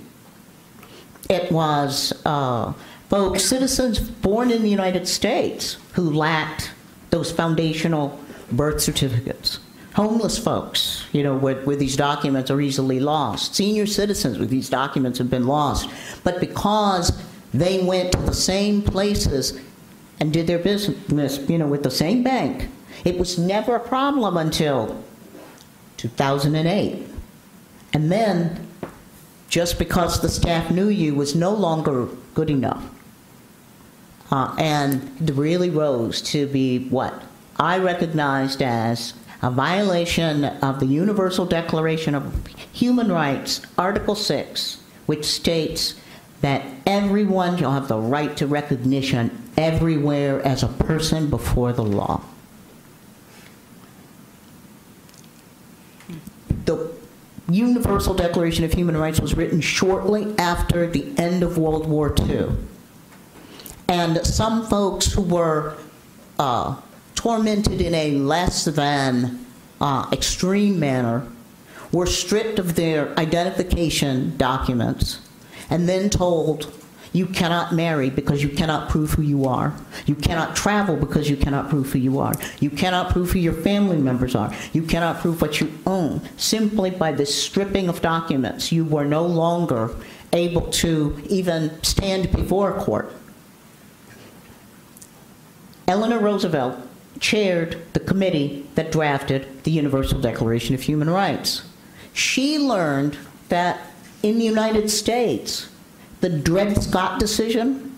It 1.29 1.51
was 1.51 2.13
uh, 2.25 2.73
folks, 3.09 3.45
citizens 3.45 3.99
born 3.99 4.51
in 4.51 4.63
the 4.63 4.71
United 4.71 5.09
States, 5.09 5.79
who 5.93 6.13
lacked 6.13 6.71
those 7.11 7.33
foundational 7.33 8.19
birth 8.53 8.81
certificates 8.81 9.59
homeless 9.97 10.37
folks, 10.37 11.07
you 11.13 11.23
know, 11.23 11.35
where, 11.35 11.55
where 11.63 11.75
these 11.75 11.97
documents 11.97 12.51
are 12.51 12.61
easily 12.61 13.01
lost, 13.01 13.55
senior 13.55 13.87
citizens 13.87 14.37
where 14.39 14.47
these 14.47 14.69
documents 14.69 15.17
have 15.17 15.31
been 15.31 15.47
lost. 15.47 15.89
But 16.23 16.39
because 16.39 17.19
they 17.55 17.83
went 17.83 18.13
to 18.13 18.19
the 18.19 18.35
same 18.35 18.83
places 18.83 19.59
and 20.21 20.35
did 20.35 20.47
their 20.47 20.59
business, 20.59 21.39
you 21.49 21.57
know, 21.57 21.67
with 21.67 21.83
the 21.83 21.91
same 21.91 22.23
bank, 22.23 22.69
it 23.07 23.17
was 23.19 23.39
never 23.39 23.77
a 23.77 23.81
problem 23.81 24.37
until 24.37 25.01
2008. 25.97 27.07
And 27.93 28.11
then, 28.11 28.67
just 29.49 29.79
because 29.79 30.21
the 30.21 30.29
staff 30.29 30.73
knew 30.73 30.89
you 30.89 31.15
was 31.15 31.37
no 31.37 31.55
longer 31.55 32.09
good 32.35 32.51
enough. 32.51 32.85
Uh, 34.29 34.53
and 34.59 35.31
really 35.39 35.71
rose 35.71 36.21
to 36.21 36.49
be 36.49 36.89
what 36.89 37.23
I 37.59 37.79
recognized 37.79 38.61
as 38.61 39.15
a 39.41 39.53
violation 39.53 40.45
of 40.45 40.81
the 40.81 40.87
Universal 40.87 41.47
Declaration 41.47 42.17
of 42.17 42.45
Human 42.73 43.13
Rights, 43.13 43.63
Article 43.79 44.17
6, 44.17 44.83
which 45.07 45.25
states 45.25 45.95
that 46.41 46.65
everyone 46.85 47.57
shall 47.57 47.71
have 47.71 47.87
the 47.87 48.01
right 48.01 48.37
to 48.37 48.49
recognition 48.49 49.53
everywhere 49.57 50.43
as 50.43 50.65
a 50.65 50.69
person 50.69 51.31
before 51.31 51.73
the 51.73 51.85
law. 51.85 52.21
The 56.67 56.91
Universal 57.49 58.15
Declaration 58.15 58.65
of 58.65 58.73
Human 58.73 58.97
Rights 58.97 59.21
was 59.21 59.35
written 59.35 59.61
shortly 59.61 60.35
after 60.39 60.87
the 60.87 61.13
end 61.17 61.43
of 61.43 61.59
World 61.59 61.89
War 61.89 62.15
II. 62.19 62.49
And 63.89 64.25
some 64.27 64.67
folks 64.67 65.13
who 65.13 65.23
were 65.23 65.77
uh, 66.39 66.77
tormented 67.15 67.81
in 67.81 67.95
a 67.95 68.13
less 68.13 68.65
than 68.65 69.47
uh, 69.81 70.09
extreme 70.13 70.79
manner, 70.79 71.27
were 71.93 72.07
stripped 72.07 72.59
of 72.59 72.75
their 72.75 73.19
identification 73.19 74.37
documents, 74.37 75.21
and 75.71 75.89
then 75.89 76.11
told, 76.11 76.73
you 77.17 77.27
cannot 77.27 77.73
marry 77.73 78.11
because 78.11 78.43
you 78.43 78.51
cannot 78.51 78.91
prove 78.91 79.13
who 79.13 79.23
you 79.23 79.47
are. 79.47 79.75
You 80.05 80.15
cannot 80.15 80.55
travel 80.55 80.97
because 80.97 81.31
you 81.31 81.37
cannot 81.37 81.71
prove 81.71 81.91
who 81.91 81.99
you 81.99 82.19
are. 82.19 82.35
You 82.61 82.69
cannot 82.69 83.11
prove 83.11 83.31
who 83.31 83.39
your 83.39 83.55
family 83.55 83.97
members 83.97 84.35
are. 84.35 84.53
You 84.75 84.83
cannot 84.83 85.21
prove 85.21 85.41
what 85.41 85.59
you 85.59 85.73
own. 85.87 86.21
Simply 86.37 86.91
by 86.91 87.13
the 87.13 87.25
stripping 87.25 87.89
of 87.89 88.03
documents, 88.03 88.71
you 88.71 88.85
were 88.85 89.07
no 89.07 89.25
longer 89.25 89.97
able 90.35 90.71
to 90.83 91.19
even 91.31 91.83
stand 91.83 92.31
before 92.33 92.77
a 92.77 92.81
court. 92.83 93.11
Eleanor 95.89 96.19
Roosevelt 96.19 96.77
chaired 97.19 97.81
the 97.95 98.01
committee 98.01 98.69
that 98.75 98.93
drafted 98.93 99.65
the 99.65 99.71
Universal 99.71 100.21
Declaration 100.21 100.75
of 100.75 100.83
Human 100.83 101.09
Rights. 101.09 101.67
She 102.13 102.59
learned 102.59 103.17
that 103.49 103.81
in 104.23 104.39
the 104.39 104.45
United 104.45 104.91
States, 104.91 105.71
the 106.27 106.39
Dred 106.41 106.83
Scott 106.83 107.21
decision 107.21 107.95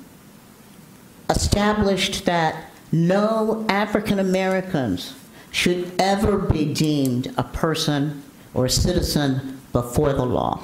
established 1.31 2.27
that 2.27 2.71
no 2.93 3.65
African 3.71 4.19
Americans 4.19 5.15
should 5.51 5.91
ever 5.99 6.37
be 6.37 6.75
deemed 6.75 7.33
a 7.39 7.43
person 7.43 8.23
or 8.53 8.67
a 8.67 8.71
citizen 8.71 9.59
before 9.73 10.13
the 10.13 10.27
law. 10.27 10.63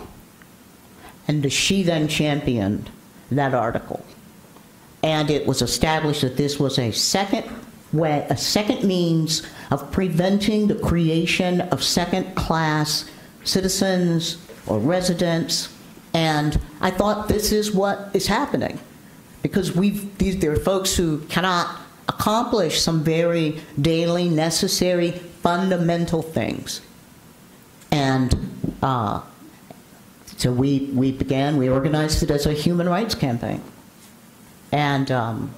And 1.27 1.51
she 1.51 1.83
then 1.83 2.07
championed 2.07 2.91
that 3.31 3.55
article. 3.55 4.05
And 5.03 5.31
it 5.31 5.47
was 5.47 5.63
established 5.63 6.21
that 6.21 6.37
this 6.37 6.61
was 6.61 6.79
a 6.79 6.93
second 6.93 7.51
way, 7.95 8.27
a 8.29 8.37
second 8.37 8.85
means 8.85 9.43
of 9.71 9.91
preventing 9.91 10.67
the 10.67 10.75
creation 10.75 11.63
of 11.63 11.83
second 11.83 12.35
class 12.35 13.11
citizens 13.43 14.37
or 14.67 14.79
residents. 14.79 15.74
And 16.15 16.59
I 16.81 16.91
thought 16.91 17.29
this 17.29 17.51
is 17.53 17.73
what 17.73 18.11
is 18.15 18.29
happening 18.29 18.79
because 19.43 19.75
we've, 19.75 20.17
these, 20.19 20.39
there 20.39 20.53
are 20.53 20.57
folks 20.57 20.97
who 20.97 21.19
cannot 21.23 21.77
accomplish 22.09 22.81
some 22.81 23.03
very 23.03 23.61
daily, 23.81 24.29
necessary, 24.29 25.11
fundamental 25.11 26.23
things. 26.23 26.81
And 27.91 28.35
uh, 28.83 29.21
so 30.37 30.53
we, 30.53 30.91
we 30.93 31.13
began, 31.13 31.57
we 31.57 31.69
organized 31.69 32.23
it 32.23 32.31
as 32.31 32.47
a 32.47 32.53
human 32.53 32.89
rights 32.89 33.15
campaign. 33.15 33.63
And 34.73 35.11
um, 35.11 35.55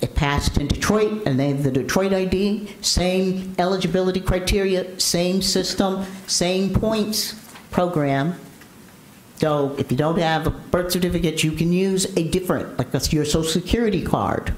it 0.00 0.14
passed 0.14 0.58
in 0.58 0.68
Detroit, 0.68 1.26
and 1.26 1.38
they 1.38 1.48
have 1.48 1.64
the 1.64 1.72
Detroit 1.72 2.12
ID, 2.12 2.74
same 2.80 3.54
eligibility 3.58 4.20
criteria, 4.20 4.98
same 5.00 5.42
system, 5.42 6.04
same 6.26 6.72
points 6.72 7.34
program. 7.70 8.38
So 9.38 9.76
if 9.78 9.90
you 9.92 9.96
don't 9.96 10.18
have 10.18 10.46
a 10.46 10.50
birth 10.50 10.90
certificate, 10.90 11.44
you 11.44 11.52
can 11.52 11.72
use 11.72 12.04
a 12.16 12.24
different, 12.24 12.76
like 12.76 12.92
a- 12.92 13.00
your 13.10 13.24
social 13.24 13.48
security 13.48 14.02
card, 14.02 14.52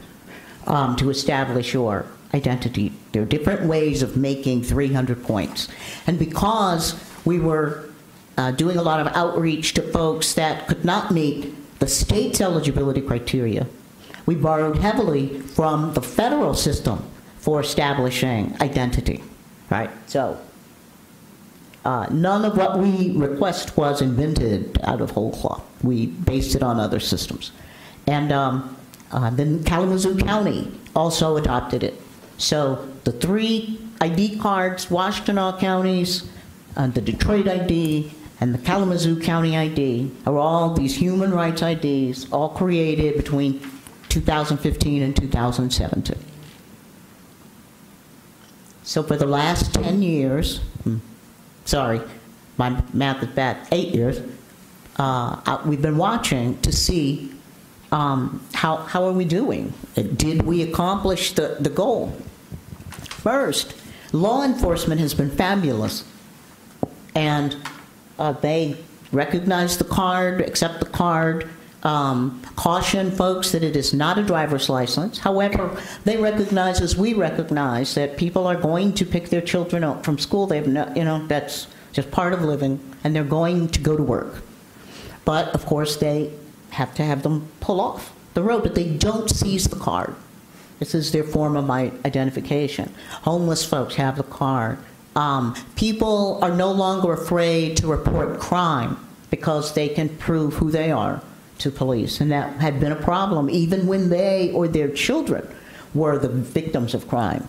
um, 0.67 0.97
to 0.97 1.11
establish 1.11 1.75
your 1.75 2.07
identity. 2.33 2.93
There 3.13 3.23
are 3.23 3.27
different 3.27 3.67
ways 3.67 4.03
of 4.03 4.17
making 4.17 4.63
300 4.63 5.23
points. 5.23 5.69
And 6.07 6.19
because 6.19 6.95
we 7.27 7.39
were 7.39 7.91
uh, 8.39 8.53
doing 8.53 8.79
a 8.79 8.83
lot 8.83 9.01
of 9.01 9.09
outreach 9.09 9.75
to 9.75 9.83
folks 9.83 10.33
that 10.35 10.67
could 10.67 10.85
not 10.85 11.11
meet 11.11 11.79
the 11.79 11.87
state's 11.87 12.41
eligibility 12.41 13.03
criteria, 13.03 13.67
we 14.25 14.35
borrowed 14.35 14.79
heavily 14.79 15.41
from 15.41 15.93
the 15.93 16.01
federal 16.01 16.55
system 16.55 17.05
for 17.39 17.61
establishing 17.61 18.57
identity, 18.61 19.23
right? 19.69 19.91
So 20.07 20.39
uh, 21.85 22.07
none 22.11 22.45
of 22.45 22.57
what 22.57 22.79
we 22.79 23.13
request 23.13 23.77
was 23.77 24.03
invented 24.03 24.79
out 24.83 25.01
of 25.01 25.11
whole 25.11 25.33
cloth. 25.33 25.63
We 25.83 26.07
based 26.07 26.55
it 26.55 26.63
on 26.63 26.79
other 26.79 27.01
systems. 27.01 27.53
And 28.07 28.33
um, 28.33 28.77
uh, 29.13 29.31
then 29.31 29.65
Kalamazoo 29.65 30.19
County 30.19 30.71
also 30.95 31.37
adopted 31.37 31.83
it. 31.83 32.01
So 32.37 32.89
the 33.05 33.13
three 33.13 33.79
ID 34.01 34.39
cards, 34.39 34.87
Washtenaw 34.87 35.59
counties, 35.59 36.29
uh, 36.77 36.89
the 36.89 37.01
Detroit 37.01 37.49
ID, 37.49 38.13
and 38.41 38.55
the 38.55 38.59
Kalamazoo 38.59 39.21
County 39.21 39.57
ID 39.57 40.11
are 40.27 40.39
all 40.39 40.73
these 40.73 40.97
human 40.97 41.33
rights 41.33 41.63
IDs, 41.63 42.31
all 42.33 42.49
created 42.51 43.17
between 43.17 43.61
2015 44.09 45.03
and 45.03 45.15
2017. 45.15 46.17
So 48.83 49.03
for 49.03 49.17
the 49.17 49.27
last 49.27 49.75
10 49.75 50.03
years, 50.03 50.61
sorry, 51.71 52.01
my 52.57 52.83
math 52.93 53.23
is 53.23 53.29
bad, 53.29 53.57
eight 53.71 53.95
years, 53.95 54.21
uh, 54.97 55.63
we've 55.65 55.81
been 55.81 55.97
watching 55.97 56.61
to 56.63 56.73
see 56.73 57.33
um, 57.93 58.45
how, 58.53 58.77
how 58.77 59.05
are 59.05 59.13
we 59.13 59.25
doing? 59.25 59.73
Did 59.95 60.43
we 60.43 60.63
accomplish 60.63 61.33
the, 61.33 61.59
the 61.61 61.71
goal? 61.71 62.17
First, 62.91 63.77
law 64.13 64.43
enforcement 64.43 65.01
has 65.01 65.15
been 65.15 65.31
fabulous, 65.31 66.05
and 67.15 67.57
uh, 68.19 68.33
they 68.33 68.77
recognize 69.13 69.79
the 69.79 69.85
card, 69.85 70.41
accept 70.41 70.81
the 70.81 70.87
card, 70.87 71.49
um, 71.83 72.43
caution 72.57 73.11
folks 73.11 73.53
that 73.53 73.63
it 73.63 73.75
is 73.77 73.95
not 73.95 74.19
a 74.19 74.23
driver's 74.23 74.69
license. 74.69 75.19
However, 75.19 75.77
they 76.05 76.17
recognize, 76.17 76.81
as 76.81 76.97
we 76.97 77.15
recognize, 77.15 77.95
that 77.95 78.17
people 78.17 78.47
are 78.47 78.57
going 78.57 78.93
to 78.95 79.05
pick 79.05 79.31
their 79.31 79.41
children 79.41 79.83
up 79.85 80.05
from 80.05 80.19
school. 80.19 80.47
They 80.47 80.57
have 80.57 80.67
no, 80.67 80.93
you 80.95 81.05
know, 81.05 81.27
that's 81.27 81.69
just 81.93 82.11
part 82.11 82.33
of 82.33 82.43
living, 82.43 82.81
and 83.03 83.17
they're 83.17 83.25
going 83.25 83.69
to 83.69 83.81
go 83.81 83.97
to 83.97 84.03
work. 84.03 84.43
But 85.25 85.49
of 85.55 85.65
course, 85.67 85.97
they 85.97 86.33
have 86.71 86.95
to 86.97 87.05
have 87.05 87.23
them 87.23 87.49
pull 87.61 87.81
off 87.81 88.13
the 88.35 88.43
road, 88.43 88.63
but 88.63 88.75
they 88.75 88.89
don't 88.89 89.29
seize 89.29 89.65
the 89.65 89.77
card. 89.77 90.15
This 90.79 90.95
is 90.95 91.13
their 91.13 91.25
form 91.25 91.57
of 91.57 91.67
my 91.67 91.93
identification. 92.05 92.93
Homeless 93.23 93.65
folks 93.65 93.97
have 93.97 94.17
the 94.17 94.23
card. 94.23 94.79
Um, 95.17 95.55
people 95.77 96.39
are 96.43 96.55
no 96.55 96.71
longer 96.71 97.13
afraid 97.13 97.77
to 97.79 97.89
report 97.89 98.39
crime 98.39 98.97
because 99.31 99.75
they 99.75 99.89
can 99.89 100.09
prove 100.09 100.55
who 100.55 100.71
they 100.71 100.91
are 100.91 101.21
to 101.61 101.71
police. 101.71 102.21
And 102.21 102.31
that 102.33 102.57
had 102.61 102.81
been 102.81 102.93
a 102.93 102.97
problem 102.97 103.49
even 103.49 103.87
when 103.87 104.09
they 104.09 104.51
or 104.53 104.69
their 104.69 104.89
children 104.89 105.49
were 105.95 106.19
the 106.19 106.29
victims 106.29 106.95
of 106.95 107.09
crime. 107.09 107.49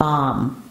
Um, 0.00 0.62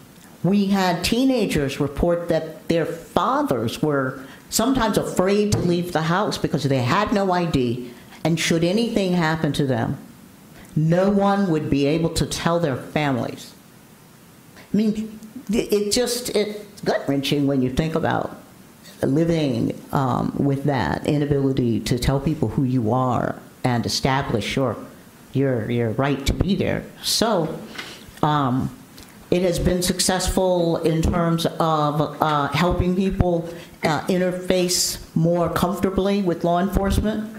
we 0.42 0.66
had 0.66 1.04
teenagers 1.04 1.80
report 1.80 2.28
that 2.28 2.68
their 2.68 2.86
fathers 2.86 3.82
were 3.82 4.24
sometimes 4.48 4.98
afraid 4.98 5.52
to 5.52 5.58
leave 5.58 5.92
the 5.92 6.02
house 6.02 6.38
because 6.38 6.64
they 6.64 6.82
had 6.82 7.12
no 7.12 7.30
ID, 7.32 7.90
and 8.24 8.40
should 8.40 8.64
anything 8.64 9.12
happen 9.12 9.52
to 9.52 9.66
them, 9.66 9.98
no 10.74 11.10
one 11.10 11.50
would 11.50 11.70
be 11.70 11.86
able 11.86 12.10
to 12.10 12.26
tell 12.26 12.58
their 12.58 12.76
families. 12.76 13.54
I 14.72 14.76
mean, 14.76 15.18
it 15.50 15.92
just, 15.92 16.30
it's 16.30 16.80
gut 16.82 17.06
wrenching 17.08 17.46
when 17.46 17.62
you 17.62 17.70
think 17.70 17.94
about 17.94 18.36
living 19.06 19.80
um, 19.92 20.34
with 20.38 20.64
that 20.64 21.06
inability 21.06 21.80
to 21.80 21.98
tell 21.98 22.20
people 22.20 22.48
who 22.48 22.64
you 22.64 22.92
are 22.92 23.40
and 23.64 23.84
establish 23.86 24.56
your, 24.56 24.76
your, 25.32 25.70
your 25.70 25.90
right 25.90 26.24
to 26.26 26.32
be 26.32 26.54
there. 26.54 26.84
So, 27.02 27.58
um, 28.22 28.76
it 29.30 29.42
has 29.42 29.60
been 29.60 29.80
successful 29.82 30.78
in 30.78 31.02
terms 31.02 31.46
of 31.46 32.00
uh, 32.20 32.48
helping 32.48 32.96
people 32.96 33.48
uh, 33.84 34.00
interface 34.06 34.98
more 35.14 35.48
comfortably 35.48 36.20
with 36.20 36.42
law 36.42 36.58
enforcement. 36.60 37.36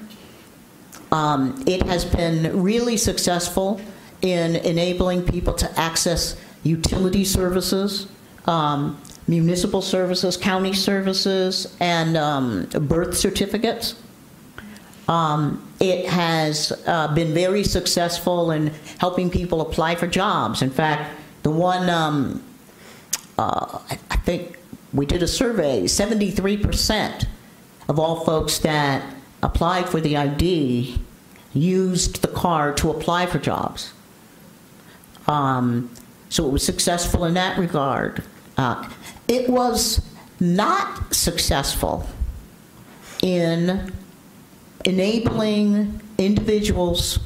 Um, 1.12 1.62
it 1.68 1.84
has 1.84 2.06
been 2.06 2.64
really 2.64 2.96
successful 2.96 3.82
in 4.22 4.56
enabling 4.56 5.26
people 5.26 5.54
to 5.56 5.80
access 5.80 6.40
utility 6.64 7.26
services, 7.26 8.08
um, 8.46 9.02
municipal 9.32 9.82
services, 9.82 10.36
county 10.36 10.74
services, 10.74 11.74
and 11.80 12.18
um, 12.18 12.66
birth 12.66 13.16
certificates. 13.16 13.96
Um, 15.08 15.66
it 15.80 16.10
has 16.10 16.74
uh, 16.86 17.14
been 17.16 17.34
very 17.34 17.64
successful 17.64 18.52
in 18.52 18.74
helping 19.00 19.30
people 19.30 19.62
apply 19.62 19.96
for 19.96 20.06
jobs. 20.06 20.62
In 20.62 20.70
fact, 20.70 21.16
the 21.44 21.50
one, 21.50 21.90
um, 21.90 22.44
uh, 23.40 23.80
I 23.90 24.18
think 24.18 24.60
we 24.94 25.06
did 25.06 25.24
a 25.24 25.28
survey, 25.28 25.84
73% 25.84 27.26
of 27.88 27.98
all 27.98 28.26
folks 28.26 28.60
that 28.60 29.16
applied 29.42 29.88
for 29.88 30.02
the 30.02 30.18
ID 30.18 31.00
used 31.54 32.22
the 32.22 32.28
card 32.28 32.76
to 32.78 32.90
apply 32.90 33.28
for 33.28 33.40
jobs. 33.40 33.94
Um, 35.26 35.90
so 36.28 36.46
it 36.46 36.52
was 36.52 36.66
successful 36.66 37.24
in 37.24 37.34
that 37.36 37.58
regard. 37.58 38.24
Uh, 38.58 38.88
it 39.32 39.50
was 39.50 40.06
not 40.42 41.14
successful 41.14 42.06
in 43.22 43.90
enabling 44.84 46.02
individuals, 46.18 47.18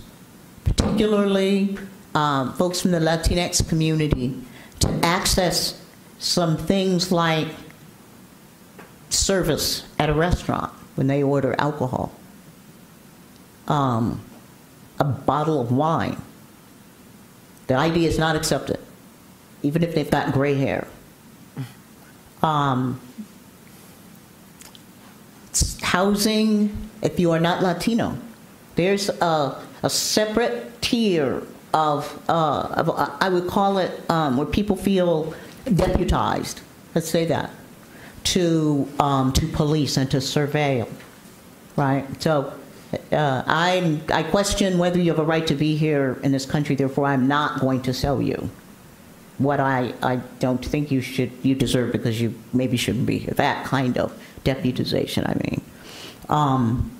particularly 0.64 1.80
um, 2.14 2.54
folks 2.54 2.80
from 2.82 2.92
the 2.92 3.00
Latinx 3.00 3.68
community, 3.68 4.40
to 4.82 4.88
access 5.04 5.82
some 6.20 6.58
things 6.58 7.12
like 7.12 7.48
service 9.10 9.84
at 9.98 10.08
a 10.08 10.14
restaurant 10.14 10.72
when 10.94 11.08
they 11.08 11.24
order 11.24 11.56
alcohol, 11.58 12.12
um, 13.68 14.22
a 15.00 15.04
bottle 15.04 15.60
of 15.60 15.72
wine. 15.72 16.22
The 17.66 17.74
ID 17.74 18.06
is 18.06 18.20
not 18.20 18.36
accepted, 18.36 18.80
even 19.64 19.82
if 19.82 19.96
they've 19.96 20.12
got 20.12 20.32
gray 20.32 20.54
hair. 20.54 20.88
Um, 22.44 23.00
housing, 25.82 26.76
if 27.02 27.20
you 27.20 27.32
are 27.32 27.40
not 27.40 27.64
Latino, 27.64 28.18
there's 28.76 29.10
a, 29.10 29.62
a 29.84 29.90
separate 29.90 30.82
tier 30.82 31.42
of, 31.74 32.22
uh, 32.30 32.68
of, 32.72 32.90
uh, 32.90 33.10
I 33.20 33.30
would 33.30 33.48
call 33.48 33.78
it, 33.78 34.10
um, 34.10 34.38
where 34.38 34.46
people 34.46 34.76
feel 34.76 35.34
deputized, 35.74 36.62
let's 36.94 37.10
say 37.10 37.26
that, 37.26 37.52
to, 38.26 38.88
um, 39.00 39.32
to 39.34 39.48
police 39.48 39.98
and 39.98 40.10
to 40.12 40.18
surveil, 40.18 40.90
right? 41.76 42.06
So 42.22 42.54
uh, 43.12 43.44
I, 43.46 44.00
I 44.12 44.24
question 44.24 44.78
whether 44.78 45.00
you 45.00 45.12
have 45.12 45.20
a 45.20 45.24
right 45.24 45.46
to 45.48 45.56
be 45.56 45.76
here 45.76 46.20
in 46.24 46.32
this 46.32 46.46
country, 46.46 46.76
therefore 46.76 47.08
I'm 47.08 47.28
not 47.28 47.60
going 47.60 47.82
to 47.84 47.94
sell 47.94 48.22
you 48.22 48.50
what 49.38 49.60
I, 49.60 49.94
I 50.02 50.18
don't 50.40 50.64
think 50.64 50.92
you 50.92 51.02
should, 51.02 51.32
you 51.44 51.56
deserve 51.56 51.92
because 51.92 52.20
you 52.22 52.34
maybe 52.54 52.78
shouldn't 52.78 53.06
be 53.06 53.18
here. 53.18 53.34
That 53.34 53.66
kind 53.66 53.98
of 53.98 54.18
deputization, 54.44 55.28
I 55.28 55.34
mean. 55.50 55.62
Um, 56.30 56.92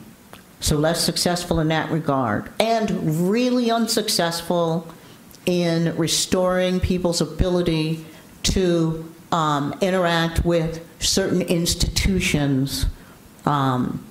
so 0.60 0.78
less 0.78 1.04
successful 1.04 1.60
in 1.60 1.68
that 1.70 1.92
regard, 1.92 2.50
and 2.60 3.30
really 3.30 3.70
unsuccessful 3.70 4.88
in 5.46 5.96
restoring 5.96 6.80
people's 6.80 7.22
ability 7.22 8.04
to 8.44 9.14
um, 9.32 9.76
interact 9.82 10.44
with 10.44 10.86
certain 11.00 11.42
institutions 11.42 12.88
um, 13.46 14.04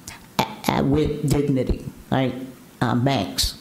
with 0.82 1.28
dignity, 1.28 1.84
like 2.10 2.34
uh, 2.80 2.94
banks. 2.94 3.58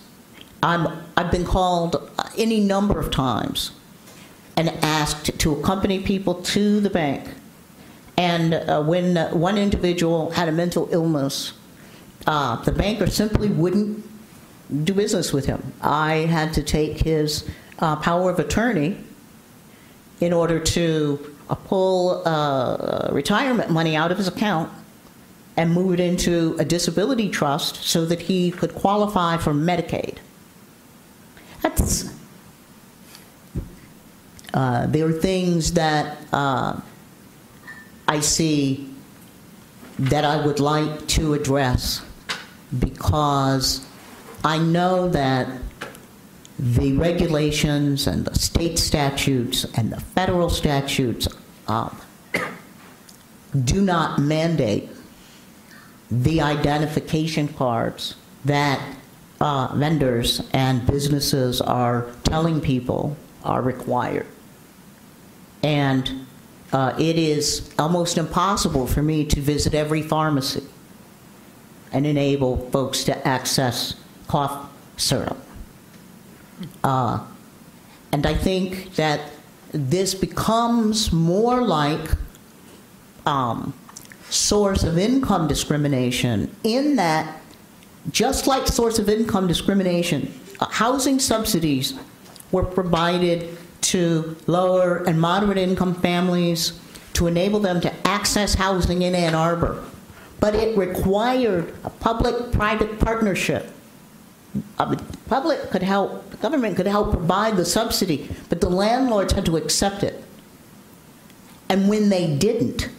I'm, 0.62 1.04
I've 1.18 1.32
been 1.32 1.46
called 1.46 2.10
any 2.38 2.60
number 2.60 3.00
of 3.00 3.12
times 3.12 3.72
and 4.56 4.70
asked 4.84 5.38
to 5.40 5.54
accompany 5.54 6.00
people 6.00 6.36
to 6.36 6.80
the 6.80 6.90
bank 6.90 7.28
And 8.18 8.54
uh, 8.54 8.84
when 8.84 9.18
uh, 9.18 9.32
one 9.32 9.58
individual 9.58 10.32
had 10.32 10.48
a 10.48 10.52
mental 10.52 10.88
illness, 10.92 11.54
uh, 12.28 12.58
the 12.64 12.72
banker 12.72 13.08
simply 13.08 13.50
wouldn't 13.50 14.06
do 14.86 14.94
business 14.94 15.34
with 15.34 15.46
him. 15.46 15.74
I 15.82 16.28
had 16.30 16.54
to 16.54 16.64
take 16.64 17.00
his 17.00 17.50
uh, 17.80 17.96
power 17.98 18.30
of 18.30 18.40
attorney 18.40 18.98
in 20.20 20.32
order 20.32 20.60
to 20.60 21.36
uh, 21.50 21.56
pull 21.56 22.22
uh, 22.26 23.10
retirement 23.12 23.72
money 23.72 23.96
out 23.96 24.12
of 24.12 24.18
his 24.18 24.28
account 24.28 24.72
and 25.58 25.72
move 25.72 25.94
it 25.94 26.00
into 26.00 26.56
a 26.60 26.66
disability 26.66 27.30
trust 27.30 27.84
so 27.84 28.06
that 28.06 28.22
he 28.22 28.52
could 28.52 28.74
qualify 28.74 29.38
for 29.38 29.54
Medicaid. 29.54 30.18
That's 31.62 32.14
uh, 34.54 34.86
there 34.88 35.08
are 35.08 35.12
things 35.12 35.74
that 35.74 36.18
uh, 36.32 36.80
I 38.08 38.20
see 38.20 38.90
that 39.98 40.26
I 40.26 40.46
would 40.46 40.60
like 40.60 41.08
to 41.10 41.34
address 41.34 42.02
because 42.80 43.86
I 44.44 44.58
know 44.58 45.10
that 45.10 45.48
the 46.60 46.94
regulations 46.94 48.08
and 48.08 48.26
the 48.26 48.36
state 48.38 48.78
statutes 48.78 49.66
and 49.76 49.92
the 49.92 50.00
federal 50.00 50.50
statutes 50.50 51.28
um, 51.68 52.00
do 53.64 53.82
not 53.82 54.20
mandate 54.20 54.90
the 56.10 56.42
identification 56.42 57.48
cards 57.48 58.16
that 58.46 58.80
uh, 59.42 59.74
vendors 59.76 60.42
and 60.54 60.86
businesses 60.86 61.60
are 61.60 62.08
telling 62.24 62.62
people 62.62 63.18
are 63.44 63.62
required. 63.62 64.28
And 65.64 66.28
uh, 66.72 66.94
it 67.00 67.18
is 67.18 67.72
almost 67.80 68.18
impossible 68.18 68.86
for 68.86 69.02
me 69.02 69.26
to 69.26 69.40
visit 69.40 69.74
every 69.74 70.02
pharmacy 70.02 70.64
and 71.92 72.06
enable 72.06 72.70
folks 72.72 73.04
to 73.06 73.28
access 73.28 73.96
cough 74.28 74.70
syrup. 74.98 75.38
Uh, 76.84 77.26
and 78.12 78.26
I 78.26 78.34
think 78.34 78.96
that 78.96 79.32
this 79.72 80.14
becomes 80.14 81.12
more 81.12 81.62
like 81.62 82.12
um, 83.26 83.74
source 84.30 84.84
of 84.84 84.98
income 84.98 85.48
discrimination 85.48 86.56
in 86.64 86.96
that, 86.96 87.42
just 88.12 88.48
like 88.48 88.68
source 88.68 89.00
of 89.00 89.10
income 89.10 89.48
discrimination, 89.48 90.34
uh, 90.60 90.68
housing 90.70 91.20
subsidies 91.20 91.94
were 92.52 92.64
provided 92.64 93.58
to 93.94 94.36
lower 94.48 95.04
and 95.04 95.22
moderate 95.22 95.60
income 95.60 95.94
families 95.94 96.80
to 97.14 97.28
enable 97.28 97.60
them 97.60 97.80
to 97.80 98.08
access 98.08 98.56
housing 98.56 99.04
in 99.04 99.14
Ann 99.14 99.36
Arbor. 99.36 99.84
But 100.40 100.56
it 100.56 100.76
required 100.76 101.76
a 101.84 101.92
public-private 101.92 103.00
partnership. 103.00 103.72
Uh, 104.80 104.96
the 104.96 105.04
public 105.28 105.70
could 105.70 105.84
help, 105.84 106.28
the 106.32 106.38
government 106.38 106.76
could 106.76 106.88
help 106.88 107.12
provide 107.12 107.56
the 107.56 107.66
subsidy, 107.66 108.28
but 108.50 108.62
the 108.62 108.70
landlords 108.70 109.34
had 109.34 109.46
to 109.46 109.58
accept 109.58 110.02
it. 110.02 110.24
And 111.70 111.88
when 111.88 112.10
they 112.10 112.36
didn't, 112.36 112.90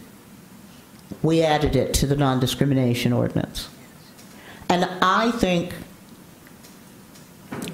we 1.21 1.43
added 1.43 1.75
it 1.75 1.93
to 1.95 2.07
the 2.07 2.15
non-discrimination 2.15 3.11
ordinance. 3.11 3.67
And 4.69 4.85
I 5.01 5.31
think 5.31 5.73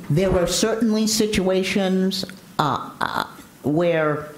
there 0.09 0.35
are 0.35 0.47
certainly 0.47 1.05
situations 1.05 2.25
uh, 2.61 2.91
uh, 3.01 3.25
where 3.63 4.29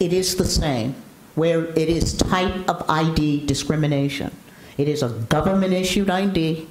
it 0.00 0.12
is 0.12 0.34
the 0.34 0.44
same, 0.44 0.92
where 1.36 1.66
it 1.78 1.88
is 1.88 2.14
type 2.14 2.68
of 2.68 2.84
ID 2.90 3.46
discrimination. 3.46 4.34
It 4.76 4.88
is 4.88 5.04
a 5.04 5.10
government-issued 5.30 6.10
ID. 6.10 6.66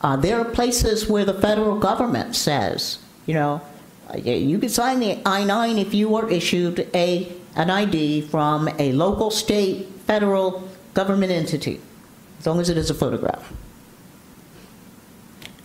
Uh, 0.00 0.16
there 0.16 0.38
are 0.38 0.44
places 0.44 1.08
where 1.08 1.24
the 1.24 1.34
federal 1.34 1.80
government 1.80 2.36
says, 2.36 2.98
you 3.26 3.34
know, 3.34 3.60
uh, 4.08 4.18
you 4.18 4.56
can 4.60 4.68
sign 4.68 5.00
the 5.00 5.18
I-9 5.26 5.80
if 5.80 5.92
you 5.92 6.14
are 6.14 6.30
issued 6.30 6.88
a, 6.94 7.32
an 7.56 7.70
ID 7.70 8.28
from 8.28 8.68
a 8.78 8.92
local, 8.92 9.32
state, 9.32 9.88
federal 10.06 10.68
government 10.94 11.32
entity, 11.32 11.80
as 12.38 12.46
long 12.46 12.60
as 12.60 12.70
it 12.70 12.76
is 12.76 12.88
a 12.88 12.94
photograph. 12.94 13.52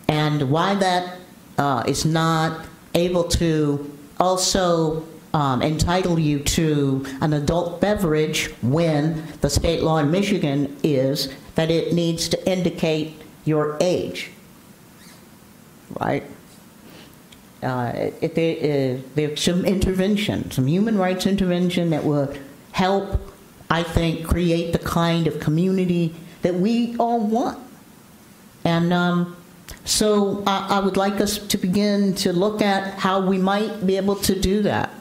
And 0.08 0.50
why 0.50 0.74
that 0.74 1.20
uh, 1.60 1.84
is 1.86 2.04
not 2.04 2.66
able 2.96 3.24
to 3.24 3.98
also 4.20 5.06
um, 5.34 5.62
entitle 5.62 6.20
you 6.20 6.40
to 6.40 7.06
an 7.22 7.34
adult 7.34 7.80
beverage 7.80 8.48
when 8.62 9.24
the 9.42 9.50
state 9.50 9.84
law 9.84 9.98
in 9.98 10.10
Michigan 10.12 10.76
is 10.84 11.34
that 11.56 11.70
it 11.70 11.94
needs 11.94 12.30
to 12.30 12.50
indicate 12.50 13.22
your 13.46 13.78
age, 13.80 14.32
right? 16.00 16.24
Uh, 17.62 18.12
it, 18.22 18.36
there, 18.36 18.56
uh, 18.96 19.02
there's 19.16 19.44
some 19.44 19.66
intervention, 19.66 20.50
some 20.50 20.66
human 20.66 20.98
rights 20.98 21.26
intervention 21.26 21.90
that 21.90 22.04
will 22.04 22.34
help, 22.72 23.20
I 23.70 23.84
think, 23.84 24.26
create 24.26 24.72
the 24.72 24.80
kind 24.80 25.28
of 25.28 25.40
community 25.40 26.16
that 26.42 26.56
we 26.56 26.96
all 26.98 27.20
want. 27.20 27.60
And 28.64 28.94
um, 28.94 29.36
so 29.90 30.44
I, 30.46 30.78
I 30.78 30.80
would 30.80 30.98
like 30.98 31.20
us 31.20 31.40
to 31.40 31.58
begin 31.58 32.14
to 32.16 32.32
look 32.32 32.62
at 32.62 33.00
how 33.00 33.20
we 33.20 33.40
might 33.40 33.88
be 33.88 33.98
able 33.98 34.16
to 34.18 34.40
do 34.40 34.62
that. 34.62 34.94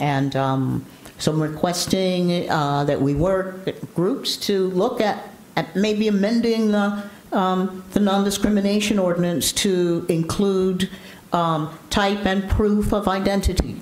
And 0.00 0.34
um, 0.34 0.84
so 1.18 1.32
I'm 1.32 1.40
requesting 1.40 2.50
uh, 2.50 2.82
that 2.84 3.00
we 3.00 3.14
work 3.14 3.94
groups 3.94 4.36
to 4.48 4.70
look 4.70 5.00
at, 5.00 5.30
at 5.54 5.76
maybe 5.76 6.08
amending 6.08 6.72
the, 6.72 7.04
um, 7.30 7.84
the 7.92 8.00
non-discrimination 8.00 8.98
ordinance 8.98 9.52
to 9.52 10.04
include 10.08 10.90
um, 11.32 11.78
type 11.90 12.26
and 12.26 12.50
proof 12.50 12.92
of 12.92 13.06
identity. 13.06 13.80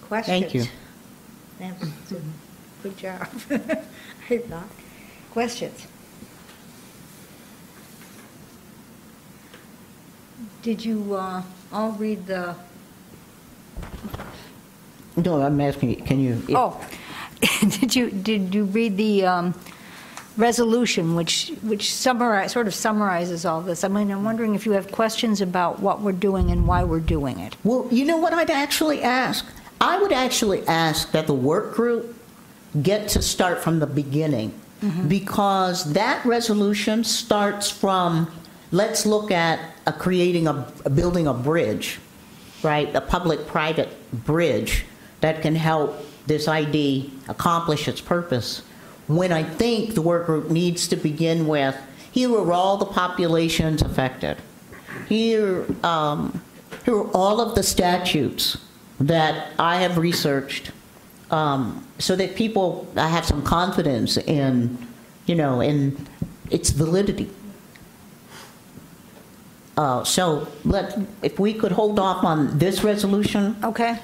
Questions? 0.00 0.40
Thank 0.40 0.54
you. 0.54 0.64
That's 1.58 2.12
a 2.12 2.20
Good 2.82 2.96
job, 2.96 3.28
I 4.30 4.38
thought. 4.38 4.68
Questions? 5.30 5.86
Did 10.62 10.84
you 10.84 11.14
uh, 11.14 11.42
all 11.72 11.90
read 11.92 12.24
the, 12.26 12.54
No, 15.16 15.42
I'm 15.42 15.60
asking, 15.60 15.90
you, 15.90 15.96
can 15.96 16.20
you? 16.20 16.40
oh, 16.50 16.80
did 17.80 17.96
you, 17.96 18.10
did 18.10 18.54
you 18.54 18.64
read 18.64 18.96
the 18.96 19.26
um, 19.26 19.54
resolution, 20.36 21.16
which, 21.16 21.52
which 21.62 21.92
summarize, 21.92 22.52
sort 22.52 22.68
of 22.68 22.74
summarizes 22.74 23.44
all 23.44 23.60
this? 23.60 23.82
I 23.82 23.88
mean, 23.88 24.12
I'm 24.12 24.22
wondering 24.22 24.54
if 24.54 24.64
you 24.64 24.70
have 24.72 24.92
questions 24.92 25.40
about 25.40 25.80
what 25.80 26.00
we're 26.00 26.12
doing 26.12 26.52
and 26.52 26.68
why 26.68 26.84
we're 26.84 27.00
doing 27.00 27.40
it. 27.40 27.56
Well, 27.64 27.88
you 27.90 28.04
know 28.04 28.18
what 28.18 28.32
I'd 28.32 28.50
actually 28.50 29.02
ask? 29.02 29.44
I 29.80 30.00
would 30.00 30.12
actually 30.12 30.64
ask 30.68 31.10
that 31.10 31.26
the 31.26 31.34
work 31.34 31.74
group 31.74 32.16
get 32.82 33.08
to 33.08 33.20
start 33.20 33.58
from 33.58 33.80
the 33.80 33.86
beginning 33.86 34.54
because 35.06 35.92
that 35.92 36.24
resolution 36.24 37.04
starts 37.04 37.70
from 37.70 38.28
let's 38.72 39.06
look 39.06 39.30
at 39.30 39.60
uh, 39.86 39.92
creating 39.92 40.46
a, 40.46 40.66
a 40.84 40.90
building 40.90 41.26
a 41.26 41.34
bridge, 41.34 41.98
right? 42.62 42.94
A 42.94 43.00
public-private 43.00 44.24
bridge 44.24 44.84
that 45.20 45.42
can 45.42 45.54
help 45.54 46.04
this 46.26 46.48
ID 46.48 47.12
accomplish 47.28 47.88
its 47.88 48.00
purpose. 48.00 48.62
When 49.08 49.32
I 49.32 49.42
think 49.42 49.94
the 49.94 50.02
work 50.02 50.26
group 50.26 50.50
needs 50.50 50.86
to 50.88 50.96
begin 50.96 51.46
with, 51.46 51.76
here 52.10 52.32
are 52.34 52.52
all 52.52 52.76
the 52.76 52.86
populations 52.86 53.82
affected. 53.82 54.36
Here, 55.08 55.66
um, 55.82 56.42
here 56.84 56.96
are 56.96 57.10
all 57.12 57.40
of 57.40 57.54
the 57.54 57.62
statutes 57.62 58.58
that 59.00 59.52
I 59.58 59.80
have 59.80 59.98
researched 59.98 60.70
um, 61.30 61.86
so 61.98 62.14
that 62.16 62.36
people 62.36 62.86
I 62.96 63.08
have 63.08 63.24
some 63.24 63.42
confidence 63.42 64.16
in, 64.18 64.78
you 65.26 65.34
know, 65.34 65.60
in 65.60 66.06
its 66.50 66.70
validity. 66.70 67.30
Uh, 69.76 70.04
so 70.04 70.46
let, 70.64 70.98
if 71.22 71.38
we 71.38 71.54
could 71.54 71.72
hold 71.72 71.98
off 71.98 72.24
on 72.24 72.58
this 72.58 72.84
resolution, 72.84 73.56
Okay? 73.64 73.98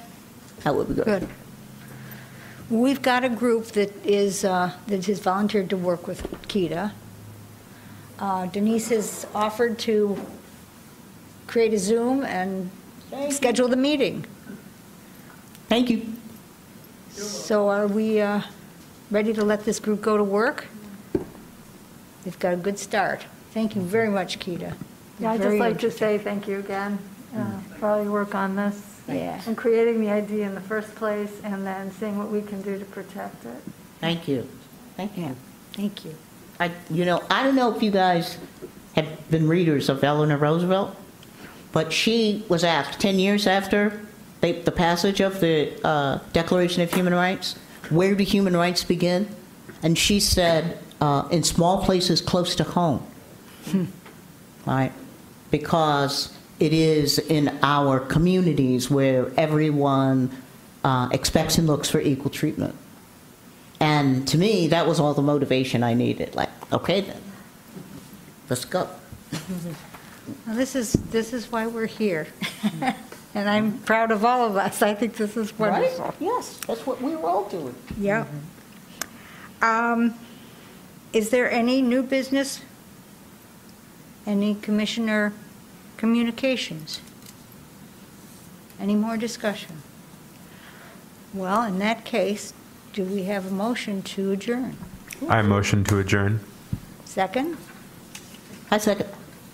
that 0.65 0.75
would 0.75 0.89
be 0.89 0.95
good. 0.95 1.05
Good. 1.05 1.29
We've 2.71 3.01
got 3.01 3.25
a 3.25 3.29
group 3.29 3.67
that 3.69 3.95
is, 4.05 4.45
uh, 4.45 4.73
that 4.89 5.07
has 5.07 5.21
volunteered 5.21 5.71
to 5.71 5.77
work 5.77 6.07
with 6.07 6.23
Keita. 6.49 6.93
Uh, 8.19 8.47
Denise 8.47 8.89
has 8.91 9.27
offered 9.35 9.79
to 9.81 10.19
create 11.47 11.73
a 11.73 11.79
Zoom 11.79 12.25
and 12.25 12.71
schedule 13.31 13.69
the 13.69 13.77
meeting. 13.77 14.25
Thank 15.69 15.89
you. 15.91 16.13
So 17.11 17.69
are 17.69 17.87
we 17.87 18.21
uh, 18.21 18.43
ready 19.11 19.33
to 19.33 19.45
let 19.45 19.65
this 19.65 19.79
group 19.81 20.01
go 20.03 20.17
to 20.17 20.25
work? 20.25 20.67
They've 22.25 22.39
got 22.39 22.55
a 22.55 22.57
good 22.57 22.79
start. 22.79 23.25
Thank 23.53 23.77
you 23.77 23.83
very 23.83 24.09
much, 24.11 24.39
Keita. 24.39 24.75
Yeah, 25.19 25.33
I'd 25.33 25.39
just 25.39 25.49
Very 25.49 25.61
like 25.61 25.79
to 25.81 25.91
say 25.91 26.19
thank 26.19 26.47
you 26.47 26.59
again 26.59 26.99
uh, 27.37 27.59
for 27.79 27.89
all 27.89 28.03
your 28.03 28.13
work 28.13 28.35
on 28.35 28.57
this. 28.57 29.01
Yeah. 29.09 29.41
And 29.47 29.57
creating 29.57 30.01
the 30.01 30.11
idea 30.11 30.47
in 30.47 30.55
the 30.55 30.61
first 30.61 30.95
place 30.95 31.41
and 31.43 31.67
then 31.67 31.91
seeing 31.93 32.19
what 32.19 32.31
we 32.31 32.43
can 32.43 32.63
do 32.63 32.79
to 32.79 32.85
protect 32.85 33.45
it. 33.47 33.63
Thank 34.01 34.29
you. 34.29 34.47
Thank 34.97 35.17
you. 35.17 35.35
Thank 35.73 36.05
you. 36.05 36.15
I, 36.61 36.71
you 36.91 37.05
know, 37.05 37.23
I 37.31 37.43
don't 37.43 37.55
know 37.55 37.75
if 37.75 37.83
you 37.83 37.91
guys 37.91 38.39
have 38.95 39.31
been 39.31 39.49
readers 39.49 39.89
of 39.89 40.05
Eleanor 40.05 40.37
Roosevelt, 40.37 40.95
but 41.73 41.93
she 41.93 42.45
was 42.49 42.65
asked 42.65 43.01
10 43.01 43.19
years 43.19 43.47
after 43.47 44.01
they, 44.41 44.53
the 44.53 44.73
passage 44.73 45.21
of 45.21 45.41
the 45.41 45.73
uh, 45.85 46.19
Declaration 46.33 46.83
of 46.83 46.93
Human 46.93 47.15
Rights, 47.15 47.57
where 47.91 48.15
do 48.15 48.25
human 48.25 48.57
rights 48.57 48.85
begin? 48.85 49.29
And 49.83 49.97
she 49.97 50.21
said, 50.21 50.79
uh, 51.01 51.29
in 51.31 51.43
small 51.45 51.85
places 51.85 52.21
close 52.21 52.55
to 52.57 52.65
home. 52.65 53.07
Right? 54.67 54.93
Because 55.51 56.37
it 56.61 56.73
is 56.73 57.19
in 57.19 57.59
our 57.63 58.01
communities 58.01 58.91
where 58.91 59.33
everyone 59.37 60.31
uh, 60.85 61.09
expects 61.13 61.59
and 61.59 61.67
looks 61.67 61.89
for 61.89 62.01
equal 62.01 62.31
treatment. 62.31 62.75
And 63.81 64.27
to 64.29 64.39
me, 64.39 64.67
that 64.69 64.87
was 64.87 64.99
all 64.99 65.15
the 65.15 65.23
motivation 65.23 65.83
I 65.83 65.95
needed. 65.95 66.35
Like, 66.35 66.51
okay, 66.73 67.01
then, 67.01 67.21
let's 68.51 68.65
go. 68.65 68.89
Well, 70.47 70.57
this 70.57 70.75
is, 70.75 70.93
this 70.93 71.33
is 71.33 71.51
why 71.51 71.67
we're 71.67 71.87
here. 71.87 72.27
And 73.35 73.49
I'm 73.49 73.79
proud 73.81 74.11
of 74.11 74.25
all 74.25 74.47
of 74.47 74.57
us. 74.57 74.83
I 74.83 74.95
think 74.95 75.15
this 75.15 75.37
is 75.37 75.57
wonderful. 75.59 76.07
Right? 76.07 76.15
Yes, 76.19 76.59
that's 76.67 76.87
what 76.87 77.01
we 77.03 77.15
were 77.15 77.29
all 77.29 77.49
doing. 77.49 77.75
Yeah. 77.99 78.27
Um, 79.61 80.15
Is 81.13 81.31
there 81.31 81.51
any 81.51 81.83
new 81.83 82.03
business? 82.03 82.61
Any 84.29 84.57
commissioner 84.57 85.33
communications? 85.97 87.01
Any 88.79 88.95
more 88.95 89.17
discussion? 89.17 89.81
Well, 91.33 91.63
in 91.63 91.79
that 91.79 92.05
case, 92.05 92.53
do 92.93 93.05
we 93.05 93.23
have 93.23 93.47
a 93.47 93.51
motion 93.51 94.03
to 94.03 94.33
adjourn? 94.33 94.77
I 95.31 95.41
motion 95.41 95.83
to 95.85 95.99
adjourn. 96.01 96.41
Second? 97.07 97.57
I 98.71 98.77
second. 98.77 99.09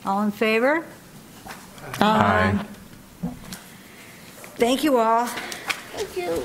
All 0.05 0.23
in 0.23 0.33
favor? 0.33 0.85
Aye. 2.01 2.67
Thank 4.57 4.83
you 4.83 4.99
all. 4.99 5.27
Thank 5.27 6.17
you. 6.17 6.43